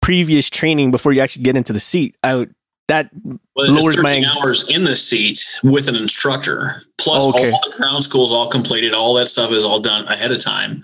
previous 0.00 0.48
training 0.48 0.92
before 0.92 1.12
you 1.12 1.20
actually 1.20 1.42
get 1.42 1.56
into 1.56 1.72
the 1.72 1.80
seat, 1.80 2.16
I 2.22 2.36
would, 2.36 2.54
that 2.88 3.10
Well, 3.54 3.70
Lowers 3.70 3.96
my 3.96 4.10
13 4.10 4.24
hours 4.38 4.68
in 4.68 4.84
the 4.84 4.94
seat 4.96 5.44
with 5.62 5.88
an 5.88 5.96
instructor, 5.96 6.82
plus 6.98 7.24
Okay. 7.24 7.50
all 7.50 7.60
the 7.68 7.76
ground 7.76 8.04
school 8.04 8.24
is 8.24 8.30
all 8.30 8.48
completed. 8.48 8.94
All 8.94 9.14
that 9.14 9.26
stuff 9.26 9.50
is 9.50 9.64
all 9.64 9.80
done 9.80 10.06
ahead 10.08 10.30
of 10.32 10.38
time. 10.40 10.82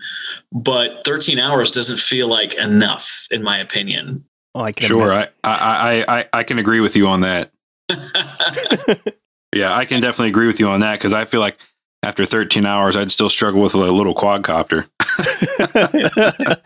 But 0.53 1.03
13 1.05 1.39
hours 1.39 1.71
doesn't 1.71 1.99
feel 2.01 2.29
like 2.29 2.55
enough, 2.59 3.27
in 3.31 3.43
my 3.43 3.59
opinion. 3.59 4.25
oh, 4.55 4.63
I 4.63 4.73
can 4.73 4.87
sure. 4.87 5.13
I, 5.13 5.29
I 5.45 6.05
I 6.05 6.19
I 6.19 6.29
I 6.33 6.43
can 6.43 6.59
agree 6.59 6.81
with 6.81 6.97
you 6.97 7.07
on 7.09 7.21
that. 7.21 7.51
Yeah, 9.55 9.69
I 9.71 9.85
can 9.85 10.01
definitely 10.01 10.31
agree 10.31 10.47
with 10.47 10.59
you 10.61 10.69
on 10.69 10.81
that 10.81 10.99
because 10.99 11.13
I 11.13 11.27
feel 11.27 11.41
like 11.41 11.59
after 12.03 12.25
13 12.25 12.65
hours, 12.65 12.97
I'd 12.97 13.13
still 13.13 13.29
struggle 13.29 13.61
with 13.61 13.75
a 13.75 13.79
little 13.79 14.15
quadcopter. 14.15 14.89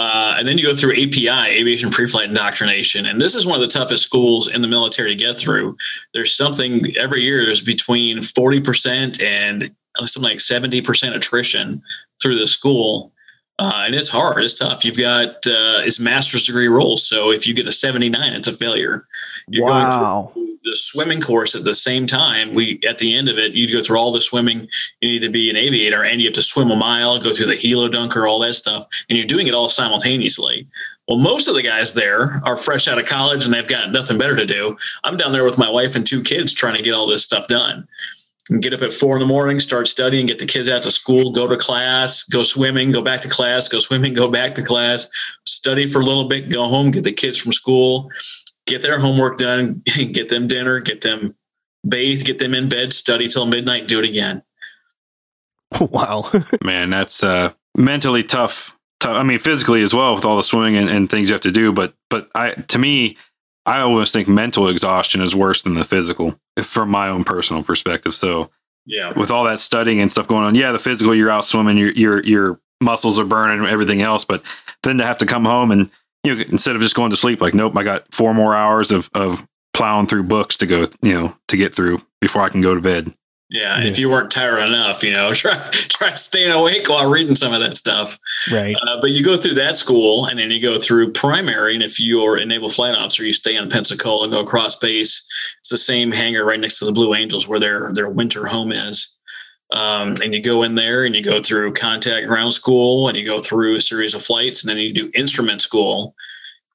Uh, 0.00 0.34
and 0.38 0.48
then 0.48 0.56
you 0.56 0.64
go 0.64 0.74
through 0.74 0.92
API, 0.92 1.28
Aviation 1.28 1.90
Preflight 1.90 2.28
Indoctrination. 2.28 3.04
And 3.04 3.20
this 3.20 3.34
is 3.34 3.44
one 3.44 3.56
of 3.56 3.60
the 3.60 3.66
toughest 3.66 4.02
schools 4.02 4.48
in 4.48 4.62
the 4.62 4.66
military 4.66 5.10
to 5.10 5.14
get 5.14 5.38
through. 5.38 5.76
There's 6.14 6.34
something 6.34 6.96
every 6.96 7.20
year, 7.20 7.44
there's 7.44 7.60
between 7.60 8.20
40% 8.20 9.22
and 9.22 9.70
something 10.00 10.22
like 10.22 10.38
70% 10.38 11.14
attrition 11.14 11.82
through 12.22 12.38
the 12.38 12.46
school. 12.46 13.12
Uh, 13.60 13.82
and 13.84 13.94
it's 13.94 14.08
hard. 14.08 14.42
It's 14.42 14.54
tough. 14.54 14.86
You've 14.86 14.96
got 14.96 15.28
uh, 15.46 15.84
it's 15.84 16.00
master's 16.00 16.46
degree 16.46 16.66
roles. 16.66 17.06
So 17.06 17.30
if 17.30 17.46
you 17.46 17.52
get 17.52 17.66
a 17.66 17.72
79, 17.72 18.32
it's 18.32 18.48
a 18.48 18.54
failure. 18.54 19.06
You're 19.48 19.66
wow. 19.66 20.32
going 20.32 20.46
through 20.46 20.58
the 20.64 20.74
swimming 20.74 21.20
course 21.20 21.54
at 21.54 21.64
the 21.64 21.74
same 21.74 22.06
time. 22.06 22.54
We 22.54 22.80
at 22.88 22.96
the 22.96 23.14
end 23.14 23.28
of 23.28 23.36
it, 23.36 23.52
you 23.52 23.70
go 23.70 23.82
through 23.82 23.98
all 23.98 24.12
the 24.12 24.20
swimming. 24.22 24.66
You 25.02 25.10
need 25.10 25.18
to 25.20 25.28
be 25.28 25.50
an 25.50 25.56
aviator, 25.56 26.02
and 26.02 26.22
you 26.22 26.28
have 26.28 26.34
to 26.36 26.42
swim 26.42 26.70
a 26.70 26.76
mile, 26.76 27.18
go 27.18 27.34
through 27.34 27.46
the 27.46 27.54
helo 27.54 27.92
dunker, 27.92 28.26
all 28.26 28.38
that 28.38 28.54
stuff, 28.54 28.86
and 29.10 29.18
you're 29.18 29.26
doing 29.26 29.46
it 29.46 29.52
all 29.52 29.68
simultaneously. 29.68 30.66
Well, 31.06 31.18
most 31.18 31.46
of 31.46 31.54
the 31.54 31.62
guys 31.62 31.92
there 31.92 32.40
are 32.46 32.56
fresh 32.56 32.88
out 32.88 32.98
of 32.98 33.04
college 33.04 33.44
and 33.44 33.52
they've 33.52 33.66
got 33.66 33.92
nothing 33.92 34.16
better 34.16 34.36
to 34.36 34.46
do. 34.46 34.76
I'm 35.04 35.18
down 35.18 35.32
there 35.32 35.44
with 35.44 35.58
my 35.58 35.68
wife 35.68 35.96
and 35.96 36.06
two 36.06 36.22
kids 36.22 36.52
trying 36.52 36.76
to 36.76 36.82
get 36.82 36.94
all 36.94 37.08
this 37.08 37.24
stuff 37.24 37.46
done. 37.48 37.88
And 38.50 38.60
get 38.60 38.74
up 38.74 38.82
at 38.82 38.92
four 38.92 39.16
in 39.16 39.20
the 39.20 39.26
morning, 39.26 39.60
start 39.60 39.86
studying, 39.86 40.26
get 40.26 40.38
the 40.38 40.46
kids 40.46 40.68
out 40.68 40.82
to 40.82 40.90
school, 40.90 41.30
go 41.30 41.46
to 41.46 41.56
class, 41.56 42.24
go 42.24 42.42
swimming, 42.42 42.90
go 42.90 43.00
back 43.00 43.20
to 43.20 43.28
class, 43.28 43.68
go 43.68 43.78
swimming, 43.78 44.14
go 44.14 44.30
back 44.30 44.54
to 44.56 44.62
class, 44.62 45.08
study 45.46 45.86
for 45.86 46.00
a 46.00 46.04
little 46.04 46.28
bit, 46.28 46.50
go 46.50 46.68
home, 46.68 46.90
get 46.90 47.04
the 47.04 47.12
kids 47.12 47.38
from 47.38 47.52
school, 47.52 48.10
get 48.66 48.82
their 48.82 48.98
homework 48.98 49.38
done, 49.38 49.82
get 50.12 50.28
them 50.28 50.46
dinner, 50.46 50.80
get 50.80 51.00
them 51.02 51.36
bathe, 51.88 52.24
get 52.24 52.38
them 52.38 52.54
in 52.54 52.68
bed, 52.68 52.92
study 52.92 53.28
till 53.28 53.46
midnight, 53.46 53.88
do 53.88 53.98
it 53.98 54.08
again. 54.08 54.42
Wow. 55.80 56.30
Man, 56.64 56.90
that's 56.90 57.22
uh, 57.22 57.52
mentally 57.76 58.24
tough. 58.24 58.76
tough. 58.98 59.16
I 59.16 59.22
mean, 59.22 59.38
physically 59.38 59.82
as 59.82 59.94
well 59.94 60.16
with 60.16 60.24
all 60.24 60.36
the 60.36 60.42
swimming 60.42 60.76
and, 60.76 60.90
and 60.90 61.08
things 61.08 61.28
you 61.28 61.32
have 61.32 61.42
to 61.42 61.52
do. 61.52 61.72
But 61.72 61.94
but 62.10 62.28
I 62.34 62.50
to 62.50 62.78
me, 62.78 63.16
I 63.66 63.80
always 63.80 64.10
think 64.10 64.26
mental 64.26 64.68
exhaustion 64.68 65.20
is 65.20 65.34
worse 65.34 65.62
than 65.62 65.74
the 65.74 65.84
physical 65.84 66.40
from 66.66 66.88
my 66.90 67.08
own 67.08 67.24
personal 67.24 67.62
perspective. 67.62 68.14
So 68.14 68.50
Yeah. 68.86 69.12
with 69.16 69.30
all 69.30 69.44
that 69.44 69.60
studying 69.60 70.00
and 70.00 70.10
stuff 70.10 70.26
going 70.28 70.44
on, 70.44 70.54
yeah, 70.54 70.72
the 70.72 70.78
physical, 70.78 71.14
you're 71.14 71.30
out 71.30 71.44
swimming, 71.44 71.76
your 71.78 71.90
your 71.92 72.22
your 72.24 72.60
muscles 72.80 73.18
are 73.18 73.24
burning 73.24 73.66
everything 73.66 74.02
else. 74.02 74.24
But 74.24 74.42
then 74.82 74.98
to 74.98 75.04
have 75.04 75.18
to 75.18 75.26
come 75.26 75.44
home 75.44 75.70
and 75.70 75.90
you 76.24 76.34
know 76.34 76.42
instead 76.48 76.76
of 76.76 76.82
just 76.82 76.94
going 76.96 77.10
to 77.10 77.16
sleep, 77.16 77.40
like 77.40 77.54
nope, 77.54 77.76
I 77.76 77.82
got 77.84 78.12
four 78.12 78.32
more 78.34 78.54
hours 78.54 78.90
of 78.92 79.10
of 79.14 79.46
plowing 79.74 80.06
through 80.06 80.24
books 80.24 80.56
to 80.58 80.66
go, 80.66 80.86
you 81.02 81.14
know, 81.14 81.36
to 81.48 81.56
get 81.56 81.74
through 81.74 82.00
before 82.20 82.42
I 82.42 82.48
can 82.48 82.60
go 82.60 82.74
to 82.74 82.80
bed. 82.80 83.14
Yeah. 83.50 83.82
If 83.82 83.98
you 83.98 84.08
weren't 84.08 84.30
tired 84.30 84.62
enough, 84.68 85.02
you 85.02 85.12
know, 85.12 85.32
try 85.34 85.54
try 85.72 86.14
staying 86.14 86.52
awake 86.52 86.88
while 86.88 87.10
reading 87.10 87.34
some 87.34 87.52
of 87.52 87.60
that 87.60 87.76
stuff. 87.76 88.18
right. 88.50 88.76
Uh, 88.86 89.00
but 89.00 89.10
you 89.10 89.24
go 89.24 89.36
through 89.36 89.54
that 89.54 89.74
school 89.74 90.26
and 90.26 90.38
then 90.38 90.52
you 90.52 90.60
go 90.60 90.78
through 90.78 91.12
primary. 91.12 91.74
And 91.74 91.82
if 91.82 91.98
you're 91.98 92.36
a 92.36 92.46
naval 92.46 92.70
flight 92.70 92.94
officer, 92.94 93.24
you 93.24 93.32
stay 93.32 93.56
in 93.56 93.68
Pensacola 93.68 94.24
and 94.24 94.32
go 94.32 94.40
across 94.40 94.76
base. 94.76 95.26
It's 95.58 95.68
the 95.68 95.78
same 95.78 96.12
hangar 96.12 96.44
right 96.44 96.60
next 96.60 96.78
to 96.78 96.84
the 96.84 96.92
Blue 96.92 97.12
Angels 97.12 97.48
where 97.48 97.58
their 97.58 97.92
their 97.92 98.08
winter 98.08 98.46
home 98.46 98.70
is. 98.70 99.16
Um, 99.72 100.16
and 100.22 100.32
you 100.34 100.42
go 100.42 100.62
in 100.62 100.74
there 100.76 101.04
and 101.04 101.14
you 101.14 101.22
go 101.22 101.42
through 101.42 101.74
contact 101.74 102.26
ground 102.26 102.52
school 102.52 103.08
and 103.08 103.16
you 103.16 103.24
go 103.24 103.40
through 103.40 103.76
a 103.76 103.80
series 103.80 104.14
of 104.14 104.22
flights 104.22 104.62
and 104.62 104.70
then 104.70 104.78
you 104.78 104.92
do 104.92 105.10
instrument 105.14 105.60
school. 105.60 106.14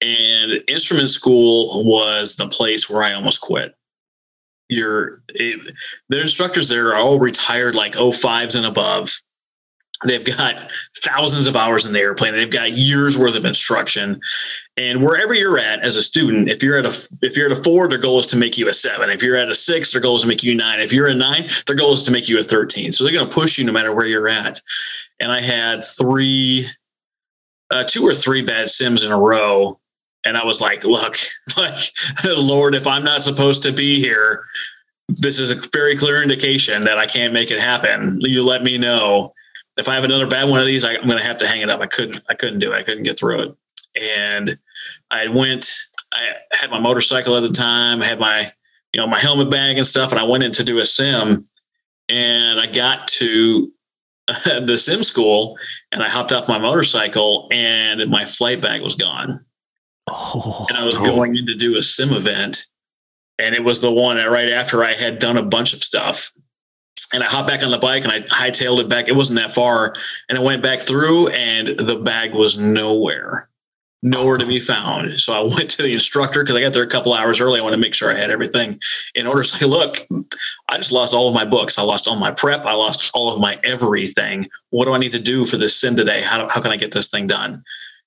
And 0.02 0.62
instrument 0.68 1.10
school 1.10 1.86
was 1.86 2.36
the 2.36 2.48
place 2.48 2.90
where 2.90 3.04
I 3.04 3.14
almost 3.14 3.42
quit. 3.42 3.76
You're 4.68 5.22
it, 5.30 5.74
the 6.10 6.22
instructors 6.22 6.70
there 6.70 6.90
are 6.90 6.96
all 6.96 7.20
retired 7.20 7.76
like 7.76 7.94
05s 7.94 8.56
and 8.56 8.66
above. 8.66 9.22
They've 10.04 10.26
got 10.26 10.60
thousands 10.98 11.48
of 11.48 11.56
hours 11.56 11.86
in 11.86 11.94
the 11.94 12.00
airplane. 12.00 12.36
They've 12.36 12.50
got 12.50 12.74
years 12.74 13.18
worth 13.18 13.36
of 13.36 13.46
instruction. 13.46 14.20
And 14.76 15.02
wherever 15.02 15.34
you're 15.34 15.58
at 15.58 15.80
as 15.82 15.96
a 15.96 16.04
student, 16.04 16.50
if 16.50 16.62
you're 16.62 16.78
at 16.78 16.86
a 16.86 17.10
if 17.22 17.38
you're 17.38 17.46
at 17.46 17.58
a 17.58 17.62
four, 17.62 17.88
their 17.88 17.98
goal 17.98 18.20
is 18.20 18.26
to 18.28 18.36
make 18.38 18.58
you 18.58 18.68
a 18.68 18.74
seven. 18.74 19.10
If 19.10 19.24
you're 19.24 19.38
at 19.38 19.50
a 19.50 19.56
six, 19.56 19.94
their 19.94 20.02
goal 20.02 20.18
is 20.18 20.24
to 20.24 20.28
make 20.28 20.44
you 20.44 20.52
a 20.52 20.56
nine. 20.56 20.82
If 20.82 20.92
you're 20.92 21.08
a 21.08 21.16
nine, 21.16 21.50
their 21.66 21.78
goal 21.78 21.94
is 21.94 22.04
to 22.04 22.12
make 22.12 22.28
you 22.28 22.40
a 22.40 22.44
13. 22.44 22.92
So 22.92 23.04
they're 23.04 23.14
going 23.14 23.30
to 23.30 23.34
push 23.34 23.58
you 23.58 23.64
no 23.64 23.72
matter 23.72 23.94
where 23.94 24.06
you're 24.06 24.28
at. 24.28 24.62
And 25.22 25.32
I 25.32 25.40
had 25.40 25.82
three, 25.84 26.66
uh, 27.72 27.86
two 27.86 28.06
or 28.06 28.14
three 28.14 28.42
bad 28.42 28.70
sims 28.70 29.04
in 29.04 29.14
a 29.14 29.18
row. 29.18 29.80
And 30.26 30.38
I 30.38 30.44
was 30.44 30.60
like, 30.60 30.84
look, 30.84 31.18
like, 31.58 31.80
Lord, 32.26 32.76
if 32.76 32.88
I'm 32.88 33.04
not 33.04 33.22
supposed 33.22 33.64
to 33.64 33.72
be 33.72 34.00
here, 34.00 34.46
this 35.08 35.40
is 35.40 35.52
a 35.52 35.62
very 35.72 35.96
clear 35.96 36.22
indication 36.22 36.84
that 36.86 36.98
I 36.98 37.06
can't 37.06 37.34
make 37.34 37.52
it 37.52 37.60
happen. 37.60 38.20
You 38.22 38.44
let 38.44 38.64
me 38.64 38.78
know 38.78 39.34
if 39.78 39.88
I 39.88 39.94
have 39.94 40.04
another 40.04 40.28
bad 40.28 40.50
one 40.50 40.60
of 40.60 40.66
these, 40.66 40.84
I, 40.84 40.94
am 40.94 41.06
going 41.06 41.20
to 41.20 41.24
have 41.24 41.38
to 41.40 41.48
hang 41.48 41.62
it 41.62 41.70
up. 41.70 41.82
I 41.82 41.88
couldn't, 41.88 42.24
I 42.30 42.34
couldn't 42.34 42.60
do 42.60 42.74
it. 42.74 42.76
I 42.76 42.84
couldn't 42.84 43.04
get 43.04 43.20
through 43.20 43.42
it. 43.42 43.56
And 44.02 44.58
I 45.12 45.28
went, 45.28 45.72
I 46.14 46.28
had 46.54 46.72
my 46.72 46.80
motorcycle 46.80 47.36
at 47.36 47.42
the 47.42 47.52
time. 47.52 48.02
I 48.02 48.06
had 48.06 48.20
my, 48.20 48.52
you 48.94 49.02
know, 49.02 49.08
my 49.08 49.20
helmet 49.20 49.50
bag 49.50 49.78
and 49.78 49.86
stuff. 49.86 50.12
And 50.12 50.20
I 50.20 50.24
went 50.24 50.44
in 50.44 50.52
to 50.54 50.64
do 50.64 50.80
a 50.80 50.86
sim 50.86 51.44
and 52.10 52.60
I 52.60 52.68
got 52.68 53.08
to 53.10 53.72
the 54.46 54.78
sim 54.78 55.04
school 55.04 55.58
and 55.92 56.02
I 56.02 56.10
hopped 56.10 56.32
off 56.32 56.48
my 56.48 56.58
motorcycle 56.58 57.48
and 57.52 58.10
my 58.10 58.26
flight 58.26 58.62
bag 58.62 58.82
was 58.82 58.96
gone. 58.96 59.45
Oh, 60.08 60.66
And 60.70 60.78
I 60.78 60.84
was 60.84 60.96
Oh. 60.96 61.04
going 61.04 61.36
in 61.36 61.46
to 61.48 61.56
do 61.56 61.78
a 61.78 61.84
sim 61.84 62.14
event. 62.14 62.68
And 63.40 63.54
it 63.54 63.64
was 63.64 63.82
the 63.82 63.92
one 63.92 64.18
that 64.18 64.30
right 64.30 64.50
after 64.52 64.84
I 64.84 64.94
had 64.94 65.20
done 65.20 65.36
a 65.38 65.44
bunch 65.44 65.74
of 65.74 65.84
stuff. 65.84 66.32
And 67.14 67.22
I 67.22 67.28
hopped 67.28 67.48
back 67.48 67.64
on 67.64 67.72
the 67.72 67.78
bike 67.78 68.04
and 68.04 68.12
I 68.12 68.22
hightailed 68.22 68.80
it 68.80 68.88
back. 68.90 69.08
It 69.08 69.16
wasn't 69.16 69.40
that 69.40 69.52
far. 69.54 69.96
And 70.30 70.38
I 70.38 70.42
went 70.42 70.64
back 70.64 70.80
through 70.80 71.28
and 71.30 71.68
the 71.80 71.98
bag 71.98 72.34
was 72.34 72.58
nowhere, 72.58 73.50
nowhere 74.02 74.38
to 74.38 74.46
be 74.46 74.60
found. 74.60 75.20
So 75.20 75.34
I 75.34 75.42
went 75.56 75.70
to 75.72 75.82
the 75.84 75.92
instructor 75.94 76.44
because 76.44 76.56
I 76.56 76.62
got 76.62 76.74
there 76.74 76.84
a 76.84 76.88
couple 76.88 77.14
hours 77.14 77.42
early. 77.42 77.60
I 77.60 77.64
wanted 77.64 77.76
to 77.78 77.82
make 77.82 77.94
sure 77.94 78.12
I 78.12 78.18
had 78.20 78.32
everything 78.32 78.80
in 79.16 79.28
order 79.28 79.44
to 79.44 79.48
say, 79.50 79.66
look, 79.66 79.98
I 80.70 80.78
just 80.78 80.92
lost 80.94 81.14
all 81.14 81.28
of 81.28 81.34
my 81.34 81.46
books. 81.46 81.78
I 81.78 81.84
lost 81.84 82.08
all 82.08 82.16
my 82.16 82.32
prep. 82.32 82.66
I 82.66 82.74
lost 82.74 83.12
all 83.14 83.34
of 83.34 83.40
my 83.42 83.60
everything. 83.64 84.48
What 84.70 84.86
do 84.86 84.94
I 84.94 84.98
need 84.98 85.12
to 85.12 85.20
do 85.20 85.46
for 85.46 85.58
this 85.58 85.78
sim 85.80 85.96
today? 85.96 86.22
How, 86.22 86.44
do, 86.44 86.48
how 86.50 86.62
can 86.62 86.72
I 86.72 86.78
get 86.78 86.92
this 86.92 87.10
thing 87.10 87.28
done? 87.28 87.64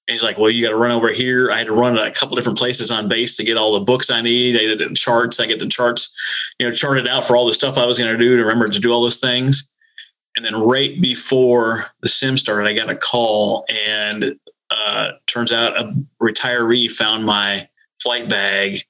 He's 0.09 0.23
like, 0.23 0.39
well, 0.39 0.51
you 0.51 0.63
got 0.63 0.71
to 0.71 0.77
run 0.77 0.91
over 0.91 1.13
here. 1.13 1.51
I 1.51 1.59
had 1.59 1.67
to 1.67 1.73
run 1.73 1.99
a 1.99 2.11
couple 2.11 2.35
different 2.35 2.59
places 2.59 2.91
on 2.91 3.09
base 3.09 3.37
to 3.37 3.45
get 3.45 3.59
all 3.59 3.75
the 3.75 3.85
books 3.85 4.11
I 4.11 4.23
need. 4.23 4.57
I 4.57 4.61
did 4.61 4.79
the 4.79 4.95
charts. 4.95 5.39
I 5.39 5.47
get 5.47 5.59
the 5.59 5.69
charts, 5.69 6.15
you 6.59 6.67
know, 6.67 6.73
charted 6.73 7.07
out 7.07 7.27
for 7.27 7.37
all 7.37 7.47
the 7.47 7.53
stuff 7.53 7.77
I 7.77 7.85
was 7.85 7.99
going 7.99 8.11
to 8.11 8.19
do 8.19 8.37
to 8.37 8.43
remember 8.43 8.69
to 8.69 8.81
do 8.81 8.91
all 8.91 9.03
those 9.03 9.19
things. 9.19 9.71
And 10.35 10.45
then 10.45 10.57
right 10.57 11.01
before 11.01 11.87
the 12.01 12.09
sim 12.09 12.37
started, 12.37 12.69
I 12.69 12.73
got 12.73 12.89
a 12.89 12.97
call, 12.97 13.67
and 13.69 14.39
uh, 14.71 15.11
turns 15.27 15.53
out 15.53 15.79
a 15.79 15.93
retiree 16.23 16.91
found 16.91 17.25
my 17.25 17.69
flight 18.01 18.29
bag 18.29 18.85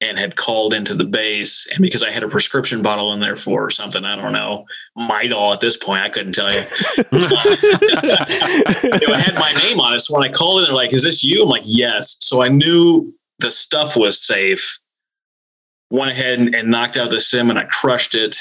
and 0.00 0.18
had 0.18 0.36
called 0.36 0.74
into 0.74 0.94
the 0.94 1.04
base. 1.04 1.66
And 1.72 1.80
because 1.80 2.02
I 2.02 2.10
had 2.10 2.22
a 2.22 2.28
prescription 2.28 2.82
bottle 2.82 3.12
in 3.14 3.20
there 3.20 3.36
for 3.36 3.70
something, 3.70 4.04
I 4.04 4.14
don't 4.16 4.32
know, 4.32 4.66
Midol 4.98 5.54
at 5.54 5.60
this 5.60 5.76
point, 5.76 6.02
I 6.02 6.10
couldn't 6.10 6.32
tell 6.32 6.52
you. 6.52 6.60
I 7.92 9.22
had 9.24 9.34
my 9.36 9.52
name 9.64 9.80
on 9.80 9.94
it. 9.94 10.00
So 10.00 10.14
when 10.14 10.22
I 10.22 10.32
called 10.32 10.60
in, 10.60 10.66
they're 10.66 10.74
like, 10.74 10.92
Is 10.92 11.02
this 11.02 11.24
you? 11.24 11.42
I'm 11.44 11.48
like, 11.48 11.62
Yes. 11.64 12.16
So 12.20 12.42
I 12.42 12.48
knew 12.48 13.14
the 13.38 13.50
stuff 13.50 13.96
was 13.96 14.20
safe. 14.24 14.78
Went 15.90 16.10
ahead 16.10 16.38
and, 16.40 16.54
and 16.54 16.70
knocked 16.70 16.96
out 16.96 17.10
the 17.10 17.20
sim 17.20 17.48
and 17.50 17.58
I 17.58 17.64
crushed 17.64 18.14
it 18.14 18.36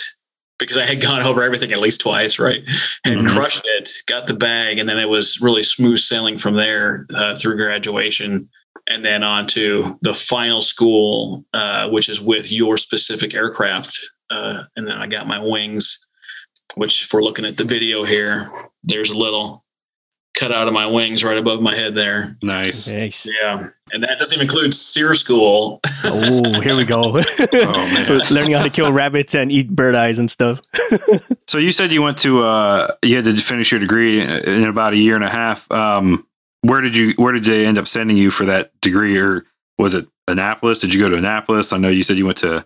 because 0.58 0.78
I 0.78 0.86
had 0.86 1.02
gone 1.02 1.22
over 1.22 1.44
everything 1.44 1.72
at 1.72 1.80
least 1.80 2.02
twice, 2.02 2.40
right? 2.40 2.64
And 3.06 3.22
Mhm. 3.28 3.30
crushed 3.30 3.64
it, 3.66 3.90
got 4.08 4.28
the 4.28 4.34
bag, 4.34 4.78
and 4.80 4.88
then 4.88 4.98
it 4.98 5.10
was 5.10 5.40
really 5.42 5.64
smooth 5.64 6.00
sailing 6.00 6.38
from 6.38 6.56
there 6.56 7.06
uh, 7.14 7.36
through 7.36 7.58
graduation 7.58 8.50
and 8.88 9.04
then 9.04 9.24
on 9.24 9.48
to 9.48 9.98
the 10.02 10.14
final 10.14 10.62
school, 10.62 11.46
uh, 11.54 11.90
which 11.90 12.10
is 12.10 12.22
with 12.22 12.52
your 12.52 12.78
specific 12.78 13.34
aircraft. 13.34 14.00
Uh, 14.30 14.64
and 14.76 14.88
then 14.88 14.98
I 14.98 15.08
got 15.08 15.28
my 15.28 15.40
wings, 15.40 16.06
which, 16.76 17.04
if 17.04 17.14
we're 17.14 17.24
looking 17.24 17.46
at 17.46 17.58
the 17.58 17.64
video 17.64 18.04
here, 18.04 18.52
there's 18.84 19.10
a 19.10 19.18
little 19.18 19.66
cut 20.36 20.52
out 20.52 20.68
of 20.68 20.74
my 20.74 20.86
wings 20.86 21.24
right 21.24 21.38
above 21.38 21.62
my 21.62 21.76
head 21.76 21.96
there. 21.96 22.38
Nice. 22.44 22.90
nice. 22.90 23.28
Yeah. 23.42 23.70
And 23.94 24.04
that 24.04 24.20
doesn't 24.20 24.34
even 24.34 24.46
include 24.46 24.76
SERE 24.76 25.16
school. 25.16 25.80
Oh, 26.04 26.60
here 26.60 26.76
we 26.76 26.84
go. 26.86 27.14
man. 27.54 28.22
Learning 28.30 28.52
how 28.52 28.64
to 28.64 28.70
kill 28.70 28.92
rabbits 28.92 29.34
and 29.34 29.52
eat 29.52 29.70
bird 29.70 29.96
eyes 29.96 30.20
and 30.20 30.30
stuff. 30.30 30.62
So 31.48 31.58
you 31.58 31.72
said 31.72 31.92
you 31.92 32.02
went 32.02 32.18
to 32.20 32.44
uh 32.44 32.88
you 33.04 33.16
had 33.16 33.26
to 33.26 33.36
finish 33.36 33.72
your 33.72 33.80
degree 33.80 34.22
in 34.22 34.66
about 34.66 34.94
a 34.94 34.98
year 34.98 35.16
and 35.16 35.24
a 35.24 35.30
half. 35.30 35.72
Um 35.72 36.28
where 36.68 36.82
did 36.82 36.96
you 36.96 37.14
where 37.18 37.34
did 37.34 37.44
they 37.44 37.66
end 37.66 37.78
up 37.78 37.88
sending 37.88 38.18
you 38.18 38.32
for 38.32 38.46
that 38.46 38.72
degree 38.82 39.18
or 39.18 39.46
was 39.78 39.94
it 39.94 40.08
Annapolis? 40.28 40.80
Did 40.80 40.94
you 40.94 41.02
go 41.02 41.10
to 41.10 41.18
Annapolis? 41.18 41.74
I 41.74 41.78
know 41.78 41.90
you 41.90 42.04
said 42.04 42.18
you 42.18 42.26
went 42.26 42.38
to 42.40 42.66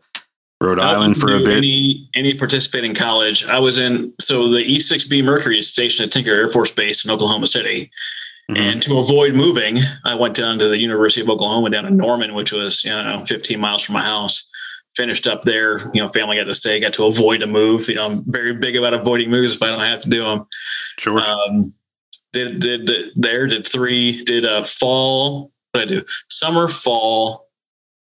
Rhode 0.62 0.80
Island 0.80 1.18
for 1.18 1.34
a 1.34 1.40
bit. 1.40 1.58
Any, 1.58 2.10
any 2.16 2.34
participating 2.34 2.94
college. 2.94 3.46
I 3.46 3.60
was 3.60 3.78
in, 3.78 4.14
so 4.20 4.50
the 4.50 4.64
E6B 4.64 5.24
Mercury 5.24 5.58
is 5.58 5.70
stationed 5.70 6.08
at 6.08 6.12
Tinker 6.12 6.32
Air 6.32 6.52
Force 6.52 6.72
Base 6.72 7.06
in 7.06 7.12
Oklahoma 7.12 7.48
City. 7.48 7.90
Mhm. 8.52 8.58
And 8.58 8.82
to 8.84 8.98
avoid 8.98 9.36
moving, 9.36 9.80
I 10.04 10.16
went 10.16 10.36
down 10.36 10.60
to 10.60 10.68
the 10.68 10.78
University 10.78 11.22
of 11.22 11.30
Oklahoma 11.30 11.70
down 11.70 11.86
in 11.86 11.96
Norman, 11.96 12.34
which 12.34 12.52
was, 12.52 12.84
you 12.84 12.92
know, 12.92 13.24
15 13.26 13.60
miles 13.60 13.84
from 13.84 13.94
my 13.94 14.04
house. 14.04 14.48
Finished 14.98 15.28
up 15.28 15.42
there, 15.42 15.80
you 15.94 16.02
know, 16.02 16.10
family 16.10 16.36
got 16.36 16.46
to 16.46 16.54
stay, 16.54 16.80
got 16.80 16.92
to 16.94 17.06
avoid 17.06 17.42
a 17.42 17.48
move. 17.48 17.88
You 17.88 17.96
know, 17.96 18.08
I'm 18.08 18.24
very 18.26 18.54
big 18.54 18.76
about 18.76 18.94
avoiding 18.94 19.30
moves 19.30 19.54
if 19.54 19.64
I 19.64 19.68
don't 19.68 19.86
have 19.86 20.02
to 20.02 20.10
do 20.10 20.24
them. 20.24 20.46
Sure. 20.98 21.22
Um, 21.22 21.74
did, 22.34 22.60
did 22.60 22.86
did 22.86 23.06
there 23.16 23.48
did 23.48 23.66
three 23.66 24.24
did 24.24 24.46
a 24.46 24.64
fall 24.64 25.52
what 25.72 25.88
did 25.88 25.98
I 25.98 26.00
do 26.02 26.06
summer 26.30 26.68
fall 26.68 27.48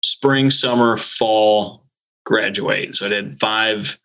spring 0.03 0.49
summer 0.49 0.97
fall 0.97 1.85
graduate 2.25 2.95
so 2.95 3.05
I 3.05 3.09
did 3.09 3.39
five 3.39 3.99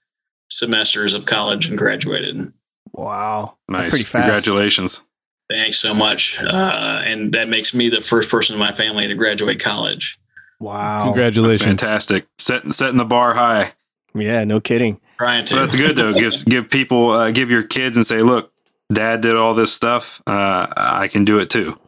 semesters 0.51 1.15
of 1.15 1.27
college 1.27 1.69
and 1.69 1.79
graduated 1.79 2.53
Wow. 2.93 3.57
nice. 3.69 3.83
That's 3.85 3.91
pretty 3.91 4.05
fast. 4.05 4.25
Congratulations. 4.27 5.03
thanks 5.49 5.79
so 5.79 5.95
much 5.95 6.39
uh, 6.41 7.03
and 7.05 7.33
that 7.33 7.49
makes 7.49 7.73
me 7.75 7.89
the 7.89 8.01
first 8.01 8.29
person 8.29 8.55
in 8.55 8.59
my 8.61 8.73
family 8.73 9.07
to 9.09 9.15
graduate 9.15 9.61
college 9.61 10.19
Wow. 10.59 10.99
That's 10.99 11.05
Congratulations. 11.15 11.65
fantastic. 11.65 12.27
Setting 12.39 12.71
setting 12.73 12.99
the 12.99 13.07
bar 13.07 13.33
high. 13.33 13.73
Yeah, 14.15 14.45
no 14.45 14.61
kidding. 14.61 15.01
trying 15.19 15.47
to 15.47 15.55
So 15.55 15.61
that's 15.61 15.75
good 15.75 15.97
though. 15.97 16.13
give 16.13 16.45
give 16.45 16.69
people 16.69 17.13
uh, 17.13 17.31
give 17.31 17.51
your 17.51 17.63
kids 17.63 17.97
and 17.97 18.05
say, 18.05 18.21
look, 18.21 18.50
dad 18.93 19.21
did 19.21 19.37
all 19.37 19.55
this 19.55 19.73
stuff. 19.73 20.23
Uh, 20.27 20.67
I 20.77 21.09
can 21.09 21.25
do 21.25 21.39
it 21.39 21.51
too. 21.51 21.79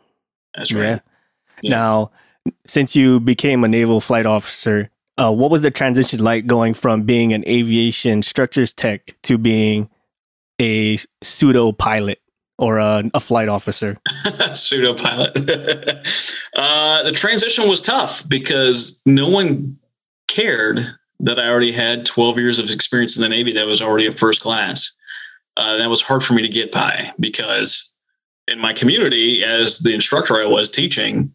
that's 0.54 0.72
right 0.72 0.82
Yeah. 0.82 0.98
Yeah. 1.62 1.70
Now, 1.70 2.10
since 2.66 2.96
you 2.96 3.20
became 3.20 3.62
a 3.64 3.68
naval 3.68 4.00
flight 4.00 4.26
officer, 4.26 4.90
uh, 5.18 5.32
what 5.32 5.50
was 5.50 5.62
the 5.62 5.70
transition 5.70 6.20
like 6.20 6.46
going 6.46 6.74
from 6.74 7.02
being 7.02 7.32
an 7.32 7.44
aviation 7.46 8.22
structures 8.22 8.74
tech 8.74 9.16
to 9.22 9.38
being 9.38 9.88
a 10.60 10.98
pseudo 11.22 11.72
pilot 11.72 12.20
or 12.58 12.78
a, 12.78 13.04
a 13.14 13.20
flight 13.20 13.48
officer? 13.48 13.98
pseudo 14.54 14.94
pilot. 14.94 15.36
uh, 16.56 17.02
the 17.04 17.12
transition 17.14 17.68
was 17.68 17.80
tough 17.80 18.28
because 18.28 19.00
no 19.06 19.28
one 19.28 19.78
cared 20.28 20.94
that 21.20 21.38
I 21.38 21.48
already 21.48 21.72
had 21.72 22.04
12 22.04 22.38
years 22.38 22.58
of 22.58 22.70
experience 22.70 23.16
in 23.16 23.22
the 23.22 23.28
Navy 23.28 23.52
that 23.52 23.66
was 23.66 23.80
already 23.80 24.06
a 24.06 24.12
first 24.12 24.40
class. 24.40 24.92
Uh, 25.56 25.76
that 25.76 25.90
was 25.90 26.02
hard 26.02 26.24
for 26.24 26.34
me 26.34 26.42
to 26.42 26.48
get 26.48 26.72
by 26.72 27.12
because 27.20 27.92
in 28.48 28.58
my 28.58 28.72
community, 28.72 29.44
as 29.44 29.80
the 29.80 29.94
instructor 29.94 30.34
I 30.34 30.46
was 30.46 30.70
teaching, 30.70 31.34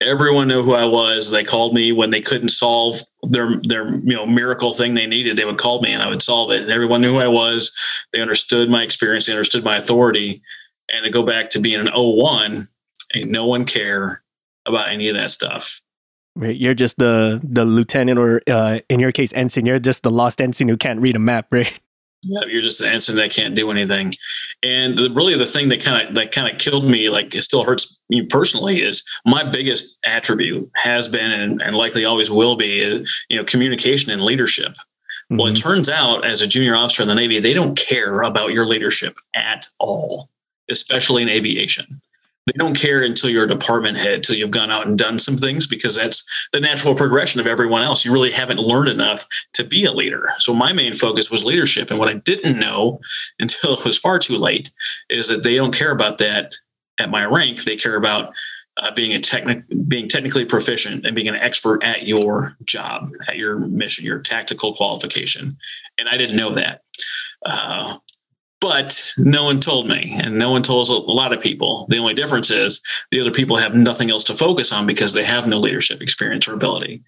everyone 0.00 0.48
knew 0.48 0.62
who 0.62 0.74
I 0.74 0.86
was. 0.86 1.30
They 1.30 1.44
called 1.44 1.74
me 1.74 1.92
when 1.92 2.10
they 2.10 2.22
couldn't 2.22 2.48
solve 2.48 3.00
their 3.22 3.60
their 3.62 3.94
you 3.96 4.14
know 4.14 4.26
miracle 4.26 4.72
thing 4.72 4.94
they 4.94 5.06
needed. 5.06 5.36
They 5.36 5.44
would 5.44 5.58
call 5.58 5.82
me 5.82 5.92
and 5.92 6.02
I 6.02 6.08
would 6.08 6.22
solve 6.22 6.50
it. 6.52 6.62
And 6.62 6.70
everyone 6.70 7.02
knew 7.02 7.12
who 7.12 7.20
I 7.20 7.28
was. 7.28 7.70
They 8.12 8.20
understood 8.20 8.70
my 8.70 8.82
experience. 8.82 9.26
They 9.26 9.32
understood 9.32 9.64
my 9.64 9.76
authority 9.76 10.42
and 10.92 11.04
to 11.04 11.10
go 11.10 11.22
back 11.22 11.50
to 11.50 11.60
being 11.60 11.80
an 11.80 11.92
01 11.94 12.68
ain't 13.14 13.30
no 13.30 13.46
one 13.46 13.64
care 13.64 14.22
about 14.66 14.88
any 14.88 15.08
of 15.08 15.14
that 15.14 15.30
stuff 15.30 15.80
Right? 16.36 16.56
You're 16.56 16.74
just 16.74 16.96
the 16.98 17.40
the 17.42 17.64
lieutenant, 17.64 18.18
or 18.18 18.40
uh, 18.48 18.78
in 18.88 19.00
your 19.00 19.12
case, 19.12 19.32
ensign. 19.32 19.66
You're 19.66 19.80
just 19.80 20.04
the 20.04 20.10
lost 20.10 20.40
ensign 20.40 20.68
who 20.68 20.76
can't 20.76 21.00
read 21.00 21.16
a 21.16 21.18
map, 21.18 21.48
right? 21.50 21.78
Yeah 22.22 22.44
you're 22.46 22.62
just 22.62 22.80
an 22.80 22.88
ensign 22.92 23.16
that 23.16 23.30
can't 23.30 23.54
do 23.54 23.70
anything. 23.70 24.14
And 24.62 24.96
the, 24.98 25.10
really 25.10 25.36
the 25.36 25.46
thing 25.46 25.68
that 25.70 25.82
kind 25.82 26.06
of 26.08 26.14
that 26.14 26.32
kind 26.32 26.52
of 26.52 26.58
killed 26.60 26.84
me 26.84 27.08
like 27.08 27.34
it 27.34 27.42
still 27.42 27.64
hurts 27.64 27.98
me 28.10 28.26
personally 28.26 28.82
is 28.82 29.02
my 29.24 29.42
biggest 29.44 29.98
attribute 30.04 30.70
has 30.76 31.08
been 31.08 31.30
and, 31.32 31.62
and 31.62 31.76
likely 31.76 32.04
always 32.04 32.30
will 32.30 32.56
be 32.56 32.78
is, 32.80 33.10
you 33.28 33.36
know 33.36 33.44
communication 33.44 34.12
and 34.12 34.22
leadership. 34.22 34.74
Well 35.30 35.46
it 35.46 35.52
Mhm. 35.54 35.62
turns 35.62 35.88
out 35.88 36.24
as 36.26 36.40
a 36.42 36.46
junior 36.46 36.74
officer 36.74 37.02
in 37.02 37.08
the 37.08 37.14
navy 37.14 37.38
they 37.40 37.54
don't 37.54 37.76
care 37.78 38.22
about 38.22 38.52
your 38.52 38.66
leadership 38.66 39.14
at 39.34 39.66
all 39.78 40.28
especially 40.68 41.22
in 41.22 41.28
aviation 41.28 42.00
they 42.46 42.52
don't 42.56 42.74
care 42.74 43.02
until 43.02 43.30
you're 43.30 43.44
a 43.44 43.48
department 43.48 43.98
head, 43.98 44.14
until 44.14 44.34
you've 44.34 44.50
gone 44.50 44.70
out 44.70 44.86
and 44.86 44.98
done 44.98 45.18
some 45.18 45.36
things, 45.36 45.66
because 45.66 45.94
that's 45.94 46.24
the 46.52 46.60
natural 46.60 46.94
progression 46.94 47.40
of 47.40 47.46
everyone 47.46 47.82
else. 47.82 48.04
You 48.04 48.12
really 48.12 48.30
haven't 48.30 48.58
learned 48.58 48.88
enough 48.88 49.26
to 49.54 49.64
be 49.64 49.84
a 49.84 49.92
leader. 49.92 50.30
So 50.38 50.54
my 50.54 50.72
main 50.72 50.94
focus 50.94 51.30
was 51.30 51.44
leadership. 51.44 51.90
And 51.90 51.98
what 51.98 52.08
I 52.08 52.14
didn't 52.14 52.58
know 52.58 53.00
until 53.38 53.74
it 53.74 53.84
was 53.84 53.98
far 53.98 54.18
too 54.18 54.36
late 54.36 54.70
is 55.08 55.28
that 55.28 55.42
they 55.42 55.56
don't 55.56 55.74
care 55.74 55.92
about 55.92 56.18
that 56.18 56.54
at 56.98 57.10
my 57.10 57.24
rank. 57.24 57.64
They 57.64 57.76
care 57.76 57.96
about 57.96 58.32
uh, 58.76 58.90
being 58.92 59.12
a 59.12 59.20
technic, 59.20 59.62
being 59.86 60.08
technically 60.08 60.44
proficient 60.44 61.04
and 61.04 61.14
being 61.14 61.28
an 61.28 61.34
expert 61.34 61.82
at 61.82 62.06
your 62.06 62.56
job, 62.64 63.12
at 63.28 63.36
your 63.36 63.58
mission, 63.58 64.04
your 64.04 64.20
tactical 64.20 64.74
qualification. 64.74 65.58
And 65.98 66.08
I 66.08 66.16
didn't 66.16 66.36
know 66.36 66.54
that. 66.54 66.82
Uh, 67.44 67.98
but 68.60 69.12
no 69.16 69.44
one 69.44 69.60
told 69.60 69.88
me, 69.88 70.18
and 70.22 70.38
no 70.38 70.50
one 70.50 70.62
told 70.62 70.88
a 70.88 70.92
lot 70.92 71.32
of 71.32 71.40
people. 71.40 71.86
The 71.88 71.98
only 71.98 72.14
difference 72.14 72.50
is 72.50 72.80
the 73.10 73.20
other 73.20 73.30
people 73.30 73.56
have 73.56 73.74
nothing 73.74 74.10
else 74.10 74.24
to 74.24 74.34
focus 74.34 74.72
on 74.72 74.86
because 74.86 75.12
they 75.12 75.24
have 75.24 75.46
no 75.46 75.58
leadership 75.58 76.00
experience 76.02 76.46
or 76.46 76.54
ability. 76.54 77.02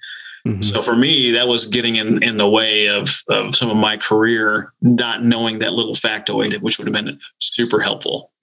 Mhm. 0.47 0.65
So 0.65 0.83
for 0.83 0.97
me, 0.97 1.31
that 1.33 1.47
was 1.47 1.67
getting 1.67 1.97
in, 1.97 2.23
in 2.23 2.37
the 2.37 2.49
way 2.49 2.89
of, 2.89 3.23
of 3.29 3.55
some 3.55 3.71
of 3.71 3.77
my 3.77 3.97
career, 3.97 4.73
not 4.81 5.25
knowing 5.25 5.61
that 5.61 5.73
little 5.73 5.95
factoid, 5.95 6.61
which 6.63 6.79
would 6.79 6.89
have 6.89 7.05
been 7.05 7.21
super 7.39 7.81
helpful. 7.81 8.33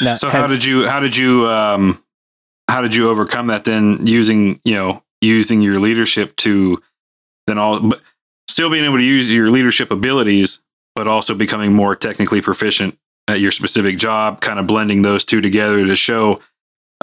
Now, 0.00 0.14
So 0.14 0.30
how 0.30 0.46
did 0.46 0.64
you 0.64 0.88
how 0.88 1.00
did 1.00 1.16
you 1.16 1.46
um 1.48 2.02
how 2.68 2.80
did 2.80 2.94
you 2.94 3.10
overcome 3.10 3.48
that 3.48 3.64
then 3.64 4.06
using 4.06 4.58
you 4.64 4.74
know 4.74 5.04
using 5.20 5.60
your 5.60 5.78
leadership 5.78 6.34
to 6.36 6.82
then 7.46 7.58
all 7.58 7.78
but 7.78 8.00
still 8.48 8.70
being 8.70 8.84
able 8.84 8.96
to 8.96 9.02
use 9.02 9.30
your 9.30 9.50
leadership 9.50 9.90
abilities, 9.90 10.60
but 10.94 11.06
also 11.06 11.34
becoming 11.34 11.72
more 11.72 11.96
technically 11.96 12.40
proficient 12.40 12.98
at 13.28 13.40
your 13.40 13.50
specific 13.50 13.98
job, 13.98 14.40
kind 14.40 14.58
of 14.58 14.66
blending 14.66 15.02
those 15.02 15.24
two 15.24 15.40
together 15.40 15.86
to 15.86 15.96
show 15.96 16.40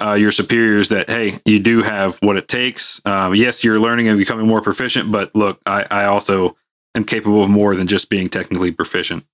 uh, 0.01 0.13
your 0.13 0.31
superiors 0.31 0.89
that 0.89 1.09
hey, 1.09 1.39
you 1.45 1.59
do 1.59 1.81
have 1.81 2.17
what 2.21 2.37
it 2.37 2.47
takes. 2.47 3.01
Um, 3.05 3.35
yes, 3.35 3.63
you're 3.63 3.79
learning 3.79 4.07
and 4.07 4.17
becoming 4.17 4.47
more 4.47 4.61
proficient, 4.61 5.11
but 5.11 5.33
look, 5.35 5.59
I, 5.65 5.85
I 5.89 6.05
also 6.05 6.55
am 6.95 7.03
capable 7.03 7.43
of 7.43 7.49
more 7.49 7.75
than 7.75 7.87
just 7.87 8.09
being 8.09 8.29
technically 8.29 8.71
proficient. 8.71 9.25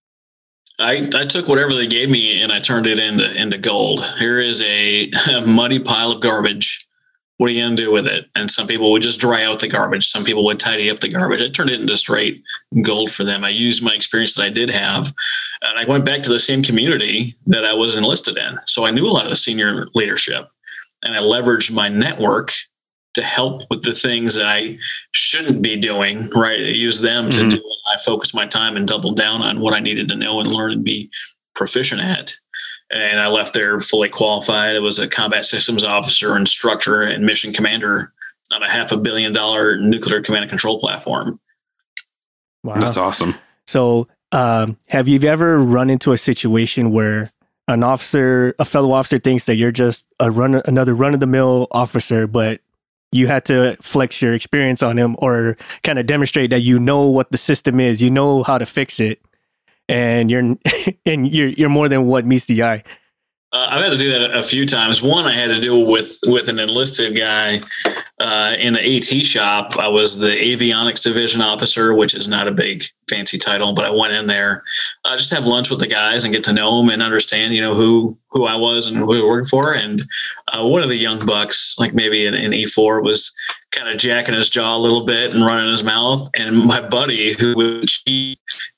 I, 0.79 1.09
I 1.15 1.25
took 1.25 1.47
whatever 1.47 1.73
they 1.73 1.87
gave 1.87 2.09
me 2.09 2.41
and 2.41 2.51
I 2.51 2.59
turned 2.59 2.85
it 2.85 2.99
into 2.99 3.33
into 3.33 3.57
gold. 3.57 4.03
Here 4.19 4.39
is 4.39 4.61
a, 4.61 5.11
a 5.31 5.41
muddy 5.45 5.79
pile 5.79 6.11
of 6.11 6.21
garbage. 6.21 6.84
What 7.37 7.49
are 7.49 7.53
you 7.53 7.63
going 7.63 7.75
to 7.75 7.83
do 7.83 7.91
with 7.91 8.07
it? 8.07 8.29
And 8.35 8.49
some 8.49 8.65
people 8.65 8.91
would 8.91 9.01
just 9.01 9.19
dry 9.19 9.43
out 9.43 9.59
the 9.59 9.67
garbage. 9.67 10.07
Some 10.07 10.23
people 10.23 10.45
would 10.45 10.59
tidy 10.59 10.89
up 10.89 11.01
the 11.01 11.09
garbage. 11.09 11.41
I 11.41 11.49
turned 11.49 11.69
it 11.69 11.81
into 11.81 11.97
straight 11.97 12.41
gold 12.81 13.11
for 13.11 13.25
them. 13.25 13.43
I 13.43 13.49
used 13.49 13.83
my 13.83 13.93
experience 13.93 14.35
that 14.35 14.43
I 14.43 14.49
did 14.49 14.69
have, 14.69 15.13
and 15.61 15.77
I 15.77 15.83
went 15.83 16.05
back 16.05 16.23
to 16.23 16.29
the 16.29 16.39
same 16.39 16.63
community 16.63 17.35
that 17.47 17.65
I 17.65 17.73
was 17.73 17.95
enlisted 17.95 18.37
in. 18.37 18.57
So 18.67 18.85
I 18.85 18.91
knew 18.91 19.05
a 19.05 19.11
lot 19.11 19.25
of 19.25 19.31
the 19.31 19.35
senior 19.35 19.87
leadership, 19.93 20.47
and 21.03 21.13
I 21.13 21.19
leveraged 21.19 21.71
my 21.71 21.89
network 21.89 22.53
to 23.15 23.21
help 23.21 23.63
with 23.69 23.83
the 23.83 23.93
things 23.93 24.33
that 24.35 24.45
I 24.45 24.77
shouldn't 25.11 25.61
be 25.61 25.75
doing, 25.77 26.29
right? 26.29 26.59
I 26.59 26.63
use 26.63 26.99
them 26.99 27.29
to 27.31 27.41
Mhm. 27.41 27.51
do. 27.51 27.63
I 27.93 27.97
focused 27.97 28.35
my 28.35 28.45
time 28.45 28.75
and 28.77 28.87
doubled 28.87 29.15
down 29.17 29.41
on 29.41 29.59
what 29.59 29.73
I 29.73 29.79
needed 29.79 30.07
to 30.09 30.15
know 30.15 30.39
and 30.39 30.51
learn 30.51 30.71
and 30.71 30.83
be 30.83 31.09
proficient 31.53 32.01
at. 32.01 32.37
And 32.95 33.19
I 33.19 33.27
left 33.27 33.53
there 33.53 33.79
fully 33.81 34.09
qualified. 34.09 34.75
I 34.75 34.79
was 34.79 34.99
a 34.99 35.07
combat 35.07 35.45
systems 35.45 35.83
officer, 35.83 36.37
instructor, 36.37 37.01
and 37.01 37.25
mission 37.25 37.51
commander 37.51 38.13
on 38.53 38.63
a 38.63 38.69
half 38.69 38.91
a 38.91 38.97
billion 38.97 39.33
dollar 39.33 39.77
nuclear 39.77 40.21
command 40.21 40.43
and 40.43 40.49
control 40.49 40.79
platform. 40.79 41.39
Wow. 42.63 42.79
That's 42.79 42.97
awesome. 42.97 43.35
So, 43.67 44.07
um, 44.31 44.77
have 44.89 45.07
you 45.07 45.19
ever 45.27 45.59
run 45.59 45.89
into 45.89 46.11
a 46.11 46.17
situation 46.17 46.91
where 46.91 47.31
an 47.67 47.83
officer, 47.83 48.55
a 48.59 48.65
fellow 48.65 48.91
officer, 48.91 49.17
thinks 49.17 49.45
that 49.45 49.55
you're 49.55 49.71
just 49.71 50.07
a 50.19 50.31
run, 50.31 50.61
another 50.65 50.93
run 50.93 51.13
of 51.13 51.19
the 51.19 51.27
mill 51.27 51.67
officer, 51.71 52.27
but 52.27 52.61
you 53.11 53.27
had 53.27 53.45
to 53.45 53.77
flex 53.81 54.21
your 54.21 54.33
experience 54.33 54.83
on 54.83 54.97
him 54.97 55.15
or 55.19 55.57
kind 55.83 55.97
of 55.97 56.05
demonstrate 56.05 56.49
that 56.49 56.61
you 56.61 56.79
know 56.79 57.09
what 57.09 57.31
the 57.31 57.37
system 57.37 57.79
is, 57.79 58.01
you 58.01 58.11
know 58.11 58.43
how 58.43 58.57
to 58.57 58.65
fix 58.65 58.99
it, 58.99 59.21
and 59.89 60.29
you're 60.29 60.57
and 61.05 61.33
you're 61.33 61.49
you're 61.49 61.69
more 61.69 61.89
than 61.89 62.05
what 62.05 62.25
meets 62.25 62.45
the 62.45 62.63
eye. 62.63 62.83
Uh, 63.51 63.67
I've 63.69 63.83
had 63.83 63.91
to 63.91 63.97
do 63.97 64.11
that 64.11 64.35
a 64.35 64.43
few 64.43 64.65
times. 64.65 65.01
One, 65.01 65.25
I 65.25 65.33
had 65.33 65.49
to 65.49 65.61
do 65.61 65.79
with 65.79 66.19
with 66.25 66.49
an 66.49 66.59
enlisted 66.59 67.15
guy 67.15 67.61
uh, 68.19 68.55
in 68.59 68.73
the 68.73 68.97
AT 68.97 69.25
shop. 69.25 69.77
I 69.77 69.87
was 69.87 70.17
the 70.17 70.27
avionics 70.27 71.03
division 71.03 71.41
officer, 71.41 71.93
which 71.93 72.13
is 72.13 72.27
not 72.27 72.47
a 72.47 72.51
big 72.51 72.83
fancy 73.09 73.37
title, 73.37 73.73
but 73.73 73.85
I 73.85 73.91
went 73.91 74.13
in 74.13 74.27
there 74.27 74.63
uh, 75.05 75.15
just 75.15 75.31
have 75.31 75.47
lunch 75.47 75.69
with 75.69 75.79
the 75.79 75.87
guys 75.87 76.23
and 76.23 76.33
get 76.33 76.43
to 76.43 76.53
know 76.53 76.81
them 76.81 76.89
and 76.89 77.01
understand, 77.01 77.53
you 77.53 77.61
know, 77.61 77.75
who 77.75 78.17
who 78.29 78.45
I 78.45 78.55
was 78.55 78.87
and 78.87 78.97
who 78.97 79.05
we 79.05 79.21
were 79.21 79.29
working 79.29 79.47
for. 79.47 79.73
And 79.73 80.01
uh, 80.51 80.67
one 80.67 80.83
of 80.83 80.89
the 80.89 80.97
young 80.97 81.25
bucks, 81.25 81.75
like 81.77 81.93
maybe 81.93 82.25
an, 82.25 82.33
in 82.33 82.51
E4, 82.51 83.03
was 83.03 83.31
kind 83.71 83.87
of 83.87 83.97
jacking 83.97 84.35
his 84.35 84.49
jaw 84.49 84.75
a 84.75 84.79
little 84.79 85.05
bit 85.05 85.33
and 85.33 85.45
running 85.45 85.69
his 85.69 85.83
mouth. 85.83 86.29
And 86.35 86.57
my 86.57 86.81
buddy, 86.81 87.33
who 87.33 87.81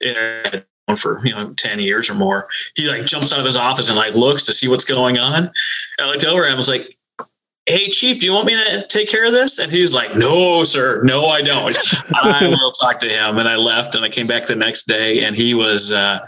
had 0.04 0.54
known 0.54 0.64
for 0.96 1.26
you 1.26 1.36
know 1.36 1.52
ten 1.54 1.80
years 1.80 2.10
or 2.10 2.14
more, 2.14 2.48
he 2.76 2.88
like 2.88 3.06
jumps 3.06 3.34
out 3.34 3.40
of 3.40 3.46
his 3.46 3.56
office 3.56 3.90
and 3.90 3.98
like 3.98 4.16
looks 4.16 4.44
to 4.46 4.54
see 4.54 4.68
what's 4.68 4.86
going 4.86 5.18
on. 5.18 5.52
I 6.00 6.08
looked 6.08 6.24
over 6.24 6.44
and 6.44 6.54
I 6.54 6.58
was 6.58 6.70
like, 6.70 6.98
Hey 7.68 7.90
chief, 7.90 8.22
do 8.22 8.26
you 8.26 8.32
want 8.32 8.46
me 8.46 8.56
to 8.56 8.88
take 8.88 9.10
care 9.10 9.26
of 9.26 9.34
this? 9.34 9.60
And 9.60 9.70
he's 9.70 9.94
like, 9.94 10.16
No, 10.16 10.64
sir, 10.64 11.04
no, 11.04 11.26
I 11.26 11.42
don't. 11.42 11.78
I 12.16 12.48
will 12.62 12.72
talk 12.72 13.00
to 13.00 13.10
him. 13.10 13.38
And 13.38 13.50
I 13.50 13.58
left 13.58 13.94
and 13.94 14.06
I 14.06 14.10
came 14.10 14.26
back 14.26 14.46
the 14.46 14.56
next 14.56 14.88
day 14.88 15.26
and 15.26 15.36
he 15.36 15.54
was 15.54 15.92
uh, 15.92 16.20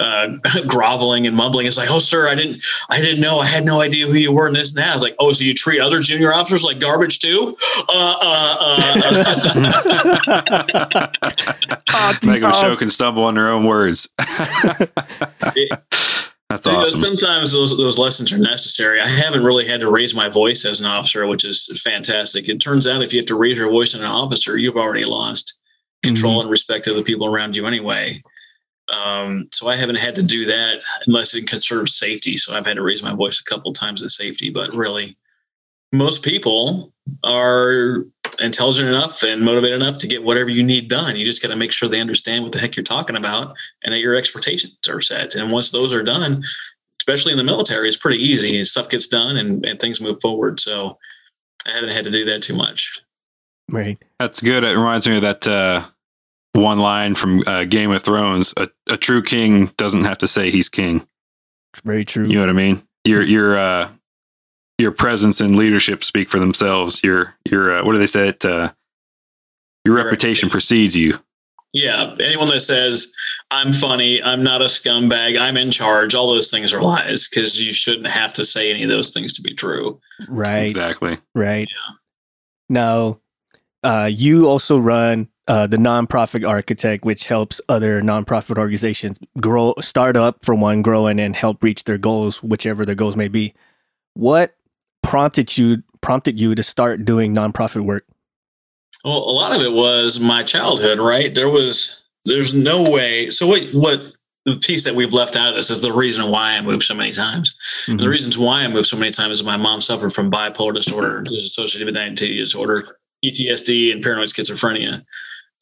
uh, 0.00 0.28
groveling 0.66 1.28
and 1.28 1.36
mumbling. 1.36 1.66
It's 1.66 1.78
like, 1.78 1.90
oh 1.92 2.00
sir, 2.00 2.28
I 2.28 2.34
didn't 2.34 2.64
I 2.90 3.00
didn't 3.00 3.20
know. 3.20 3.38
I 3.38 3.46
had 3.46 3.64
no 3.64 3.80
idea 3.80 4.08
who 4.08 4.14
you 4.14 4.32
were 4.32 4.48
and 4.48 4.56
this 4.56 4.70
and 4.70 4.78
that. 4.78 4.90
I 4.90 4.94
was 4.94 5.04
like, 5.04 5.14
Oh, 5.20 5.32
so 5.32 5.44
you 5.44 5.54
treat 5.54 5.80
other 5.80 6.00
junior 6.00 6.34
officers 6.34 6.64
like 6.64 6.80
garbage 6.80 7.20
too? 7.20 7.56
Uh 7.88 8.16
uh 8.20 8.56
uh 8.60 8.98
like 12.24 12.42
Michelle 12.42 12.76
can 12.76 12.88
stumble 12.88 13.22
on 13.22 13.36
her 13.36 13.48
own 13.48 13.66
words. 13.66 14.08
That's 16.52 16.66
You 16.66 16.72
know, 16.72 16.84
sometimes 16.84 17.52
those 17.52 17.76
those 17.76 17.98
lessons 17.98 18.32
are 18.32 18.38
necessary. 18.38 19.00
I 19.00 19.08
haven't 19.08 19.44
really 19.44 19.66
had 19.66 19.80
to 19.80 19.90
raise 19.90 20.14
my 20.14 20.28
voice 20.28 20.64
as 20.64 20.80
an 20.80 20.86
officer, 20.86 21.26
which 21.26 21.44
is 21.44 21.80
fantastic. 21.82 22.48
It 22.48 22.60
turns 22.60 22.86
out 22.86 23.02
if 23.02 23.12
you 23.12 23.18
have 23.18 23.26
to 23.26 23.38
raise 23.38 23.56
your 23.56 23.70
voice 23.70 23.94
as 23.94 24.00
an 24.00 24.06
officer, 24.06 24.58
you've 24.58 24.76
already 24.76 25.04
lost 25.04 25.58
control 26.02 26.40
and 26.40 26.50
respect 26.50 26.86
of 26.86 26.96
the 26.96 27.02
people 27.02 27.26
around 27.26 27.56
you 27.56 27.66
anyway. 27.66 28.20
Um, 28.92 29.48
so 29.52 29.68
I 29.68 29.76
haven't 29.76 29.96
had 29.96 30.14
to 30.16 30.22
do 30.22 30.44
that 30.46 30.82
unless 31.06 31.34
it 31.34 31.46
conserves 31.46 31.94
safety. 31.94 32.36
So 32.36 32.54
I've 32.54 32.66
had 32.66 32.76
to 32.76 32.82
raise 32.82 33.02
my 33.02 33.14
voice 33.14 33.40
a 33.40 33.44
couple 33.44 33.72
times 33.72 34.02
in 34.02 34.08
safety, 34.08 34.50
but 34.50 34.74
really, 34.74 35.16
most 35.92 36.22
people 36.22 36.92
are 37.24 38.04
intelligent 38.42 38.88
enough 38.88 39.22
and 39.22 39.42
motivated 39.42 39.80
enough 39.80 39.98
to 39.98 40.06
get 40.06 40.24
whatever 40.24 40.50
you 40.50 40.62
need 40.62 40.88
done. 40.88 41.16
You 41.16 41.24
just 41.24 41.42
got 41.42 41.48
to 41.48 41.56
make 41.56 41.72
sure 41.72 41.88
they 41.88 42.00
understand 42.00 42.42
what 42.42 42.52
the 42.52 42.58
heck 42.58 42.76
you're 42.76 42.84
talking 42.84 43.16
about 43.16 43.54
and 43.82 43.94
that 43.94 44.00
your 44.00 44.14
expectations 44.14 44.76
are 44.88 45.00
set. 45.00 45.34
And 45.34 45.52
once 45.52 45.70
those 45.70 45.92
are 45.92 46.02
done, 46.02 46.42
especially 46.98 47.32
in 47.32 47.38
the 47.38 47.44
military, 47.44 47.88
it's 47.88 47.96
pretty 47.96 48.22
easy. 48.22 48.64
Stuff 48.64 48.88
gets 48.88 49.06
done 49.06 49.36
and, 49.36 49.64
and 49.64 49.80
things 49.80 50.00
move 50.00 50.20
forward. 50.20 50.60
So 50.60 50.98
I 51.66 51.72
haven't 51.72 51.92
had 51.92 52.04
to 52.04 52.10
do 52.10 52.24
that 52.26 52.42
too 52.42 52.54
much. 52.54 53.00
Right. 53.70 54.02
That's 54.18 54.42
good. 54.42 54.64
It 54.64 54.76
reminds 54.76 55.08
me 55.08 55.16
of 55.16 55.22
that 55.22 55.46
uh, 55.46 55.84
one 56.52 56.78
line 56.78 57.14
from 57.14 57.42
uh, 57.46 57.64
Game 57.64 57.90
of 57.90 58.02
Thrones: 58.02 58.52
a, 58.56 58.68
"A 58.88 58.96
true 58.96 59.22
king 59.22 59.66
doesn't 59.76 60.04
have 60.04 60.18
to 60.18 60.28
say 60.28 60.50
he's 60.50 60.68
king." 60.68 61.06
Very 61.84 62.04
true. 62.04 62.26
You 62.26 62.34
know 62.34 62.40
what 62.40 62.50
I 62.50 62.54
mean? 62.54 62.82
Your 63.04 63.22
your 63.22 63.56
uh, 63.56 63.88
your 64.82 64.92
presence 64.92 65.40
and 65.40 65.56
leadership 65.56 66.04
speak 66.04 66.28
for 66.28 66.38
themselves. 66.38 67.02
Your 67.02 67.34
your 67.48 67.78
uh, 67.78 67.84
what 67.84 67.92
do 67.92 67.98
they 67.98 68.06
say? 68.06 68.28
It, 68.28 68.44
uh, 68.44 68.72
your 69.84 69.96
reputation 69.96 70.50
precedes 70.50 70.96
you. 70.96 71.18
Yeah. 71.72 72.14
Anyone 72.20 72.48
that 72.48 72.60
says, 72.60 73.12
I'm 73.50 73.72
funny, 73.72 74.22
I'm 74.22 74.42
not 74.42 74.60
a 74.60 74.66
scumbag, 74.66 75.38
I'm 75.38 75.56
in 75.56 75.70
charge, 75.70 76.14
all 76.14 76.32
those 76.32 76.50
things 76.50 76.72
are 76.72 76.82
lies 76.82 77.28
because 77.28 77.60
you 77.60 77.72
shouldn't 77.72 78.08
have 78.08 78.32
to 78.34 78.44
say 78.44 78.70
any 78.70 78.82
of 78.82 78.90
those 78.90 79.12
things 79.12 79.32
to 79.34 79.42
be 79.42 79.54
true. 79.54 79.98
right. 80.28 80.64
Exactly. 80.64 81.18
Right. 81.34 81.68
Now, 82.68 83.20
uh, 83.82 84.10
you 84.12 84.48
also 84.48 84.78
run 84.78 85.28
uh, 85.48 85.66
the 85.66 85.76
nonprofit 85.76 86.48
architect, 86.48 87.04
which 87.04 87.26
helps 87.26 87.60
other 87.68 88.00
nonprofit 88.00 88.58
organizations 88.58 89.18
grow, 89.40 89.74
start 89.80 90.16
up 90.16 90.44
for 90.44 90.54
one, 90.54 90.82
grow 90.82 91.06
and 91.06 91.18
then 91.18 91.32
help 91.32 91.62
reach 91.62 91.84
their 91.84 91.98
goals, 91.98 92.42
whichever 92.42 92.84
their 92.84 92.94
goals 92.94 93.16
may 93.16 93.28
be. 93.28 93.54
What 94.14 94.54
prompted 95.02 95.56
you 95.56 95.82
prompted 96.00 96.38
you 96.40 96.54
to 96.54 96.62
start 96.62 97.04
doing 97.04 97.34
nonprofit 97.34 97.84
work? 97.84 98.04
Well, 99.04 99.18
a 99.18 99.32
lot 99.32 99.54
of 99.56 99.62
it 99.62 99.72
was 99.72 100.20
my 100.20 100.42
childhood, 100.42 100.98
right? 100.98 101.34
There 101.34 101.48
was, 101.48 102.02
there's 102.24 102.54
no 102.54 102.82
way. 102.82 103.30
So, 103.30 103.46
what, 103.46 103.64
what, 103.72 104.00
the 104.44 104.56
piece 104.56 104.84
that 104.84 104.94
we've 104.94 105.12
left 105.12 105.36
out 105.36 105.50
of 105.50 105.54
this 105.54 105.70
is 105.70 105.82
the 105.82 105.92
reason 105.92 106.28
why 106.30 106.56
I 106.56 106.60
moved 106.62 106.82
so 106.82 106.94
many 106.94 107.12
times. 107.12 107.54
Mhm. 107.86 108.00
The 108.00 108.08
reasons 108.08 108.36
why 108.36 108.62
I 108.62 108.68
moved 108.68 108.86
so 108.86 108.96
many 108.96 109.12
times 109.12 109.38
is 109.38 109.46
my 109.46 109.56
mom 109.56 109.80
suffered 109.80 110.12
from 110.12 110.30
bipolar 110.32 110.74
disorder, 110.74 111.22
dissociative 111.22 111.88
identity 111.88 112.38
disorder, 112.38 112.98
PTSD, 113.24 113.92
and 113.92 114.02
paranoid 114.02 114.28
schizophrenia. 114.28 115.04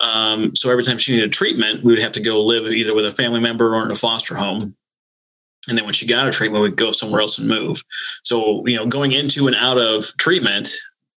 Um, 0.01 0.57
so 0.57 0.71
every 0.71 0.83
time 0.83 0.97
she 0.97 1.13
needed 1.13 1.31
treatment, 1.31 1.85
we 1.85 1.93
would 1.93 2.01
have 2.01 2.13
to 2.13 2.23
go 2.23 2.43
live 2.43 2.67
either 2.73 2.95
with 2.95 3.05
a 3.05 3.11
family 3.11 3.41
member 3.41 3.75
or 3.75 3.85
in 3.85 3.91
a 3.91 3.95
foster 3.95 4.35
home. 4.35 4.75
And 5.69 5.77
then 5.77 5.85
when 5.85 5.95
she 5.95 6.07
got 6.07 6.21
out 6.21 6.29
of 6.29 6.35
treatment, 6.35 6.63
we'd 6.63 6.77
go 6.77 6.93
somewhere 6.93 7.21
else 7.21 7.39
and 7.39 7.49
move. 7.49 7.83
So, 8.23 8.67
you 8.67 8.77
know, 8.77 8.87
going 8.87 9.13
into 9.13 9.47
and 9.47 9.57
out 9.57 9.79
of 9.79 10.17
treatment, 10.17 10.71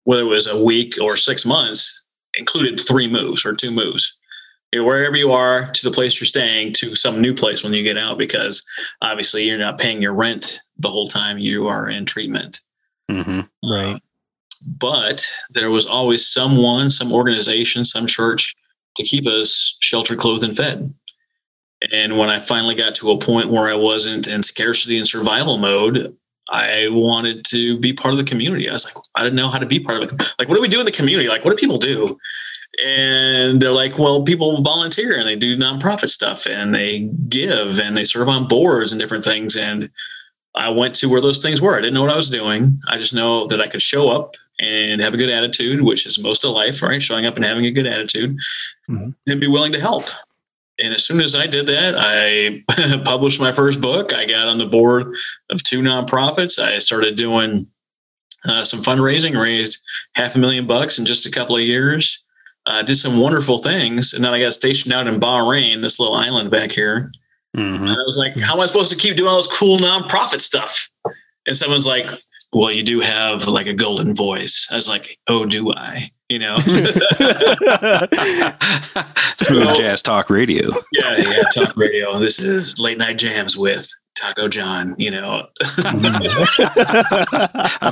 whether 0.04 0.24
it 0.24 0.28
was 0.28 0.48
a 0.48 0.62
week 0.62 0.96
or 1.02 1.16
six 1.16 1.46
months, 1.46 2.04
included 2.34 2.80
three 2.80 3.08
moves 3.08 3.46
or 3.46 3.54
two 3.54 3.72
moves. 3.72 4.16
You 4.72 4.80
know, 4.80 4.86
wherever 4.86 5.16
you 5.16 5.32
are 5.32 5.72
to 5.72 5.84
the 5.84 5.94
place 5.94 6.20
you're 6.20 6.26
staying 6.26 6.74
to 6.74 6.96
some 6.96 7.22
new 7.22 7.34
place 7.34 7.64
when 7.64 7.74
you 7.74 7.84
get 7.84 7.98
out, 7.98 8.18
because 8.18 8.66
obviously 9.02 9.44
you're 9.44 9.58
not 9.58 9.78
paying 9.78 10.02
your 10.02 10.14
rent 10.14 10.62
the 10.78 10.89
whole 10.89 11.08
time 11.08 11.38
you 11.38 11.68
are 11.68 11.89
in 11.89 12.06
treatment. 12.06 12.62
hmm 13.10 13.41
Right. 13.64 13.96
Uh, 13.96 14.00
but 14.66 15.26
there 15.52 15.70
was 15.70 15.86
always 15.86 16.26
someone, 16.26 16.89
some 16.89 17.12
organization, 17.12 17.86
some 17.86 18.08
church 18.08 18.56
to 18.96 19.04
keep 19.04 19.28
us 19.28 19.78
sheltered, 19.80 20.20
clothed, 20.20 20.44
and 20.44 20.56
fed. 20.56 20.94
And 21.92 22.18
when 22.18 22.30
I 22.30 22.40
finally 22.40 22.76
got 22.76 22.96
to 22.96 23.12
a 23.12 23.18
point 23.18 23.50
where 23.50 23.70
I 23.70 23.76
wasn't 23.76 24.28
in 24.28 24.44
scarcity 24.44 24.98
and 24.98 25.08
survival 25.08 25.58
mode, 25.58 26.16
I 26.50 26.88
wanted 26.90 27.46
to 27.46 27.80
be 27.80 27.94
part 27.94 28.14
of 28.14 28.18
the 28.18 28.24
community. 28.24 28.70
I 28.70 28.74
was 28.74 28.86
like, 28.86 28.96
I 29.16 29.24
didn't 29.24 29.36
know 29.36 29.50
how 29.50 29.60
to 29.60 29.66
be 29.66 29.80
part 29.80 30.04
of 30.04 30.12
it. 30.12 30.34
Like, 30.40 30.48
what 30.48 30.56
do 30.56 30.62
we 30.62 30.68
do 30.68 30.80
in 30.80 30.86
the 30.86 30.92
community? 30.92 31.30
Like, 31.30 31.44
what 31.44 31.52
do 31.52 31.58
people 31.58 31.78
do? 31.78 32.18
And 32.84 33.62
they're 33.62 33.72
like, 33.72 33.98
well, 33.98 34.24
people 34.24 34.62
volunteer 34.62 35.18
and 35.18 35.28
they 35.28 35.36
do 35.36 35.58
nonprofit 35.58 36.10
stuff 36.10 36.48
and 36.48 36.74
they 36.74 37.02
give 37.30 37.80
and 37.80 37.96
they 37.96 38.04
serve 38.04 38.28
on 38.28 38.48
boards 38.48 38.92
and 38.92 39.00
different 39.00 39.24
things. 39.24 39.56
And 39.56 39.90
I 40.56 40.70
went 40.70 40.96
to 40.96 41.08
where 41.08 41.22
those 41.22 41.42
things 41.42 41.62
were. 41.62 41.78
I 41.78 41.82
didn't 41.82 41.94
know 41.94 42.02
what 42.02 42.12
I 42.12 42.18
was 42.18 42.30
doing. 42.30 42.80
I 42.88 42.98
just 42.98 43.14
know 43.14 43.48
that 43.48 43.62
I 43.62 43.68
could 43.68 43.82
show 43.82 44.10
up 44.10 44.36
and 44.60 45.02
have 45.02 45.14
a 45.14 45.18
good 45.18 45.30
attitude, 45.30 45.82
which 45.82 46.06
is 46.06 46.20
most 46.20 46.44
of 46.44 46.52
life, 46.52 46.82
right? 46.82 47.02
Showing 47.02 47.26
up 47.26 47.36
and 47.36 47.46
having 47.46 47.66
a 47.66 47.72
good 47.72 47.88
attitude, 47.88 48.38
mm-hmm. 48.90 49.10
and 49.28 49.42
be 49.42 49.48
willing 49.48 49.72
to 49.72 49.80
help. 49.80 50.04
And 50.84 50.94
as 50.94 51.06
soon 51.06 51.22
as 51.22 51.34
I 51.34 51.48
did 51.48 51.66
that, 51.68 51.96
I 51.98 52.62
published 53.06 53.40
my 53.40 53.54
first 53.54 53.80
book. 53.80 54.14
I 54.14 54.26
got 54.26 54.50
on 54.50 54.58
the 54.58 54.66
board 54.66 55.16
of 55.50 55.64
two 55.64 55.82
nonprofits. 55.82 56.60
I 56.60 56.78
started 56.80 57.16
doing 57.16 57.68
uh, 58.44 58.66
some 58.66 58.82
fundraising, 58.82 59.42
raised 59.42 59.82
half 60.16 60.36
a 60.36 60.40
million 60.40 60.68
bucks 60.68 61.00
in 61.00 61.06
just 61.06 61.26
a 61.26 61.32
couple 61.32 61.56
of 61.56 61.62
years. 61.62 62.22
Uh, 62.66 62.82
did 62.84 62.98
some 62.98 63.18
wonderful 63.18 63.60
things, 63.60 64.14
and 64.14 64.24
then 64.24 64.34
I 64.34 64.42
got 64.42 64.54
stationed 64.54 64.94
out 64.94 65.08
in 65.08 65.20
Bahrain, 65.20 65.82
this 65.82 66.00
little 66.00 66.16
island 66.16 66.52
back 66.52 66.72
here. 66.72 67.12
Mm-hmm. 67.56 67.84
And 67.84 67.92
I 67.92 68.04
was 68.06 68.18
like, 68.18 68.38
"How 68.38 68.56
am 68.56 68.62
I 68.62 68.66
supposed 68.66 68.92
to 68.92 68.98
keep 68.98 69.16
doing 69.16 69.30
all 69.30 69.38
this 69.38 69.48
cool 69.48 69.78
nonprofit 69.78 70.42
stuff?" 70.42 70.90
And 71.46 71.58
someone's 71.58 71.88
like, 71.88 72.08
"Well, 72.54 72.72
you 72.72 72.84
do 72.84 73.00
have 73.02 73.48
like 73.48 73.68
a 73.68 73.74
golden 73.74 74.14
voice." 74.14 74.68
I 74.72 74.76
was 74.76 74.88
like, 74.88 75.20
"Oh, 75.28 75.46
do 75.46 75.74
I?" 75.74 76.12
You 76.34 76.40
know, 76.40 76.56
smooth 76.58 76.98
so, 79.38 79.78
jazz 79.78 80.02
talk 80.02 80.32
radio. 80.32 80.72
Yeah, 80.92 81.16
yeah, 81.16 81.44
talk 81.54 81.78
radio. 81.78 82.20
This 82.20 82.40
is 82.40 82.80
late 82.80 82.98
night 82.98 83.20
jams 83.20 83.56
with 83.56 83.88
Taco 84.16 84.48
John, 84.48 84.96
you 84.98 85.12
know. 85.12 85.46
I 85.78 85.92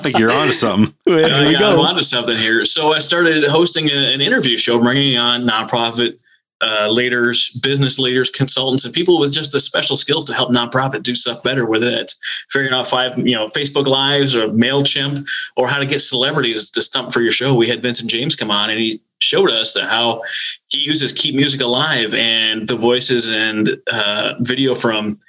think 0.02 0.18
you're 0.18 0.32
onto 0.32 0.54
something. 0.54 0.92
Here 1.06 1.24
uh, 1.24 1.50
yeah, 1.52 1.60
go. 1.60 1.74
I'm 1.74 1.80
onto 1.82 2.02
something 2.02 2.36
here. 2.36 2.66
So 2.66 2.94
I 2.94 2.98
started 2.98 3.44
hosting 3.44 3.92
a, 3.92 4.12
an 4.12 4.22
interview 4.22 4.58
show, 4.58 4.80
bringing 4.80 5.20
on 5.20 5.44
nonprofit 5.44 6.18
uh, 6.62 6.88
leaders, 6.89 7.49
business 7.62 7.97
leaders, 7.97 8.30
consultants, 8.30 8.86
and 8.86 8.93
people 8.93 9.20
with 9.20 9.34
just 9.34 9.51
the 9.51 9.59
special 9.59 9.95
skills 9.95 10.26
to 10.26 10.34
help 10.34 10.51
nonprofit 10.51 11.03
do 11.03 11.16
stuff 11.16 11.41
better 11.43 11.66
with 11.66 11.84
it. 11.84 12.14
Figuring 12.49 12.74
out 12.74 12.88
five, 12.88 13.18
you 13.18 13.36
know, 13.36 13.47
Facebook 13.47 13.88
Lives 13.88 14.36
or 14.36 14.47
Mailchimp, 14.49 15.26
or 15.55 15.68
how 15.68 15.80
to 15.80 15.86
get 15.86 15.99
celebrities 15.99 16.70
to 16.70 16.82
stump 16.82 17.12
for 17.12 17.22
your 17.22 17.32
show. 17.32 17.55
We 17.55 17.68
had 17.68 17.82
Vincent 17.82 18.09
James 18.09 18.36
come 18.36 18.51
on, 18.51 18.70
and 18.70 18.80
he 18.80 19.01
showed 19.20 19.49
us 19.49 19.78
how 19.80 20.22
he 20.70 20.80
uses 20.80 21.14
Keep 21.14 21.36
Music 21.36 21.62
Alive 21.62 22.14
and 22.14 22.68
the 22.68 22.76
voices 22.76 23.30
and 23.30 23.78
uh, 23.91 24.34
video 24.39 24.76
from 24.76 25.20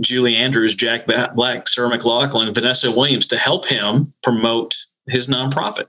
Julie 0.00 0.36
Andrews, 0.36 0.74
Jack 0.74 1.06
Black, 1.06 1.68
Sarah 1.68 1.90
McLachlan, 1.90 2.54
Vanessa 2.54 2.90
Williams 2.90 3.26
to 3.28 3.36
help 3.36 3.66
him 3.66 4.12
promote 4.22 4.76
his 5.06 5.28
nonprofit. 5.28 5.86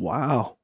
Wow. 0.00 0.56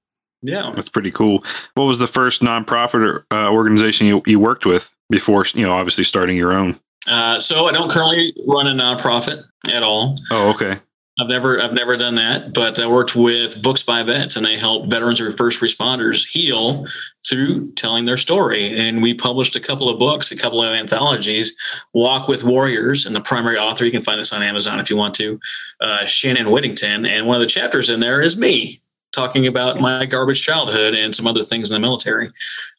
Yeah. 0.42 0.72
That's 0.74 0.88
pretty 0.88 1.10
cool. 1.10 1.44
What 1.74 1.84
was 1.84 1.98
the 1.98 2.06
first 2.06 2.42
nonprofit 2.42 3.04
or, 3.04 3.26
uh, 3.30 3.50
organization 3.50 4.06
you, 4.06 4.22
you 4.26 4.40
worked 4.40 4.64
with 4.66 4.90
before, 5.10 5.44
you 5.54 5.66
know, 5.66 5.72
obviously 5.72 6.04
starting 6.04 6.36
your 6.36 6.52
own? 6.52 6.78
Uh, 7.08 7.40
so 7.40 7.66
I 7.66 7.72
don't 7.72 7.90
currently 7.90 8.34
run 8.46 8.66
a 8.66 8.72
nonprofit 8.72 9.44
at 9.68 9.82
all. 9.82 10.18
Oh, 10.30 10.50
okay. 10.50 10.78
I've 11.18 11.28
never 11.28 11.60
I've 11.60 11.74
never 11.74 11.96
done 11.98 12.14
that, 12.14 12.54
but 12.54 12.78
I 12.78 12.86
worked 12.86 13.14
with 13.14 13.60
Books 13.62 13.82
by 13.82 14.02
Vets, 14.02 14.36
and 14.36 14.46
they 14.46 14.56
help 14.56 14.88
veterans 14.88 15.20
or 15.20 15.30
first 15.32 15.60
responders 15.60 16.26
heal 16.26 16.86
through 17.28 17.72
telling 17.72 18.06
their 18.06 18.16
story. 18.16 18.74
And 18.78 19.02
we 19.02 19.12
published 19.12 19.54
a 19.54 19.60
couple 19.60 19.90
of 19.90 19.98
books, 19.98 20.32
a 20.32 20.36
couple 20.36 20.62
of 20.62 20.72
anthologies. 20.72 21.54
Walk 21.92 22.26
with 22.26 22.42
Warriors, 22.42 23.04
and 23.04 23.14
the 23.14 23.20
primary 23.20 23.58
author 23.58 23.84
you 23.84 23.90
can 23.90 24.02
find 24.02 24.18
this 24.18 24.32
on 24.32 24.42
Amazon 24.42 24.80
if 24.80 24.88
you 24.88 24.96
want 24.96 25.14
to, 25.16 25.38
uh, 25.82 26.06
Shannon 26.06 26.50
Whittington. 26.50 27.04
And 27.04 27.26
one 27.26 27.36
of 27.36 27.42
the 27.42 27.46
chapters 27.46 27.90
in 27.90 28.00
there 28.00 28.22
is 28.22 28.38
me 28.38 28.80
talking 29.12 29.46
about 29.46 29.80
my 29.80 30.06
garbage 30.06 30.42
childhood 30.42 30.94
and 30.94 31.14
some 31.14 31.26
other 31.26 31.42
things 31.42 31.70
in 31.70 31.74
the 31.74 31.80
military. 31.80 32.30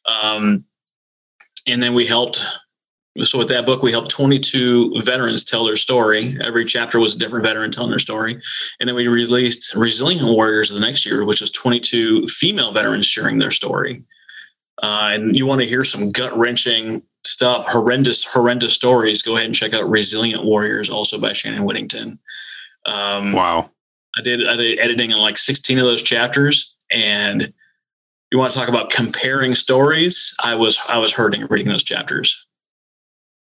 Um, 0.05 0.65
and 1.67 1.81
then 1.81 1.93
we 1.93 2.05
helped 2.07 2.45
so 3.23 3.37
with 3.37 3.49
that 3.49 3.65
book 3.65 3.83
we 3.83 3.91
helped 3.91 4.09
22 4.09 5.01
veterans 5.01 5.43
tell 5.43 5.65
their 5.65 5.75
story. 5.75 6.37
Every 6.41 6.63
chapter 6.63 6.99
was 6.99 7.13
a 7.13 7.17
different 7.17 7.45
veteran 7.45 7.69
telling 7.69 7.89
their 7.89 7.99
story. 7.99 8.41
And 8.79 8.87
then 8.87 8.95
we 8.95 9.07
released 9.07 9.75
resilient 9.75 10.25
warriors 10.25 10.69
the 10.69 10.79
next 10.79 11.05
year 11.05 11.25
which 11.25 11.41
was 11.41 11.51
22 11.51 12.27
female 12.27 12.71
veterans 12.71 13.05
sharing 13.05 13.37
their 13.37 13.51
story. 13.51 14.03
Uh, 14.81 15.09
and 15.13 15.35
you 15.35 15.45
want 15.45 15.59
to 15.61 15.67
hear 15.67 15.83
some 15.83 16.11
gut-wrenching 16.11 17.03
stuff 17.23 17.65
horrendous 17.67 18.23
horrendous 18.23 18.73
stories 18.73 19.21
go 19.21 19.35
ahead 19.35 19.45
and 19.45 19.53
check 19.53 19.75
out 19.75 19.87
resilient 19.87 20.43
warriors 20.43 20.89
also 20.89 21.19
by 21.19 21.33
shannon 21.33 21.65
whittington. 21.65 22.17
Um, 22.85 23.33
wow 23.33 23.70
i 24.17 24.21
did 24.21 24.47
i 24.47 24.55
did 24.55 24.79
editing 24.79 25.11
in 25.11 25.17
like 25.17 25.37
16 25.37 25.79
of 25.79 25.85
those 25.85 26.01
chapters 26.01 26.75
and 26.91 27.53
you 28.31 28.37
want 28.37 28.51
to 28.51 28.57
talk 28.57 28.69
about 28.69 28.89
comparing 28.89 29.55
stories 29.55 30.35
i 30.43 30.55
was 30.55 30.79
i 30.87 30.97
was 30.97 31.13
hurting 31.13 31.45
reading 31.47 31.69
those 31.69 31.83
chapters 31.83 32.45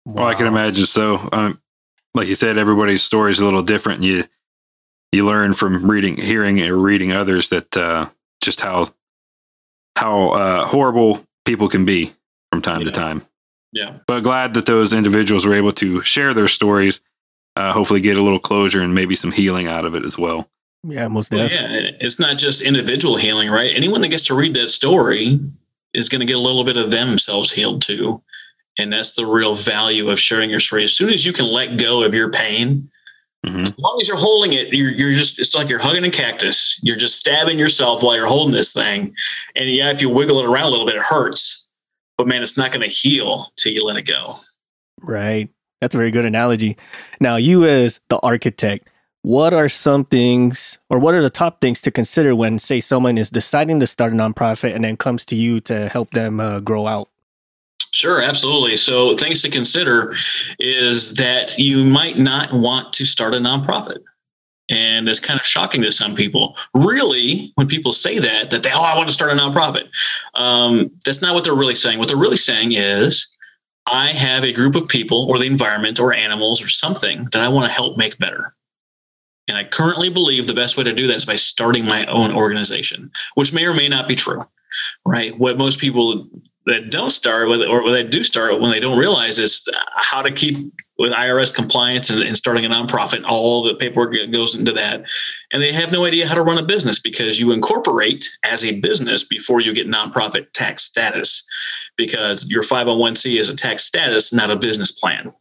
Wow. 0.08 0.14
Well, 0.14 0.28
I 0.28 0.36
can 0.36 0.48
imagine. 0.48 0.86
So, 0.86 1.28
um, 1.34 1.62
like 2.14 2.30
you 2.30 2.36
said, 2.36 2.58
everybody's 2.58 3.04
story 3.04 3.32
is 3.32 3.42
a 3.42 3.44
little 3.44 3.62
different. 3.62 4.04
You 4.04 4.24
you 5.12 5.26
learn 5.26 5.54
from 5.54 5.92
reading, 5.92 6.16
hearing, 6.16 6.62
or 6.62 6.78
reading 6.78 7.12
others 7.12 7.50
that 7.50 7.76
uh, 7.76 8.08
just 8.42 8.62
how 8.62 8.88
how 9.98 10.30
uh, 10.30 10.66
horrible 10.66 11.26
people 11.44 11.68
can 11.68 11.84
be 11.84 12.14
from 12.52 12.62
time 12.62 12.80
yeah. 12.80 12.86
to 12.86 12.92
time. 12.92 13.22
Yeah. 13.74 13.98
But 14.08 14.22
glad 14.22 14.54
that 14.54 14.66
those 14.66 14.94
individuals 14.94 15.46
were 15.46 15.54
able 15.54 15.74
to 15.74 16.02
share 16.04 16.34
their 16.34 16.48
stories. 16.48 17.02
Uh, 17.58 17.74
hopefully, 17.74 18.00
get 18.00 18.18
a 18.18 18.24
little 18.24 18.40
closure 18.40 18.82
and 18.82 18.96
maybe 18.96 19.14
some 19.14 19.34
healing 19.34 19.68
out 19.68 19.84
of 19.84 19.94
it 19.94 20.06
as 20.06 20.18
well. 20.18 20.50
Yeah, 20.84 21.08
most 21.08 21.32
definitely. 21.32 21.80
yeah, 21.80 21.92
it's 22.00 22.20
not 22.20 22.38
just 22.38 22.62
individual 22.62 23.18
healing, 23.18 23.50
right? 23.50 23.76
Anyone 23.76 24.02
that 24.02 24.10
gets 24.10 24.26
to 24.28 24.36
read 24.36 24.56
that 24.56 24.70
story 24.70 25.40
is 25.94 26.10
going 26.10 26.20
to 26.20 26.26
get 26.26 26.36
a 26.36 26.40
little 26.40 26.64
bit 26.64 26.78
of 26.78 26.92
themselves 26.92 27.52
healed 27.52 27.82
too. 27.82 28.22
And 28.78 28.94
that's 28.94 29.16
the 29.16 29.26
real 29.26 29.56
value 29.56 30.10
of 30.10 30.20
sharing 30.20 30.50
your 30.50 30.60
story. 30.60 30.84
As 30.84 30.94
soon 30.94 31.10
as 31.10 31.26
you 31.26 31.34
can 31.34 31.46
let 31.46 31.80
go 31.80 32.04
of 32.04 32.14
your 32.14 32.30
pain, 32.30 32.90
mm-hmm. 33.46 33.62
as 33.62 33.80
long 33.80 33.98
as 34.00 34.08
you're 34.08 34.18
holding 34.18 34.54
it, 34.54 34.72
you're, 34.72 34.92
you're 34.92 35.14
just, 35.14 35.40
it's 35.40 35.56
like 35.56 35.68
you're 35.68 35.80
hugging 35.80 36.06
a 36.06 36.12
cactus. 36.12 36.80
You're 36.84 36.96
just 36.96 37.18
stabbing 37.18 37.58
yourself 37.58 38.04
while 38.04 38.16
you're 38.16 38.28
holding 38.28 38.54
this 38.54 38.74
thing. 38.74 39.16
And 39.56 39.70
yeah, 39.70 39.90
if 39.90 40.02
you 40.02 40.10
wiggle 40.10 40.40
it 40.40 40.46
around 40.46 40.66
a 40.66 40.70
little 40.70 40.86
bit, 40.86 40.96
it 40.96 41.04
hurts. 41.04 41.68
But 42.18 42.28
man, 42.28 42.44
it's 42.44 42.58
not 42.58 42.72
going 42.72 42.88
to 42.88 42.94
heal 42.94 43.48
till 43.58 43.74
you 43.74 43.84
let 43.84 43.98
it 43.98 44.04
go. 44.04 44.36
Right. 45.02 45.50
That's 45.82 45.96
a 45.96 45.98
very 45.98 46.12
good 46.12 46.26
analogy. 46.26 46.78
Now, 47.20 47.36
you 47.36 47.66
as 47.66 48.00
the 48.10 48.20
architect, 48.20 48.90
what 49.28 49.54
are 49.54 49.68
some 49.68 50.06
things 50.06 50.80
or 50.90 51.00
what 51.00 51.14
are 51.14 51.22
the 51.22 51.30
top 51.30 51.60
things 51.60 51.82
to 51.82 51.92
consider 51.92 52.34
when, 52.34 52.58
say, 52.58 52.80
someone 52.80 53.18
is 53.18 53.30
deciding 53.30 53.78
to 53.78 53.86
start 53.86 54.14
a 54.14 54.16
nonprofit 54.16 54.74
and 54.74 54.86
then 54.86 54.96
comes 54.96 55.26
to 55.26 55.36
you 55.36 55.60
to 55.60 55.90
help 55.90 56.12
them 56.12 56.40
uh, 56.40 56.62
grow 56.62 56.88
out? 56.88 57.10
Sure, 57.92 58.22
absolutely. 58.22 58.78
So, 58.78 59.18
things 59.18 59.42
to 59.42 59.50
consider 59.50 60.16
is 60.60 61.16
that 61.16 61.58
you 61.58 61.84
might 61.84 62.18
not 62.18 62.54
want 62.54 62.94
to 62.94 63.04
start 63.04 63.34
a 63.34 63.38
nonprofit. 63.38 63.98
And 64.70 65.10
it's 65.10 65.20
kind 65.20 65.38
of 65.38 65.46
shocking 65.46 65.82
to 65.82 65.92
some 65.92 66.16
people. 66.16 66.56
Really, 66.74 67.52
when 67.56 67.68
people 67.68 67.92
say 67.92 68.20
that, 68.20 68.50
that 68.52 68.64
they, 68.64 68.72
oh, 68.74 68.82
I 68.82 68.96
want 68.96 69.10
to 69.10 69.14
start 69.14 69.32
a 69.32 69.36
nonprofit. 69.36 69.90
Um, 70.36 70.90
that's 71.04 71.22
not 71.22 71.36
what 71.36 71.44
they're 71.44 71.54
really 71.54 71.76
saying. 71.76 72.00
What 72.00 72.08
they're 72.08 72.16
really 72.16 72.38
saying 72.38 72.72
is, 72.72 73.28
I 73.88 74.08
have 74.08 74.46
a 74.46 74.54
group 74.54 74.76
of 74.76 74.88
people 74.88 75.30
or 75.30 75.38
the 75.38 75.48
environment 75.48 76.00
or 76.00 76.14
animals 76.14 76.62
or 76.62 76.70
something 76.70 77.28
that 77.34 77.42
I 77.42 77.50
want 77.50 77.70
to 77.70 77.76
help 77.76 77.98
make 77.98 78.18
better. 78.20 78.54
And 79.48 79.58
I 79.58 79.64
currently 79.64 80.10
believe 80.10 80.48
the 80.48 80.54
best 80.54 80.78
way 80.78 80.84
to 80.84 80.94
do 80.94 81.08
that 81.08 81.16
is 81.16 81.26
by 81.26 81.36
starting 81.36 81.86
my 81.86 82.06
own 82.06 82.34
organization, 82.34 83.12
which 83.36 83.54
may 83.54 83.66
or 83.66 83.74
may 83.74 83.88
not 83.88 84.08
be 84.08 84.16
true, 84.16 84.46
right? 85.06 85.38
What 85.38 85.58
most 85.58 85.80
people 85.80 86.28
that 86.68 86.92
don't 86.92 87.12
start 87.12 87.48
with, 87.48 87.62
or 87.62 87.90
they 87.90 88.04
do 88.04 88.24
start 88.24 88.60
when 88.60 88.72
they 88.72 88.82
don't 88.82 89.00
realize 89.00 89.40
is 89.40 89.66
how 89.96 90.22
to 90.22 90.30
keep 90.30 90.74
with 90.98 91.14
IRS 91.14 91.56
compliance 91.56 92.10
and, 92.10 92.22
and, 92.22 92.36
starting 92.36 92.66
a 92.66 92.70
nonprofit. 92.70 93.24
All 93.26 93.64
the 93.64 93.76
paperwork 93.76 94.14
goes 94.34 94.54
into 94.54 94.74
that, 94.74 95.04
and 95.54 95.62
they 95.62 95.72
have 95.72 95.94
no 95.94 96.04
idea 96.04 96.28
how 96.28 96.36
to 96.36 96.42
run 96.42 96.58
a 96.58 96.64
business 96.64 97.00
because 97.00 97.40
you 97.40 97.52
incorporate 97.52 98.28
as 98.44 98.66
a 98.66 98.80
business 98.82 99.24
before 99.24 99.62
you 99.62 99.74
get 99.74 99.88
nonprofit 99.88 100.52
tax 100.54 100.84
status, 100.84 101.44
because 101.96 102.50
your 102.50 102.64
501c 102.64 103.40
is 103.40 103.48
a 103.48 103.56
tax 103.56 103.86
status, 103.86 104.34
not 104.34 104.52
a 104.52 104.58
business 104.58 104.92
plan. 104.92 105.32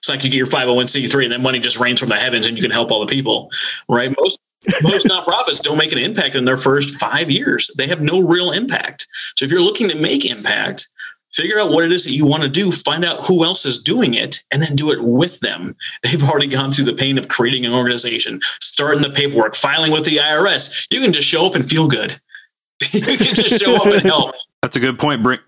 It's 0.00 0.08
like 0.08 0.24
you 0.24 0.30
get 0.30 0.38
your 0.38 0.46
501c3 0.46 1.24
and 1.24 1.32
that 1.32 1.40
money 1.40 1.60
just 1.60 1.78
rains 1.78 2.00
from 2.00 2.08
the 2.08 2.16
heavens 2.16 2.46
and 2.46 2.56
you 2.56 2.62
can 2.62 2.70
help 2.70 2.90
all 2.90 3.00
the 3.00 3.06
people, 3.06 3.50
right? 3.88 4.14
Most 4.18 4.40
most 4.82 5.06
nonprofits 5.06 5.62
don't 5.62 5.78
make 5.78 5.92
an 5.92 5.98
impact 5.98 6.34
in 6.34 6.44
their 6.44 6.58
first 6.58 6.98
five 6.98 7.30
years. 7.30 7.70
They 7.76 7.86
have 7.86 8.00
no 8.00 8.20
real 8.20 8.50
impact. 8.50 9.06
So 9.36 9.44
if 9.44 9.50
you're 9.50 9.60
looking 9.60 9.88
to 9.88 9.96
make 9.96 10.24
impact, 10.24 10.86
figure 11.32 11.58
out 11.58 11.70
what 11.70 11.84
it 11.84 11.92
is 11.92 12.04
that 12.04 12.12
you 12.12 12.26
want 12.26 12.42
to 12.42 12.48
do, 12.48 12.70
find 12.70 13.04
out 13.04 13.26
who 13.26 13.44
else 13.44 13.64
is 13.64 13.82
doing 13.82 14.14
it, 14.14 14.42
and 14.50 14.62
then 14.62 14.76
do 14.76 14.90
it 14.90 15.02
with 15.02 15.40
them. 15.40 15.76
They've 16.02 16.22
already 16.22 16.46
gone 16.46 16.72
through 16.72 16.86
the 16.86 16.94
pain 16.94 17.18
of 17.18 17.28
creating 17.28 17.64
an 17.64 17.72
organization, 17.72 18.40
starting 18.60 19.02
the 19.02 19.10
paperwork, 19.10 19.54
filing 19.54 19.92
with 19.92 20.04
the 20.04 20.16
IRS. 20.16 20.86
You 20.90 21.00
can 21.00 21.12
just 21.12 21.28
show 21.28 21.46
up 21.46 21.54
and 21.54 21.68
feel 21.68 21.88
good. 21.88 22.20
you 22.92 23.00
can 23.00 23.34
just 23.34 23.62
show 23.62 23.76
up 23.76 23.86
and 23.86 24.02
help. 24.02 24.34
That's 24.62 24.76
a 24.76 24.80
good 24.80 24.98
point. 24.98 25.22
Bring 25.22 25.38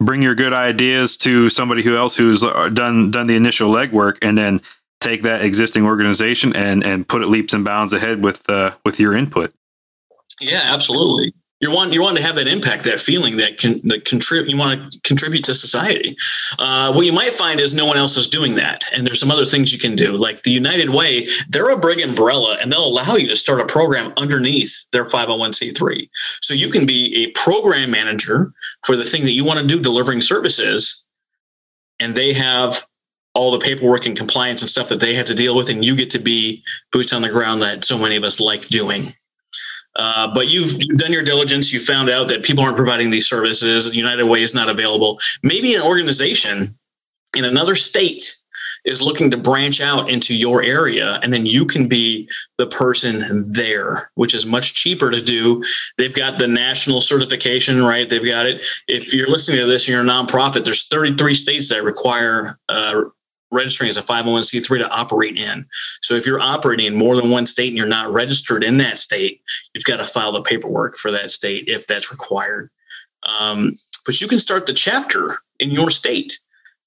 bring 0.00 0.22
your 0.22 0.34
good 0.34 0.52
ideas 0.52 1.16
to 1.18 1.48
somebody 1.48 1.82
who 1.82 1.96
else 1.96 2.16
who's 2.16 2.42
uh, 2.42 2.68
done 2.70 3.10
done 3.10 3.26
the 3.26 3.36
initial 3.36 3.72
legwork, 3.72 4.18
and 4.22 4.36
then 4.36 4.60
take 5.00 5.22
that 5.22 5.42
existing 5.42 5.84
organization 5.84 6.54
and 6.56 6.84
and 6.84 7.06
put 7.06 7.22
it 7.22 7.28
leaps 7.28 7.52
and 7.52 7.64
bounds 7.64 7.92
ahead 7.92 8.22
with 8.22 8.48
uh, 8.48 8.72
with 8.84 8.98
your 8.98 9.14
input. 9.14 9.52
Yeah, 10.40 10.62
absolutely. 10.64 11.34
You 11.60 11.70
want 11.70 11.92
you 11.92 12.00
want 12.00 12.16
to 12.16 12.22
have 12.22 12.36
that 12.36 12.48
impact, 12.48 12.84
that 12.84 13.00
feeling 13.00 13.36
that 13.36 13.58
can 13.58 13.86
that 13.88 14.06
contribute. 14.06 14.50
You 14.50 14.56
want 14.56 14.92
to 14.92 15.00
contribute 15.02 15.44
to 15.44 15.54
society. 15.54 16.16
Uh, 16.58 16.92
what 16.92 17.04
you 17.04 17.12
might 17.12 17.34
find 17.34 17.60
is 17.60 17.74
no 17.74 17.84
one 17.84 17.98
else 17.98 18.16
is 18.16 18.28
doing 18.28 18.54
that, 18.54 18.84
and 18.92 19.06
there's 19.06 19.20
some 19.20 19.30
other 19.30 19.44
things 19.44 19.72
you 19.72 19.78
can 19.78 19.94
do, 19.94 20.16
like 20.16 20.42
the 20.42 20.50
United 20.50 20.90
Way. 20.90 21.28
They're 21.50 21.70
a 21.70 21.78
big 21.78 22.00
umbrella, 22.00 22.56
and 22.60 22.72
they'll 22.72 22.86
allow 22.86 23.14
you 23.14 23.28
to 23.28 23.36
start 23.36 23.60
a 23.60 23.66
program 23.66 24.12
underneath 24.16 24.86
their 24.92 25.04
501c3. 25.04 26.08
So 26.40 26.54
you 26.54 26.70
can 26.70 26.86
be 26.86 27.24
a 27.24 27.38
program 27.38 27.90
manager 27.90 28.52
for 28.84 28.96
the 28.96 29.04
thing 29.04 29.24
that 29.24 29.32
you 29.32 29.44
want 29.44 29.60
to 29.60 29.66
do, 29.66 29.78
delivering 29.78 30.22
services, 30.22 31.04
and 31.98 32.14
they 32.14 32.32
have 32.32 32.86
all 33.34 33.50
the 33.50 33.58
paperwork 33.58 34.06
and 34.06 34.16
compliance 34.16 34.62
and 34.62 34.68
stuff 34.70 34.88
that 34.88 35.00
they 35.00 35.14
have 35.14 35.26
to 35.26 35.34
deal 35.34 35.54
with, 35.54 35.68
and 35.68 35.84
you 35.84 35.94
get 35.94 36.10
to 36.10 36.18
be 36.18 36.64
boots 36.90 37.12
on 37.12 37.20
the 37.20 37.28
ground 37.28 37.60
that 37.60 37.84
so 37.84 37.98
many 37.98 38.16
of 38.16 38.24
us 38.24 38.40
like 38.40 38.66
doing. 38.68 39.02
Uh, 40.00 40.32
but 40.32 40.48
you've, 40.48 40.82
you've 40.82 40.96
done 40.96 41.12
your 41.12 41.22
diligence. 41.22 41.74
You 41.74 41.78
found 41.78 42.08
out 42.08 42.28
that 42.28 42.42
people 42.42 42.64
aren't 42.64 42.76
providing 42.76 43.10
these 43.10 43.28
services. 43.28 43.94
United 43.94 44.24
Way 44.24 44.42
is 44.42 44.54
not 44.54 44.70
available. 44.70 45.20
Maybe 45.42 45.74
an 45.74 45.82
organization 45.82 46.78
in 47.36 47.44
another 47.44 47.74
state 47.74 48.34
is 48.86 49.02
looking 49.02 49.30
to 49.30 49.36
branch 49.36 49.82
out 49.82 50.10
into 50.10 50.34
your 50.34 50.62
area 50.62 51.20
and 51.22 51.34
then 51.34 51.44
you 51.44 51.66
can 51.66 51.86
be 51.86 52.26
the 52.56 52.66
person 52.66 53.52
there 53.52 54.10
which 54.14 54.34
is 54.34 54.46
much 54.46 54.72
cheaper 54.72 55.10
to 55.10 55.20
do 55.20 55.62
they've 55.98 56.14
got 56.14 56.38
the 56.38 56.48
national 56.48 57.02
certification 57.02 57.82
right 57.84 58.08
they've 58.08 58.24
got 58.24 58.46
it 58.46 58.62
if 58.88 59.12
you're 59.12 59.28
listening 59.28 59.58
to 59.58 59.66
this 59.66 59.86
and 59.86 59.92
you're 59.92 60.00
a 60.00 60.04
nonprofit 60.04 60.64
there's 60.64 60.88
33 60.88 61.34
states 61.34 61.68
that 61.68 61.84
require 61.84 62.58
uh, 62.70 63.02
registering 63.50 63.88
as 63.88 63.96
a 63.96 64.02
501c3 64.02 64.78
to 64.78 64.88
operate 64.88 65.36
in. 65.36 65.66
So 66.02 66.14
if 66.14 66.26
you're 66.26 66.40
operating 66.40 66.86
in 66.86 66.94
more 66.94 67.16
than 67.16 67.30
one 67.30 67.46
state 67.46 67.68
and 67.68 67.76
you're 67.76 67.86
not 67.86 68.12
registered 68.12 68.62
in 68.62 68.78
that 68.78 68.98
state, 68.98 69.42
you've 69.74 69.84
got 69.84 69.96
to 69.96 70.06
file 70.06 70.32
the 70.32 70.42
paperwork 70.42 70.96
for 70.96 71.10
that 71.10 71.30
state 71.30 71.64
if 71.66 71.86
that's 71.86 72.10
required. 72.10 72.70
Um, 73.22 73.76
but 74.06 74.20
you 74.20 74.28
can 74.28 74.38
start 74.38 74.66
the 74.66 74.72
chapter 74.72 75.38
in 75.58 75.70
your 75.70 75.90
state. 75.90 76.38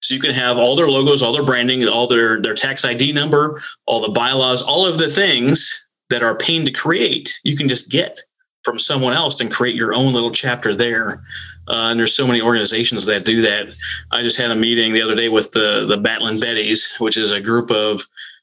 So 0.01 0.14
you 0.14 0.20
can 0.20 0.32
have 0.32 0.57
all 0.57 0.76
their 0.76 0.89
logos, 0.89 1.22
all 1.22 1.32
their 1.32 1.45
branding, 1.45 1.88
all 1.88 2.07
their, 2.07 2.41
their 2.41 2.55
tax 2.55 2.84
ID 2.84 3.14
number, 3.14 3.61
all 3.86 4.01
the 4.01 4.09
bylaws, 4.09 4.61
all 4.61 4.86
of 4.86 4.97
the 4.97 5.09
things 5.09 5.86
that 6.09 6.24
are 6.24 6.38
pain 6.38 6.66
to 6.66 6.72
create, 6.72 7.39
you 7.43 7.55
can 7.55 7.68
just 7.68 7.89
get 7.89 8.20
from 8.64 8.80
someone 8.80 9.14
else 9.14 9.39
and 9.41 9.51
create 9.51 9.76
your 9.76 9.93
own 9.93 10.14
little 10.14 10.32
chapter 10.32 10.74
there. 10.74 11.24
Uh, 11.68 11.89
and 11.91 11.99
there's 11.99 12.16
so 12.16 12.28
many 12.28 12.41
organizations 12.41 13.05
that 13.05 13.26
do 13.26 13.41
that. 13.41 13.74
I 14.11 14.22
just 14.22 14.38
had 14.38 14.51
a 14.51 14.55
meeting 14.55 14.93
the 14.93 15.01
other 15.01 15.16
day 15.16 15.30
with 15.30 15.51
the 15.51 15.86
the 15.86 15.97
Battlin' 15.97 16.38
Betties, 16.38 16.99
which 16.99 17.16
is 17.16 17.32
a 17.32 17.39
group 17.39 17.72
of 17.72 18.01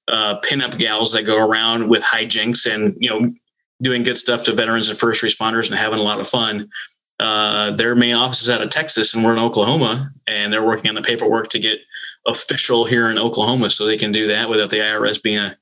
uh, 0.09 0.41
pinup 0.41 0.79
gals 0.79 1.13
that 1.13 1.25
go 1.25 1.47
around 1.47 1.89
with 1.89 2.03
hijinks 2.03 2.73
and 2.73 2.97
you 2.99 3.11
know 3.11 3.33
doing 3.83 4.03
good 4.03 4.19
stuff 4.19 4.43
to 4.45 4.53
veterans 4.55 4.89
and 4.89 4.99
first 4.99 5.23
responders 5.23 5.71
and 5.71 5.79
having 5.79 5.99
a 5.99 6.03
lot 6.03 6.21
of 6.21 6.29
fun. 6.29 6.69
Uh, 7.19 7.71
their 7.73 7.95
main 7.95 8.15
office 8.15 8.41
is 8.41 8.49
out 8.49 8.63
of 8.63 8.71
Texas, 8.71 9.13
and 9.13 9.23
we're 9.23 9.33
in 9.35 9.39
Oklahoma, 9.39 10.11
and 10.27 10.51
they're 10.51 10.65
working 10.65 10.89
on 10.89 10.95
the 10.95 11.03
paperwork 11.03 11.49
to 11.51 11.59
get 11.59 11.79
official 12.27 12.87
here 12.87 13.11
in 13.11 13.19
Oklahoma, 13.19 13.69
so 13.69 13.85
they 13.85 13.99
can 13.99 14.13
do 14.13 14.27
that 14.29 14.49
without 14.49 14.71
the 14.71 14.79
IRS 14.79 15.23
being 15.23 15.39
a 15.39 15.57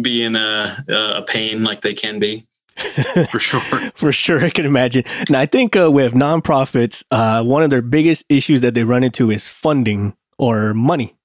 being 0.00 0.34
a, 0.34 0.84
a 0.88 1.22
pain 1.22 1.62
like 1.62 1.82
they 1.82 1.94
can 1.94 2.18
be. 2.18 2.46
for 3.30 3.38
sure. 3.38 3.60
for 3.94 4.12
sure, 4.12 4.44
I 4.44 4.50
can 4.50 4.66
imagine. 4.66 5.04
And 5.28 5.36
I 5.36 5.46
think 5.46 5.76
uh, 5.76 5.90
with 5.90 6.14
nonprofits, 6.14 7.04
uh, 7.10 7.42
one 7.42 7.62
of 7.62 7.70
their 7.70 7.82
biggest 7.82 8.24
issues 8.28 8.60
that 8.62 8.74
they 8.74 8.84
run 8.84 9.04
into 9.04 9.30
is 9.30 9.50
funding 9.50 10.16
or 10.38 10.74
money. 10.74 11.16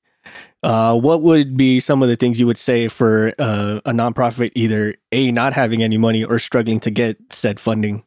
Uh, 0.61 0.97
what 0.97 1.21
would 1.21 1.55
be 1.55 1.79
some 1.79 2.03
of 2.03 2.09
the 2.09 2.17
things 2.17 2.39
you 2.39 2.45
would 2.45 2.57
say 2.57 2.87
for 2.87 3.33
uh, 3.39 3.79
a 3.85 3.91
nonprofit 3.91 4.51
either 4.55 4.93
a 5.11 5.31
not 5.31 5.53
having 5.53 5.81
any 5.81 5.97
money 5.97 6.23
or 6.23 6.37
struggling 6.37 6.79
to 6.81 6.91
get 6.91 7.17
said 7.31 7.59
funding? 7.59 8.03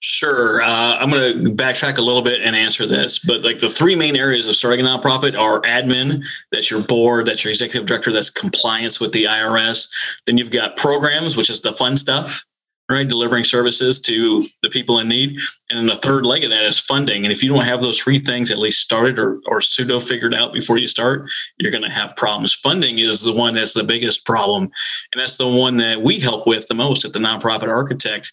Sure. 0.00 0.62
Uh, 0.62 0.96
I'm 0.98 1.10
going 1.10 1.44
to 1.44 1.50
backtrack 1.50 1.98
a 1.98 2.00
little 2.00 2.22
bit 2.22 2.40
and 2.42 2.56
answer 2.56 2.86
this. 2.86 3.18
But 3.18 3.44
like 3.44 3.58
the 3.58 3.70
three 3.70 3.94
main 3.94 4.16
areas 4.16 4.46
of 4.46 4.56
starting 4.56 4.84
a 4.84 4.88
nonprofit 4.88 5.38
are 5.38 5.60
admin, 5.60 6.24
that's 6.50 6.70
your 6.70 6.82
board, 6.82 7.26
that's 7.26 7.44
your 7.44 7.50
executive 7.50 7.86
director, 7.86 8.10
that's 8.10 8.30
compliance 8.30 8.98
with 8.98 9.12
the 9.12 9.24
IRS. 9.24 9.88
Then 10.26 10.38
you've 10.38 10.50
got 10.50 10.76
programs, 10.76 11.36
which 11.36 11.50
is 11.50 11.60
the 11.60 11.72
fun 11.72 11.96
stuff 11.98 12.44
right? 12.90 13.08
Delivering 13.08 13.44
services 13.44 14.00
to 14.00 14.48
the 14.62 14.68
people 14.68 14.98
in 14.98 15.08
need. 15.08 15.38
And 15.70 15.78
then 15.78 15.86
the 15.86 15.96
third 15.96 16.26
leg 16.26 16.42
of 16.42 16.50
that 16.50 16.64
is 16.64 16.78
funding. 16.78 17.24
And 17.24 17.32
if 17.32 17.42
you 17.42 17.52
don't 17.52 17.64
have 17.64 17.80
those 17.80 17.98
three 17.98 18.18
things 18.18 18.50
at 18.50 18.58
least 18.58 18.80
started 18.80 19.18
or, 19.18 19.40
or 19.46 19.60
pseudo 19.60 20.00
figured 20.00 20.34
out 20.34 20.52
before 20.52 20.76
you 20.76 20.88
start, 20.88 21.30
you're 21.58 21.70
going 21.70 21.84
to 21.84 21.90
have 21.90 22.16
problems. 22.16 22.52
Funding 22.52 22.98
is 22.98 23.22
the 23.22 23.32
one 23.32 23.54
that's 23.54 23.74
the 23.74 23.84
biggest 23.84 24.26
problem. 24.26 24.64
And 24.64 25.20
that's 25.20 25.36
the 25.36 25.48
one 25.48 25.76
that 25.76 26.02
we 26.02 26.18
help 26.18 26.46
with 26.46 26.66
the 26.66 26.74
most 26.74 27.04
at 27.04 27.12
the 27.12 27.20
Nonprofit 27.20 27.68
Architect. 27.68 28.32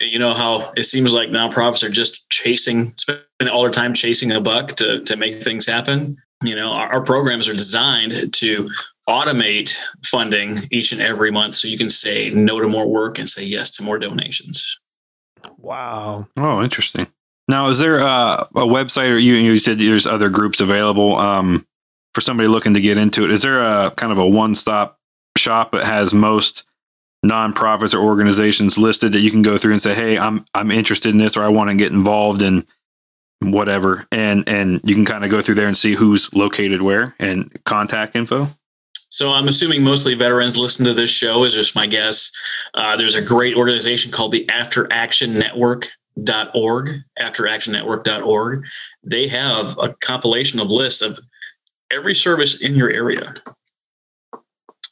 You 0.00 0.18
know 0.18 0.34
how 0.34 0.72
it 0.76 0.82
seems 0.82 1.14
like 1.14 1.30
nonprofits 1.30 1.82
are 1.82 1.90
just 1.90 2.28
chasing, 2.28 2.92
spending 2.98 3.48
all 3.50 3.62
their 3.62 3.70
time 3.70 3.94
chasing 3.94 4.30
a 4.32 4.40
buck 4.40 4.74
to, 4.76 5.00
to 5.02 5.16
make 5.16 5.42
things 5.42 5.64
happen. 5.64 6.18
You 6.42 6.54
know, 6.54 6.72
our, 6.72 6.88
our 6.94 7.00
programs 7.00 7.48
are 7.48 7.54
designed 7.54 8.34
to 8.34 8.68
automate 9.08 9.76
funding 10.04 10.66
each 10.70 10.92
and 10.92 11.00
every 11.00 11.30
month 11.30 11.54
so 11.54 11.68
you 11.68 11.78
can 11.78 11.90
say 11.90 12.30
no 12.30 12.60
to 12.60 12.68
more 12.68 12.88
work 12.88 13.18
and 13.18 13.28
say 13.28 13.44
yes 13.44 13.70
to 13.70 13.82
more 13.82 13.98
donations. 13.98 14.78
Wow. 15.58 16.26
Oh, 16.36 16.62
interesting. 16.62 17.06
Now, 17.48 17.68
is 17.68 17.78
there 17.78 17.98
a, 17.98 18.48
a 18.56 18.66
website 18.66 19.10
or 19.10 19.18
you, 19.18 19.34
you 19.34 19.56
said 19.56 19.78
there's 19.78 20.06
other 20.06 20.28
groups 20.28 20.60
available 20.60 21.16
um, 21.16 21.64
for 22.14 22.20
somebody 22.20 22.48
looking 22.48 22.74
to 22.74 22.80
get 22.80 22.98
into 22.98 23.24
it? 23.24 23.30
Is 23.30 23.42
there 23.42 23.60
a 23.60 23.92
kind 23.92 24.10
of 24.10 24.18
a 24.18 24.26
one 24.26 24.54
stop 24.54 24.98
shop 25.36 25.72
that 25.72 25.84
has 25.84 26.12
most 26.12 26.64
nonprofits 27.24 27.94
or 27.94 27.98
organizations 27.98 28.78
listed 28.78 29.12
that 29.12 29.20
you 29.20 29.30
can 29.30 29.42
go 29.42 29.58
through 29.58 29.72
and 29.72 29.82
say, 29.82 29.94
"Hey, 29.94 30.18
I'm 30.18 30.44
I'm 30.54 30.70
interested 30.70 31.10
in 31.10 31.18
this 31.18 31.36
or 31.36 31.42
I 31.42 31.48
want 31.48 31.70
to 31.70 31.76
get 31.76 31.92
involved 31.92 32.42
in 32.42 32.66
whatever." 33.40 34.06
And 34.10 34.48
and 34.48 34.80
you 34.84 34.94
can 34.94 35.04
kind 35.04 35.24
of 35.24 35.30
go 35.30 35.40
through 35.40 35.56
there 35.56 35.68
and 35.68 35.76
see 35.76 35.94
who's 35.94 36.32
located 36.34 36.82
where 36.82 37.14
and 37.18 37.52
contact 37.64 38.16
info? 38.16 38.48
So 39.08 39.32
I'm 39.32 39.48
assuming 39.48 39.82
mostly 39.82 40.14
veterans 40.14 40.58
listen 40.58 40.84
to 40.84 40.94
this 40.94 41.10
show 41.10 41.44
is 41.44 41.54
just 41.54 41.76
my 41.76 41.86
guess. 41.86 42.30
Uh, 42.74 42.96
there's 42.96 43.14
a 43.14 43.22
great 43.22 43.56
organization 43.56 44.10
called 44.10 44.32
the 44.32 44.48
After 44.48 44.90
Action 44.92 45.38
Network 45.38 45.88
dot 46.22 46.50
org. 46.54 47.02
Afteractionnetwork.org 47.20 48.64
they 49.04 49.28
have 49.28 49.78
a 49.78 49.94
compilation 50.00 50.58
of 50.58 50.70
lists 50.70 51.02
of 51.02 51.18
every 51.90 52.14
service 52.14 52.60
in 52.60 52.74
your 52.74 52.90
area. 52.90 53.34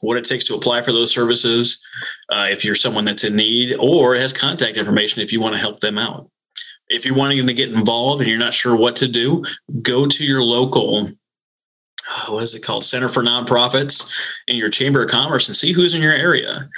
What 0.01 0.19
it 0.19 0.25
takes 0.25 0.45
to 0.47 0.55
apply 0.55 0.83
for 0.83 0.93
those 0.93 1.11
services 1.11 1.83
uh, 2.29 2.47
if 2.51 2.65
you're 2.65 2.75
someone 2.75 3.07
that's 3.07 3.25
in 3.25 3.37
need 3.37 3.77
or 3.81 4.15
has 4.15 4.33
contact 4.33 4.77
information 4.77 5.23
if 5.23 5.33
you 5.33 5.41
want 5.41 5.55
to 5.55 5.61
help 5.61 5.81
them 5.81 5.99
out. 5.99 6.31
If 6.89 7.07
you're 7.07 7.17
wanting 7.17 7.47
to 7.47 7.55
get 7.55 7.73
involved 7.73 8.21
and 8.21 8.29
you're 8.29 8.39
not 8.39 8.53
sure 8.53 8.77
what 8.77 8.97
to 8.97 9.09
do 9.09 9.45
go 9.83 10.07
to 10.07 10.25
your 10.25 10.43
local 10.43 11.11
what 12.29 12.43
is 12.43 12.55
it 12.55 12.61
called? 12.61 12.85
Center 12.85 13.09
for 13.09 13.23
nonprofits 13.23 14.09
in 14.47 14.57
your 14.57 14.71
chamber 14.71 15.03
of 15.03 15.11
commerce 15.11 15.49
and 15.49 15.57
see 15.57 15.73
who's 15.73 15.95
in 15.95 16.03
your 16.03 16.13
area. 16.13 16.69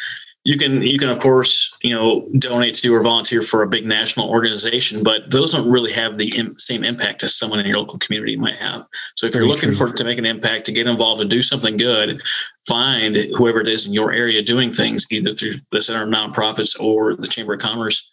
You 0.45 0.57
can 0.57 0.81
you 0.81 0.97
can 0.97 1.09
of 1.09 1.18
course 1.18 1.77
you 1.83 1.93
know 1.93 2.29
donate 2.39 2.77
to 2.77 2.95
or 2.95 3.03
volunteer 3.03 3.43
for 3.43 3.62
a 3.62 3.68
big 3.68 3.85
national 3.85 4.31
organization 4.31 5.03
but 5.03 5.29
those 5.29 5.51
don't 5.51 5.68
really 5.68 5.91
have 5.91 6.18
the 6.18 6.37
Im- 6.37 6.57
same 6.57 6.85
impact 6.85 7.24
as 7.24 7.35
someone 7.35 7.59
in 7.59 7.66
your 7.66 7.79
local 7.79 7.99
community 7.99 8.37
might 8.37 8.57
have. 8.57 8.87
So 9.16 9.27
if 9.27 9.33
Very 9.33 9.45
you're 9.45 9.53
looking 9.53 9.74
true. 9.74 9.89
for 9.89 9.93
to 9.93 10.05
make 10.05 10.18
an 10.18 10.24
impact 10.24 10.64
to 10.66 10.72
get 10.72 10.87
involved 10.87 11.20
and 11.20 11.29
do 11.29 11.43
something 11.43 11.77
good 11.77 12.22
find 12.68 13.16
whoever 13.37 13.61
it 13.61 13.68
is 13.68 13.87
in 13.87 13.93
your 13.93 14.12
area 14.12 14.41
doing 14.41 14.72
things 14.72 15.07
either 15.11 15.35
through 15.35 15.55
the 15.72 15.83
center 15.83 16.05
of 16.05 16.09
nonprofits 16.09 16.79
or 16.79 17.16
the 17.16 17.29
chamber 17.29 17.55
of 17.55 17.61
commerce 17.61 18.09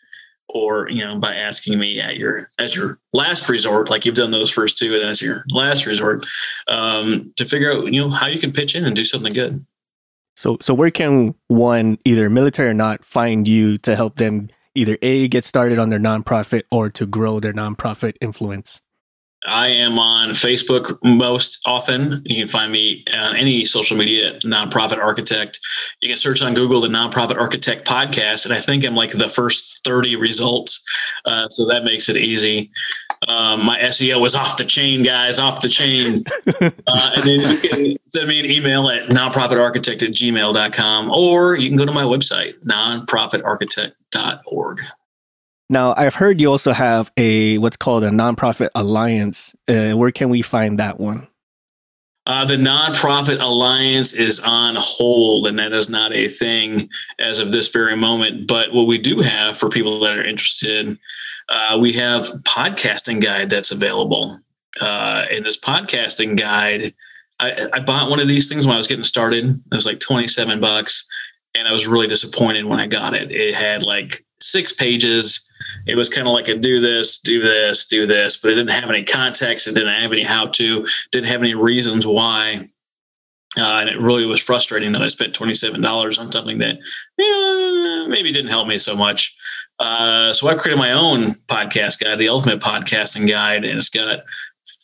or 0.50 0.90
you 0.90 1.04
know 1.04 1.18
by 1.18 1.34
asking 1.34 1.80
me 1.80 2.00
at 2.00 2.18
your 2.18 2.52
as 2.60 2.76
your 2.76 3.00
last 3.12 3.50
resort 3.50 3.90
like 3.90 4.06
you've 4.06 4.16
done 4.16 4.32
those 4.32 4.50
first 4.50 4.78
two 4.78 4.94
and 4.94 5.04
as 5.04 5.22
your 5.22 5.44
last 5.50 5.86
resort 5.86 6.26
um, 6.68 7.32
to 7.36 7.46
figure 7.46 7.72
out 7.72 7.92
you 7.92 8.02
know 8.02 8.10
how 8.10 8.28
you 8.28 8.40
can 8.40 8.52
pitch 8.52 8.76
in 8.76 8.86
and 8.86 8.96
do 8.96 9.04
something 9.04 9.34
good. 9.34 9.66
So 10.36 10.58
so 10.62 10.74
where 10.74 10.92
can 10.92 11.36
one 11.48 11.98
either 12.06 12.30
military 12.30 12.70
or 12.70 12.74
not 12.74 13.06
find 13.06 13.48
you 13.48 13.78
to 13.80 13.96
help 13.96 14.16
them 14.16 14.50
either 14.76 14.98
a 15.02 15.28
get 15.28 15.46
started 15.46 15.80
on 15.80 15.90
their 15.90 16.00
nonprofit 16.00 16.64
or 16.72 16.90
to 16.90 17.06
grow 17.06 17.40
their 17.40 17.54
nonprofit 17.54 18.16
influence 18.22 18.82
I 19.46 19.68
am 19.68 20.00
on 20.00 20.30
Facebook 20.30 20.98
most 21.04 21.60
often. 21.66 22.22
You 22.26 22.38
can 22.38 22.48
find 22.48 22.72
me 22.72 23.04
on 23.14 23.36
any 23.36 23.66
social 23.66 23.98
media, 23.98 24.40
Nonprofit 24.40 25.00
Architect. 25.00 25.60
You 26.02 26.08
can 26.10 26.18
search 26.18 26.42
on 26.42 26.54
Google 26.54 26.80
the 26.82 26.88
Nonprofit 26.88 27.40
Architect 27.40 27.88
podcast, 27.88 28.46
and 28.46 28.54
I 28.54 28.60
think 28.60 28.86
I'm 28.86 28.96
like 28.96 29.12
the 29.12 29.30
first 29.30 29.84
30 29.84 30.16
results. 30.16 30.84
Uh, 31.26 31.50
so 31.50 31.66
that 31.68 31.84
makes 31.84 32.10
it 32.10 32.18
easy. 32.18 32.72
Um, 33.28 33.66
my 33.66 33.78
SEO 33.80 34.20
was 34.20 34.36
off 34.36 34.58
the 34.58 34.66
chain, 34.66 35.04
guys, 35.04 35.40
off 35.40 35.62
the 35.62 35.70
chain. 35.70 36.26
Uh, 36.86 37.12
and 37.16 37.24
then 37.24 37.40
you 37.40 37.58
can 37.58 37.96
send 38.08 38.28
me 38.28 38.38
an 38.40 38.46
email 38.46 38.90
at 38.90 39.10
nonprofitarchitect 39.10 40.04
at 40.04 40.12
gmail.com, 40.12 41.10
or 41.10 41.58
you 41.58 41.70
can 41.70 41.78
go 41.78 41.86
to 41.86 41.92
my 41.92 42.04
website, 42.04 42.54
nonprofitarchitect.org. 42.64 44.82
Now, 45.70 45.94
I've 45.98 46.16
heard 46.16 46.40
you 46.40 46.52
also 46.52 46.72
have 46.72 47.12
a 47.18 47.58
what's 47.58 47.78
called 47.78 48.04
a 48.04 48.10
nonprofit 48.10 48.70
alliance. 48.76 49.56
Uh, 49.68 49.94
where 49.94 50.12
can 50.12 50.30
we 50.30 50.42
find 50.42 50.80
that 50.80 51.00
one? 51.00 51.28
Uh, 52.26 52.46
the 52.46 52.56
nonprofit 52.56 53.42
alliance 53.42 54.14
is 54.14 54.40
on 54.40 54.76
hold, 54.78 55.46
and 55.46 55.60
that 55.60 55.74
is 55.74 55.90
not 55.90 56.14
a 56.14 56.28
thing 56.28 56.90
as 57.20 57.38
of 57.38 57.52
this 57.52 57.70
very 57.70 57.98
moment. 57.98 58.48
But 58.48 58.74
what 58.74 58.88
we 58.88 58.98
do 58.98 59.20
have 59.20 59.58
for 59.58 59.68
people 59.68 60.00
that 60.02 60.18
are 60.18 60.24
interested, 60.24 60.98
uh, 61.50 61.78
we 61.82 61.92
have 61.94 62.28
podcasting 62.44 63.22
guide 63.22 63.50
that's 63.50 63.72
available. 63.72 64.40
Uh, 64.80 65.26
in 65.32 65.44
this 65.44 65.60
podcasting 65.60 66.38
guide, 66.38 66.94
I, 67.40 67.68
I 67.74 67.80
bought 67.82 68.10
one 68.10 68.22
of 68.22 68.28
these 68.30 68.48
things 68.48 68.66
when 68.66 68.76
I 68.76 68.78
was 68.78 68.88
getting 68.88 69.04
started. 69.04 69.50
It 69.50 69.76
was 69.76 69.86
like 69.86 70.00
twenty 70.00 70.28
seven 70.28 70.62
bucks, 70.62 71.06
and 71.56 71.68
I 71.68 71.72
was 71.72 71.88
really 71.88 72.08
disappointed 72.08 72.66
when 72.66 72.80
I 72.80 72.88
got 72.88 73.14
it. 73.14 73.32
It 73.32 73.56
had 73.56 73.84
like 73.84 74.26
six 74.40 74.74
pages 74.74 75.50
it 75.86 75.96
was 75.96 76.10
kind 76.10 76.28
of 76.28 76.34
like 76.34 76.48
a 76.48 76.56
do 76.56 76.80
this, 76.80 77.20
do 77.20 77.42
this, 77.42 77.86
do 77.86 78.08
this, 78.08 78.38
but 78.38 78.52
it 78.52 78.56
didn't 78.56 78.72
have 78.72 78.90
any 78.90 79.04
context. 79.04 79.68
It 79.68 79.76
didn't 79.76 79.94
have 79.94 80.12
any 80.12 80.24
how 80.24 80.48
to, 80.48 80.88
didn't 81.12 81.28
have 81.28 81.42
any 81.42 81.56
reasons 81.56 82.08
why. 82.08 82.70
Uh, 83.58 83.80
and 83.82 83.90
it 83.90 84.00
really 84.00 84.26
was 84.26 84.42
frustrating 84.42 84.94
that 84.94 85.02
I 85.02 85.08
spent 85.08 85.38
$27 85.38 86.20
on 86.20 86.32
something 86.32 86.58
that 86.60 86.78
yeah, 87.18 88.08
maybe 88.08 88.32
didn't 88.32 88.50
help 88.50 88.68
me 88.68 88.78
so 88.78 88.96
much. 88.96 89.36
Uh, 89.78 90.34
so 90.34 90.48
I 90.48 90.56
created 90.56 90.80
my 90.80 90.92
own 90.92 91.34
podcast 91.48 92.00
guide, 92.00 92.18
the 92.18 92.30
Ultimate 92.30 92.62
Podcasting 92.62 93.28
Guide, 93.28 93.66
and 93.66 93.78
it's 93.78 93.90
got 93.90 94.20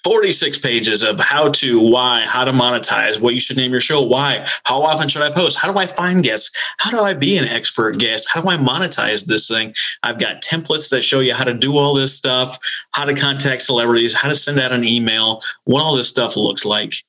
46 0.04 0.60
pages 0.60 1.04
of 1.04 1.20
how 1.20 1.50
to, 1.50 1.80
why, 1.80 2.22
how 2.22 2.46
to 2.46 2.52
monetize, 2.52 3.20
what 3.20 3.34
you 3.34 3.40
should 3.40 3.58
name 3.58 3.72
your 3.72 3.82
show, 3.82 4.02
why, 4.02 4.48
how 4.64 4.82
often 4.82 5.08
should 5.08 5.22
I 5.22 5.32
post, 5.32 5.58
how 5.58 5.72
do 5.72 5.78
I 5.78 5.86
find 5.86 6.24
guests, 6.24 6.56
how 6.78 6.92
do 6.92 7.00
I 7.04 7.14
be 7.14 7.38
an 7.38 7.46
expert 7.46 7.98
guest, 7.98 8.28
how 8.34 8.42
do 8.42 8.50
I 8.50 8.58
monetize 8.58 9.26
this 9.26 9.48
thing. 9.48 9.74
I've 10.04 10.20
got 10.20 10.42
templates 10.42 10.90
that 10.92 11.02
show 11.02 11.20
you 11.20 11.34
how 11.34 11.44
to 11.44 11.54
do 11.54 11.78
all 11.78 11.94
this 11.94 12.16
stuff, 12.16 12.58
how 12.92 13.06
to 13.06 13.14
contact 13.14 13.62
celebrities, 13.62 14.14
how 14.14 14.30
to 14.30 14.36
send 14.36 14.60
out 14.60 14.72
an 14.72 14.84
email, 14.84 15.42
what 15.66 15.84
all 15.84 15.96
this 15.96 16.10
stuff 16.10 16.38
looks 16.38 16.66
like. 16.66 17.04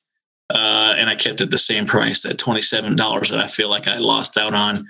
Uh, 0.53 0.95
and 0.97 1.09
I 1.09 1.15
kept 1.15 1.39
it 1.39 1.49
the 1.49 1.57
same 1.57 1.85
price, 1.85 2.23
that 2.23 2.37
$27 2.37 3.29
that 3.29 3.39
I 3.39 3.47
feel 3.47 3.69
like 3.69 3.87
I 3.87 3.99
lost 3.99 4.37
out 4.37 4.53
on. 4.53 4.85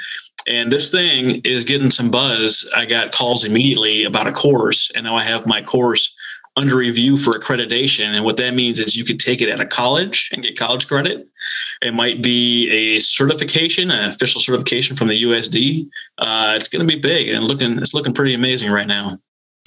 And 0.47 0.71
this 0.71 0.89
thing 0.89 1.41
is 1.43 1.65
getting 1.65 1.91
some 1.91 2.09
buzz. 2.09 2.67
I 2.75 2.85
got 2.85 3.11
calls 3.11 3.43
immediately 3.43 4.05
about 4.05 4.25
a 4.25 4.31
course, 4.31 4.91
and 4.95 5.03
now 5.03 5.15
I 5.15 5.23
have 5.23 5.45
my 5.45 5.61
course 5.61 6.15
under 6.57 6.75
review 6.75 7.17
for 7.17 7.31
accreditation. 7.33 8.07
And 8.07 8.25
what 8.25 8.37
that 8.37 8.53
means 8.53 8.79
is 8.79 8.95
you 8.95 9.05
could 9.05 9.19
take 9.19 9.41
it 9.41 9.49
at 9.49 9.59
a 9.59 9.65
college 9.65 10.29
and 10.33 10.43
get 10.43 10.57
college 10.57 10.87
credit. 10.87 11.27
It 11.81 11.93
might 11.93 12.21
be 12.21 12.69
a 12.69 12.99
certification, 12.99 13.89
an 13.89 14.09
official 14.09 14.41
certification 14.41 14.95
from 14.95 15.07
the 15.07 15.23
USD. 15.23 15.89
Uh, 16.17 16.53
it's 16.57 16.69
going 16.69 16.85
to 16.85 16.93
be 16.93 16.99
big 16.99 17.29
and 17.29 17.45
looking 17.45 17.77
it's 17.77 17.93
looking 17.93 18.13
pretty 18.13 18.33
amazing 18.33 18.71
right 18.71 18.87
now. 18.87 19.19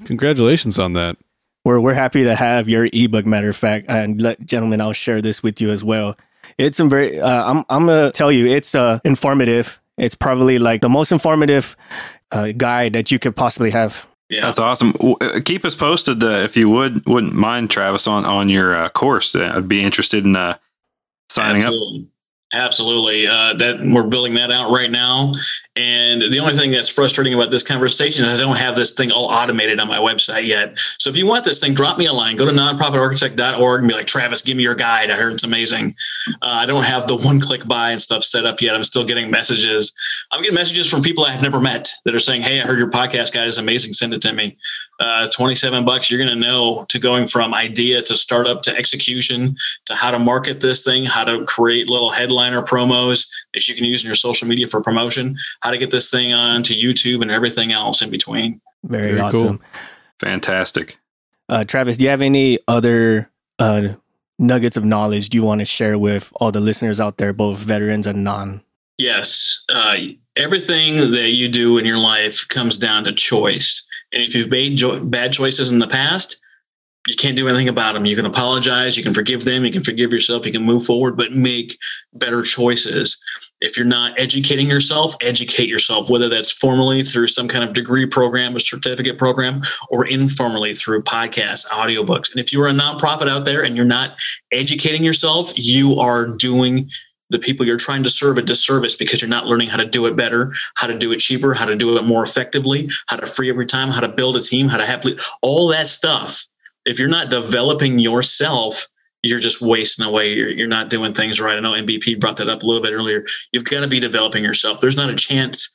Congratulations 0.04 0.78
on 0.78 0.92
that. 0.94 1.16
We're 1.64 1.80
we're 1.80 1.94
happy 1.94 2.24
to 2.24 2.34
have 2.34 2.68
your 2.68 2.88
ebook. 2.92 3.24
Matter 3.24 3.48
of 3.48 3.56
fact, 3.56 3.86
and 3.88 4.20
let, 4.20 4.44
gentlemen, 4.44 4.82
I'll 4.82 4.92
share 4.92 5.22
this 5.22 5.42
with 5.42 5.62
you 5.62 5.70
as 5.70 5.82
well. 5.82 6.16
It's 6.58 6.76
some 6.76 6.90
very. 6.90 7.18
Uh, 7.18 7.50
I'm 7.50 7.64
I'm 7.70 7.86
gonna 7.86 8.10
tell 8.10 8.30
you, 8.30 8.46
it's 8.46 8.74
uh, 8.74 8.98
informative. 9.02 9.80
It's 9.96 10.14
probably 10.14 10.58
like 10.58 10.82
the 10.82 10.90
most 10.90 11.10
informative 11.10 11.74
uh, 12.32 12.52
guide 12.54 12.92
that 12.92 13.10
you 13.10 13.18
could 13.18 13.34
possibly 13.34 13.70
have. 13.70 14.06
Yeah, 14.28 14.42
that's 14.42 14.58
awesome. 14.58 14.94
Uh, 15.00 15.40
keep 15.44 15.64
us 15.64 15.74
posted 15.74 16.24
uh, 16.24 16.28
if 16.28 16.56
you 16.56 16.70
would 16.70 17.06
wouldn't 17.06 17.34
mind, 17.34 17.70
Travis, 17.70 18.06
on 18.06 18.24
on 18.24 18.48
your 18.48 18.74
uh, 18.74 18.88
course. 18.88 19.34
Uh, 19.34 19.52
I'd 19.54 19.68
be 19.68 19.82
interested 19.82 20.24
in 20.24 20.34
uh, 20.34 20.56
signing 21.28 21.62
Absolutely. 21.62 22.00
up. 22.00 22.13
Absolutely. 22.54 23.26
Uh, 23.26 23.52
that 23.54 23.80
we're 23.84 24.04
building 24.04 24.34
that 24.34 24.52
out 24.52 24.70
right 24.70 24.90
now. 24.90 25.32
And 25.74 26.22
the 26.22 26.38
only 26.38 26.54
thing 26.54 26.70
that's 26.70 26.88
frustrating 26.88 27.34
about 27.34 27.50
this 27.50 27.64
conversation 27.64 28.24
is 28.24 28.40
I 28.40 28.44
don't 28.44 28.58
have 28.58 28.76
this 28.76 28.92
thing 28.92 29.10
all 29.10 29.24
automated 29.24 29.80
on 29.80 29.88
my 29.88 29.98
website 29.98 30.46
yet. 30.46 30.78
So 30.98 31.10
if 31.10 31.16
you 31.16 31.26
want 31.26 31.44
this 31.44 31.58
thing, 31.58 31.74
drop 31.74 31.98
me 31.98 32.06
a 32.06 32.12
line. 32.12 32.36
Go 32.36 32.46
to 32.46 32.52
nonprofitarchitect.org 32.52 33.80
and 33.80 33.88
be 33.88 33.94
like, 33.94 34.06
Travis, 34.06 34.40
give 34.40 34.56
me 34.56 34.62
your 34.62 34.76
guide. 34.76 35.10
I 35.10 35.16
heard 35.16 35.32
it's 35.32 35.42
amazing. 35.42 35.96
Uh, 36.28 36.34
I 36.42 36.66
don't 36.66 36.84
have 36.84 37.08
the 37.08 37.16
one 37.16 37.40
click 37.40 37.66
buy 37.66 37.90
and 37.90 38.00
stuff 38.00 38.22
set 38.22 38.46
up 38.46 38.60
yet. 38.60 38.76
I'm 38.76 38.84
still 38.84 39.04
getting 39.04 39.32
messages. 39.32 39.92
I'm 40.30 40.42
getting 40.42 40.54
messages 40.54 40.88
from 40.88 41.02
people 41.02 41.24
I 41.24 41.32
have 41.32 41.42
never 41.42 41.60
met 41.60 41.92
that 42.04 42.14
are 42.14 42.20
saying, 42.20 42.42
Hey, 42.42 42.60
I 42.60 42.64
heard 42.64 42.78
your 42.78 42.90
podcast 42.90 43.32
guide 43.32 43.48
is 43.48 43.58
amazing. 43.58 43.94
Send 43.94 44.14
it 44.14 44.22
to 44.22 44.32
me 44.32 44.56
uh, 45.00 45.28
27 45.28 45.84
bucks, 45.84 46.10
you're 46.10 46.24
going 46.24 46.32
to 46.34 46.40
know 46.40 46.84
to 46.88 46.98
going 46.98 47.26
from 47.26 47.52
idea 47.52 48.00
to 48.02 48.16
startup 48.16 48.62
to 48.62 48.76
execution 48.76 49.56
to 49.86 49.94
how 49.94 50.10
to 50.10 50.18
market 50.18 50.60
this 50.60 50.84
thing, 50.84 51.04
how 51.04 51.24
to 51.24 51.44
create 51.46 51.90
little 51.90 52.10
headliner 52.10 52.62
promos 52.62 53.28
that 53.52 53.66
you 53.66 53.74
can 53.74 53.84
use 53.84 54.04
in 54.04 54.08
your 54.08 54.14
social 54.14 54.46
media 54.46 54.66
for 54.66 54.80
promotion, 54.80 55.36
how 55.60 55.70
to 55.70 55.78
get 55.78 55.90
this 55.90 56.10
thing 56.10 56.32
on 56.32 56.62
to 56.62 56.74
YouTube 56.74 57.22
and 57.22 57.30
everything 57.30 57.72
else 57.72 58.02
in 58.02 58.10
between. 58.10 58.60
Very, 58.84 59.08
Very 59.08 59.20
awesome. 59.20 59.58
Cool. 59.58 59.66
Fantastic. 60.20 60.98
Uh, 61.48 61.64
Travis, 61.64 61.96
do 61.96 62.04
you 62.04 62.10
have 62.10 62.22
any 62.22 62.58
other 62.68 63.30
uh, 63.58 63.88
nuggets 64.38 64.76
of 64.76 64.84
knowledge 64.84 65.28
do 65.28 65.38
you 65.38 65.44
want 65.44 65.60
to 65.60 65.64
share 65.64 65.98
with 65.98 66.32
all 66.36 66.52
the 66.52 66.60
listeners 66.60 67.00
out 67.00 67.18
there, 67.18 67.32
both 67.32 67.58
veterans 67.58 68.06
and 68.06 68.24
non? 68.24 68.62
Yes. 68.96 69.64
Uh, 69.68 69.96
everything 70.36 70.96
that 71.12 71.30
you 71.30 71.48
do 71.48 71.78
in 71.78 71.84
your 71.84 71.98
life 71.98 72.46
comes 72.48 72.76
down 72.76 73.04
to 73.04 73.12
choice. 73.12 73.82
And 74.14 74.22
if 74.22 74.34
you've 74.34 74.50
made 74.50 74.76
jo- 74.76 75.04
bad 75.04 75.32
choices 75.32 75.70
in 75.70 75.80
the 75.80 75.88
past, 75.88 76.40
you 77.06 77.16
can't 77.16 77.36
do 77.36 77.48
anything 77.48 77.68
about 77.68 77.92
them. 77.92 78.06
You 78.06 78.16
can 78.16 78.24
apologize, 78.24 78.96
you 78.96 79.02
can 79.02 79.12
forgive 79.12 79.44
them, 79.44 79.64
you 79.66 79.72
can 79.72 79.84
forgive 79.84 80.10
yourself, 80.10 80.46
you 80.46 80.52
can 80.52 80.62
move 80.62 80.86
forward, 80.86 81.18
but 81.18 81.32
make 81.32 81.76
better 82.14 82.42
choices. 82.42 83.20
If 83.60 83.76
you're 83.76 83.86
not 83.86 84.18
educating 84.18 84.68
yourself, 84.70 85.14
educate 85.20 85.68
yourself, 85.68 86.08
whether 86.08 86.30
that's 86.30 86.50
formally 86.50 87.02
through 87.02 87.26
some 87.26 87.46
kind 87.46 87.62
of 87.62 87.74
degree 87.74 88.06
program, 88.06 88.56
a 88.56 88.60
certificate 88.60 89.18
program, 89.18 89.60
or 89.90 90.06
informally 90.06 90.74
through 90.74 91.02
podcasts, 91.02 91.66
audiobooks. 91.66 92.30
And 92.30 92.40
if 92.40 92.52
you're 92.52 92.68
a 92.68 92.72
nonprofit 92.72 93.28
out 93.28 93.44
there 93.44 93.64
and 93.64 93.76
you're 93.76 93.84
not 93.84 94.16
educating 94.50 95.04
yourself, 95.04 95.52
you 95.56 95.98
are 95.98 96.26
doing 96.26 96.90
the 97.30 97.38
people 97.38 97.64
you're 97.64 97.76
trying 97.76 98.02
to 98.02 98.10
serve 98.10 98.38
a 98.38 98.42
disservice 98.42 98.94
because 98.94 99.20
you're 99.20 99.28
not 99.28 99.46
learning 99.46 99.68
how 99.68 99.78
to 99.78 99.84
do 99.84 100.06
it 100.06 100.16
better, 100.16 100.52
how 100.76 100.86
to 100.86 100.96
do 100.96 101.12
it 101.12 101.18
cheaper, 101.18 101.54
how 101.54 101.64
to 101.64 101.74
do 101.74 101.96
it 101.96 102.04
more 102.04 102.22
effectively, 102.22 102.88
how 103.06 103.16
to 103.16 103.26
free 103.26 103.50
up 103.50 103.56
your 103.56 103.64
time, 103.64 103.88
how 103.88 104.00
to 104.00 104.08
build 104.08 104.36
a 104.36 104.42
team, 104.42 104.68
how 104.68 104.76
to 104.76 104.86
have 104.86 105.02
all 105.42 105.68
that 105.68 105.86
stuff. 105.86 106.46
If 106.84 106.98
you're 106.98 107.08
not 107.08 107.30
developing 107.30 107.98
yourself, 107.98 108.88
you're 109.22 109.40
just 109.40 109.62
wasting 109.62 110.04
away. 110.04 110.34
You're, 110.34 110.50
you're 110.50 110.68
not 110.68 110.90
doing 110.90 111.14
things 111.14 111.40
right. 111.40 111.56
I 111.56 111.60
know 111.60 111.72
MVP 111.72 112.20
brought 112.20 112.36
that 112.36 112.48
up 112.48 112.62
a 112.62 112.66
little 112.66 112.82
bit 112.82 112.92
earlier. 112.92 113.24
You've 113.52 113.64
got 113.64 113.80
to 113.80 113.88
be 113.88 113.98
developing 114.00 114.44
yourself. 114.44 114.80
There's 114.80 114.96
not 114.96 115.08
a 115.08 115.14
chance 115.14 115.70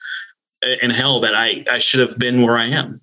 uh, 0.64 0.76
in 0.84 0.91
hell 0.91 1.20
that 1.22 1.34
I, 1.34 1.66
I 1.70 1.80
should 1.80 2.00
have 2.00 2.20
been 2.20 2.43
where 2.43 2.58
I 2.58 2.66
am. 2.66 3.02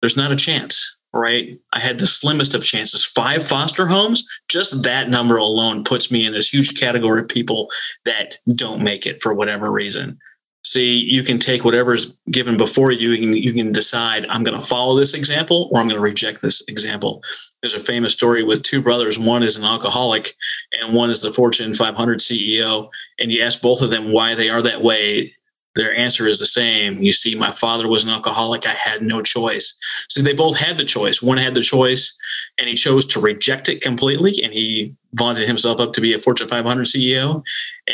There's 0.00 0.16
not 0.16 0.32
a 0.32 0.36
chance 0.36 0.97
right? 1.12 1.58
I 1.72 1.80
had 1.80 1.98
the 1.98 2.06
slimmest 2.06 2.54
of 2.54 2.64
chances. 2.64 3.04
Five 3.04 3.46
foster 3.46 3.86
homes, 3.86 4.26
just 4.48 4.82
that 4.84 5.08
number 5.08 5.36
alone 5.36 5.84
puts 5.84 6.10
me 6.10 6.26
in 6.26 6.32
this 6.32 6.52
huge 6.52 6.78
category 6.78 7.20
of 7.20 7.28
people 7.28 7.70
that 8.04 8.38
don't 8.54 8.82
make 8.82 9.06
it 9.06 9.22
for 9.22 9.32
whatever 9.34 9.70
reason. 9.70 10.18
See, 10.64 10.98
you 10.98 11.22
can 11.22 11.38
take 11.38 11.64
whatever's 11.64 12.18
given 12.30 12.56
before 12.58 12.92
you, 12.92 13.16
can, 13.16 13.32
you 13.32 13.54
can 13.54 13.72
decide, 13.72 14.26
I'm 14.28 14.44
going 14.44 14.60
to 14.60 14.66
follow 14.66 14.98
this 14.98 15.14
example 15.14 15.70
or 15.72 15.80
I'm 15.80 15.86
going 15.86 15.96
to 15.96 16.02
reject 16.02 16.42
this 16.42 16.62
example. 16.68 17.22
There's 17.62 17.74
a 17.74 17.80
famous 17.80 18.12
story 18.12 18.42
with 18.42 18.64
two 18.64 18.82
brothers. 18.82 19.18
One 19.18 19.42
is 19.42 19.56
an 19.56 19.64
alcoholic 19.64 20.34
and 20.78 20.94
one 20.94 21.10
is 21.10 21.22
the 21.22 21.32
Fortune 21.32 21.72
500 21.72 22.18
CEO. 22.18 22.90
And 23.18 23.32
you 23.32 23.42
ask 23.42 23.62
both 23.62 23.80
of 23.80 23.90
them 23.90 24.12
why 24.12 24.34
they 24.34 24.50
are 24.50 24.60
that 24.60 24.82
way 24.82 25.34
their 25.74 25.94
answer 25.94 26.26
is 26.26 26.40
the 26.40 26.46
same. 26.46 26.98
You 26.98 27.12
see, 27.12 27.34
my 27.34 27.52
father 27.52 27.88
was 27.88 28.04
an 28.04 28.10
alcoholic. 28.10 28.66
I 28.66 28.72
had 28.72 29.02
no 29.02 29.22
choice. 29.22 29.76
See, 30.10 30.22
they 30.22 30.32
both 30.32 30.58
had 30.58 30.76
the 30.76 30.84
choice. 30.84 31.22
One 31.22 31.38
had 31.38 31.54
the 31.54 31.60
choice 31.60 32.16
and 32.58 32.68
he 32.68 32.74
chose 32.74 33.06
to 33.06 33.20
reject 33.20 33.68
it 33.68 33.80
completely. 33.80 34.42
And 34.42 34.52
he 34.52 34.94
vaunted 35.14 35.46
himself 35.46 35.80
up 35.80 35.92
to 35.92 36.00
be 36.00 36.12
a 36.12 36.18
Fortune 36.18 36.48
500 36.48 36.84
CEO. 36.84 37.42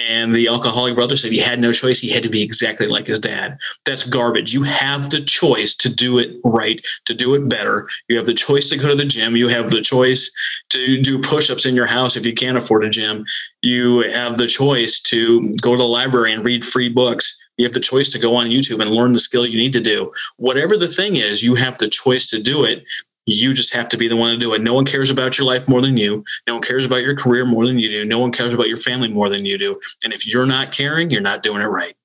And 0.09 0.35
the 0.35 0.49
alcoholic 0.49 0.95
brother 0.95 1.17
said 1.17 1.33
he 1.33 1.39
had 1.39 1.61
no 1.61 1.73
choice. 1.73 2.01
He 2.01 2.11
had 2.11 2.23
to 2.23 2.29
be 2.31 2.43
exactly 2.43 2.87
like 2.87 3.07
his 3.07 3.21
dad. 3.21 3.59
That's 3.85 4.03
garbage. 4.03 4.55
You 4.55 4.63
have 4.63 5.11
the 5.11 5.21
choice 5.21 5.75
to 5.77 5.89
do 5.89 6.19
it 6.19 6.41
right, 6.43 6.85
to 7.05 7.15
do 7.15 7.35
it 7.35 7.49
better. 7.49 7.89
You 8.09 8.17
have 8.17 8.27
the 8.27 8.35
choice 8.35 8.71
to 8.71 8.79
go 8.79 8.89
to 8.89 8.95
the 8.95 9.05
gym. 9.05 9.37
You 9.37 9.49
have 9.49 9.71
the 9.71 9.83
choice 9.83 10.33
to 10.71 11.01
do 11.03 11.21
push 11.21 11.51
ups 11.51 11.67
in 11.67 11.77
your 11.77 11.87
house 11.87 12.17
if 12.17 12.25
you 12.25 12.33
can't 12.33 12.59
afford 12.59 12.85
a 12.85 12.91
gym. 12.91 13.25
You 13.63 14.11
have 14.11 14.39
the 14.39 14.47
choice 14.47 15.01
to 15.03 15.53
go 15.61 15.73
to 15.73 15.79
the 15.79 15.85
library 15.85 16.33
and 16.33 16.45
read 16.45 16.65
free 16.65 16.89
books 16.89 17.39
you 17.57 17.65
have 17.65 17.75
the 17.75 17.81
choice 17.81 18.09
to 18.11 18.19
go 18.19 18.37
on 18.37 18.47
YouTube 18.47 18.81
and 18.81 18.91
learn 18.91 19.13
the 19.13 19.19
skill 19.19 19.47
you 19.47 19.59
need 19.59 19.73
to 19.73 19.81
do. 19.81 20.13
Whatever 20.37 20.77
the 20.77 20.89
thing 20.89 21.17
is, 21.17 21.43
you 21.43 21.55
have 21.55 21.79
the 21.79 21.89
choice 21.89 22.29
to 22.31 22.43
do 22.43 22.65
it. 22.65 22.85
You 23.27 23.55
just 23.55 23.73
have 23.73 23.89
to 23.89 23.97
be 23.97 24.07
the 24.07 24.17
one 24.17 24.33
to 24.33 24.39
do 24.39 24.53
it. 24.53 24.61
No 24.61 24.75
one 24.75 24.85
cares 24.85 25.09
about 25.09 25.39
your 25.39 25.47
life 25.47 25.67
more 25.67 25.81
than 25.81 25.97
you. 25.97 26.25
No 26.47 26.55
one 26.55 26.63
cares 26.63 26.85
about 26.85 27.03
your 27.03 27.15
career 27.15 27.47
more 27.47 27.67
than 27.67 27.79
you 27.79 27.89
do. 27.89 28.05
No 28.05 28.19
one 28.19 28.33
cares 28.33 28.53
about 28.53 28.69
your 28.69 28.77
family 28.77 29.09
more 29.09 29.31
than 29.31 29.47
you 29.47 29.57
do. 29.57 29.81
And 30.03 30.13
if 30.13 30.27
you're 30.27 30.47
not 30.47 30.73
caring, 30.73 31.11
you're 31.11 31.23
not 31.23 31.43
doing 31.43 31.63
it 31.63 31.67
right. 31.67 31.97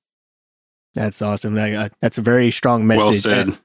That's 0.94 1.20
awesome. 1.20 1.54
That's 1.54 2.16
a 2.16 2.22
very 2.22 2.50
strong 2.50 2.86
message. 2.86 3.02
Well 3.04 3.12
said. 3.12 3.58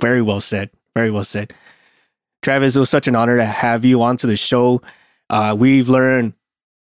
Very 0.00 0.22
well 0.22 0.40
said. 0.40 0.70
Very 0.94 1.10
well 1.10 1.24
said. 1.24 1.52
Travis, 2.42 2.74
it 2.74 2.78
was 2.78 2.90
such 2.90 3.06
an 3.06 3.16
honor 3.16 3.36
to 3.36 3.44
have 3.44 3.84
you 3.84 4.02
onto 4.02 4.26
the 4.26 4.36
show. 4.36 4.82
Uh, 5.28 5.54
we've 5.58 5.88
learned 5.88 6.34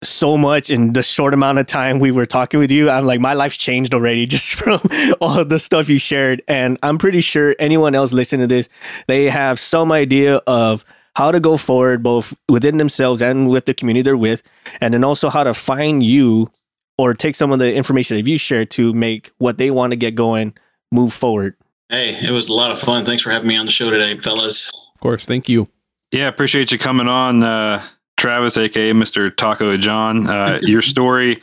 so 0.02 0.36
much 0.36 0.70
in 0.70 0.92
the 0.92 1.02
short 1.02 1.34
amount 1.34 1.58
of 1.58 1.66
time 1.66 1.98
we 1.98 2.10
were 2.10 2.26
talking 2.26 2.60
with 2.60 2.70
you. 2.70 2.88
I'm 2.88 3.04
like, 3.04 3.20
my 3.20 3.34
life's 3.34 3.56
changed 3.56 3.94
already 3.94 4.26
just 4.36 4.54
from 4.54 4.80
all 5.20 5.44
the 5.44 5.58
stuff 5.58 5.88
you 5.88 5.98
shared. 5.98 6.42
And 6.46 6.78
I'm 6.82 6.98
pretty 6.98 7.20
sure 7.20 7.56
anyone 7.58 7.94
else 7.94 8.12
listening 8.12 8.48
to 8.48 8.54
this, 8.54 8.68
they 9.06 9.30
have 9.30 9.58
some 9.58 9.90
idea 9.92 10.36
of 10.46 10.84
how 11.16 11.32
to 11.32 11.40
go 11.40 11.56
forward 11.56 12.02
both 12.02 12.32
within 12.48 12.76
themselves 12.76 13.20
and 13.20 13.48
with 13.48 13.66
the 13.66 13.74
community 13.74 14.02
they're 14.02 14.16
with, 14.16 14.42
and 14.80 14.94
then 14.94 15.02
also 15.02 15.28
how 15.30 15.42
to 15.42 15.52
find 15.52 16.02
you 16.04 16.48
or 16.96 17.14
take 17.14 17.34
some 17.34 17.50
of 17.50 17.58
the 17.58 17.74
information 17.74 18.16
that 18.16 18.28
you 18.28 18.38
share 18.38 18.64
to 18.64 18.92
make 18.92 19.32
what 19.38 19.58
they 19.58 19.70
want 19.70 19.92
to 19.92 19.96
get 19.96 20.14
going 20.14 20.54
move 20.92 21.12
forward. 21.12 21.56
Hey, 21.88 22.14
it 22.22 22.30
was 22.30 22.48
a 22.48 22.52
lot 22.52 22.70
of 22.70 22.78
fun. 22.78 23.04
Thanks 23.04 23.22
for 23.22 23.30
having 23.30 23.48
me 23.48 23.56
on 23.56 23.66
the 23.66 23.72
show 23.72 23.90
today, 23.90 24.18
fellas. 24.20 24.68
Of 24.94 25.00
course. 25.00 25.26
Thank 25.26 25.48
you. 25.48 25.68
Yeah, 26.12 26.28
appreciate 26.28 26.70
you 26.70 26.78
coming 26.78 27.08
on, 27.08 27.42
uh, 27.42 27.82
Travis, 28.18 28.58
aka 28.58 28.92
Mr. 28.92 29.34
Taco 29.34 29.76
John. 29.76 30.26
Uh, 30.26 30.58
your 30.62 30.82
story 30.82 31.40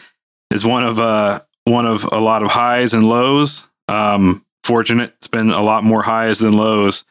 is 0.51 0.63
one 0.63 0.83
of 0.83 0.99
uh, 0.99 1.39
one 1.63 1.85
of 1.85 2.03
a 2.11 2.19
lot 2.19 2.43
of 2.43 2.51
highs 2.51 2.93
and 2.93 3.09
lows. 3.09 3.67
Um, 3.87 4.45
fortunate, 4.63 5.13
it's 5.17 5.27
been 5.27 5.51
a 5.51 5.61
lot 5.61 5.83
more 5.83 6.03
highs 6.03 6.39
than 6.39 6.53
lows, 6.53 7.03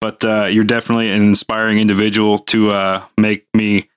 but 0.00 0.24
uh, 0.24 0.46
you're 0.46 0.64
definitely 0.64 1.10
an 1.10 1.22
inspiring 1.22 1.78
individual 1.78 2.38
to 2.38 2.70
uh, 2.70 3.02
make 3.18 3.46
me, 3.54 3.88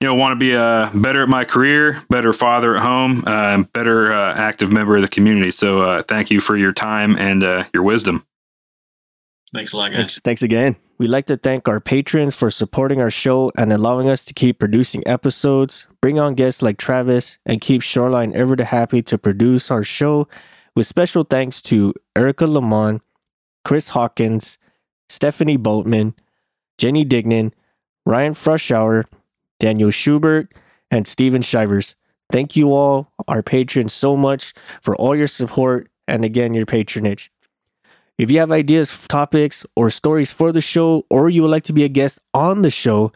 you 0.00 0.08
know, 0.08 0.14
want 0.14 0.32
to 0.32 0.36
be 0.36 0.52
a 0.52 0.90
better 0.94 1.22
at 1.22 1.28
my 1.28 1.44
career, 1.44 2.02
better 2.10 2.32
father 2.32 2.76
at 2.76 2.82
home, 2.82 3.24
uh, 3.26 3.62
better 3.72 4.12
uh, 4.12 4.34
active 4.36 4.70
member 4.70 4.96
of 4.96 5.02
the 5.02 5.08
community. 5.08 5.50
So, 5.50 5.80
uh, 5.82 6.02
thank 6.02 6.30
you 6.30 6.40
for 6.40 6.56
your 6.56 6.72
time 6.72 7.16
and 7.18 7.42
uh, 7.42 7.64
your 7.72 7.82
wisdom. 7.82 8.26
Thanks 9.52 9.72
a 9.72 9.76
lot, 9.76 9.92
guys. 9.92 10.20
Thanks 10.24 10.42
again. 10.42 10.76
We'd 10.98 11.08
like 11.08 11.26
to 11.26 11.36
thank 11.36 11.68
our 11.68 11.78
patrons 11.78 12.34
for 12.34 12.50
supporting 12.50 13.00
our 13.00 13.10
show 13.10 13.52
and 13.56 13.72
allowing 13.72 14.08
us 14.08 14.24
to 14.24 14.34
keep 14.34 14.58
producing 14.58 15.02
episodes, 15.06 15.86
bring 16.00 16.18
on 16.18 16.34
guests 16.34 16.62
like 16.62 16.78
Travis, 16.78 17.38
and 17.44 17.60
keep 17.60 17.82
Shoreline 17.82 18.34
ever 18.34 18.56
the 18.56 18.64
happy 18.64 19.02
to 19.02 19.18
produce 19.18 19.70
our 19.70 19.84
show. 19.84 20.26
With 20.74 20.86
special 20.86 21.24
thanks 21.24 21.60
to 21.62 21.92
Erica 22.16 22.46
Lamont, 22.46 23.02
Chris 23.64 23.90
Hawkins, 23.90 24.58
Stephanie 25.08 25.56
Boatman, 25.56 26.14
Jenny 26.78 27.04
Dignan, 27.04 27.52
Ryan 28.04 28.34
Frushauer, 28.34 29.04
Daniel 29.60 29.90
Schubert, 29.90 30.52
and 30.90 31.06
Steven 31.06 31.42
Shivers. 31.42 31.94
Thank 32.30 32.56
you 32.56 32.72
all, 32.72 33.12
our 33.28 33.42
patrons, 33.42 33.92
so 33.92 34.16
much 34.16 34.52
for 34.80 34.96
all 34.96 35.14
your 35.14 35.28
support 35.28 35.88
and 36.08 36.24
again, 36.24 36.54
your 36.54 36.66
patronage. 36.66 37.30
If 38.18 38.30
you 38.30 38.38
have 38.38 38.50
ideas, 38.50 39.06
topics, 39.08 39.66
or 39.76 39.90
stories 39.90 40.32
for 40.32 40.50
the 40.50 40.62
show, 40.62 41.04
or 41.10 41.28
you 41.28 41.42
would 41.42 41.50
like 41.50 41.64
to 41.64 41.74
be 41.74 41.84
a 41.84 41.88
guest 41.88 42.18
on 42.32 42.62
the 42.62 42.70
show, 42.70 43.12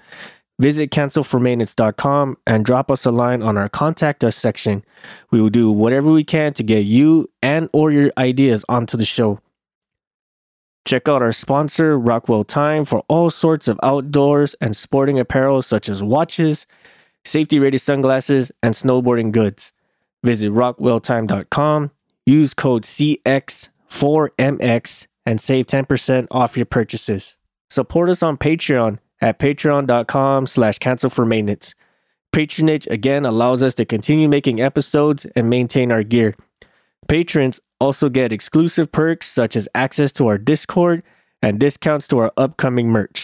visit 0.58 0.90
cancelformaintenance.com 0.90 2.36
and 2.46 2.64
drop 2.64 2.90
us 2.90 3.06
a 3.06 3.10
line 3.10 3.42
on 3.42 3.56
our 3.56 3.70
contact 3.70 4.22
us 4.22 4.36
section. 4.36 4.84
We 5.30 5.40
will 5.40 5.48
do 5.48 5.72
whatever 5.72 6.10
we 6.12 6.22
can 6.22 6.52
to 6.54 6.62
get 6.62 6.84
you 6.84 7.30
and 7.42 7.70
or 7.72 7.90
your 7.90 8.12
ideas 8.18 8.64
onto 8.68 8.98
the 8.98 9.06
show. 9.06 9.40
Check 10.84 11.08
out 11.08 11.22
our 11.22 11.32
sponsor, 11.32 11.98
Rockwell 11.98 12.44
Time, 12.44 12.84
for 12.84 13.02
all 13.08 13.30
sorts 13.30 13.68
of 13.68 13.80
outdoors 13.82 14.54
and 14.60 14.76
sporting 14.76 15.18
apparel 15.18 15.62
such 15.62 15.88
as 15.88 16.02
watches, 16.02 16.66
safety 17.24 17.58
rated 17.58 17.80
sunglasses, 17.80 18.52
and 18.62 18.74
snowboarding 18.74 19.32
goods. 19.32 19.72
Visit 20.24 20.52
rockwelltime.com, 20.52 21.90
use 22.26 22.52
code 22.54 22.84
CX4MX, 23.90 25.06
and 25.26 25.40
save 25.40 25.66
10% 25.66 26.26
off 26.30 26.56
your 26.56 26.66
purchases. 26.66 27.36
Support 27.68 28.08
us 28.08 28.22
on 28.22 28.36
Patreon 28.36 28.98
at 29.20 29.38
patreon.com 29.38 30.46
slash 30.46 30.78
cancel 30.78 31.10
for 31.10 31.24
maintenance. 31.24 31.74
Patronage 32.32 32.86
again 32.86 33.26
allows 33.26 33.62
us 33.62 33.74
to 33.74 33.84
continue 33.84 34.28
making 34.28 34.60
episodes 34.60 35.26
and 35.36 35.50
maintain 35.50 35.92
our 35.92 36.02
gear. 36.02 36.34
Patrons 37.08 37.60
also 37.80 38.08
get 38.08 38.32
exclusive 38.32 38.92
perks 38.92 39.26
such 39.26 39.56
as 39.56 39.68
access 39.74 40.12
to 40.12 40.28
our 40.28 40.38
Discord 40.38 41.02
and 41.42 41.58
discounts 41.58 42.06
to 42.08 42.18
our 42.18 42.32
upcoming 42.36 42.88
merch. 42.88 43.19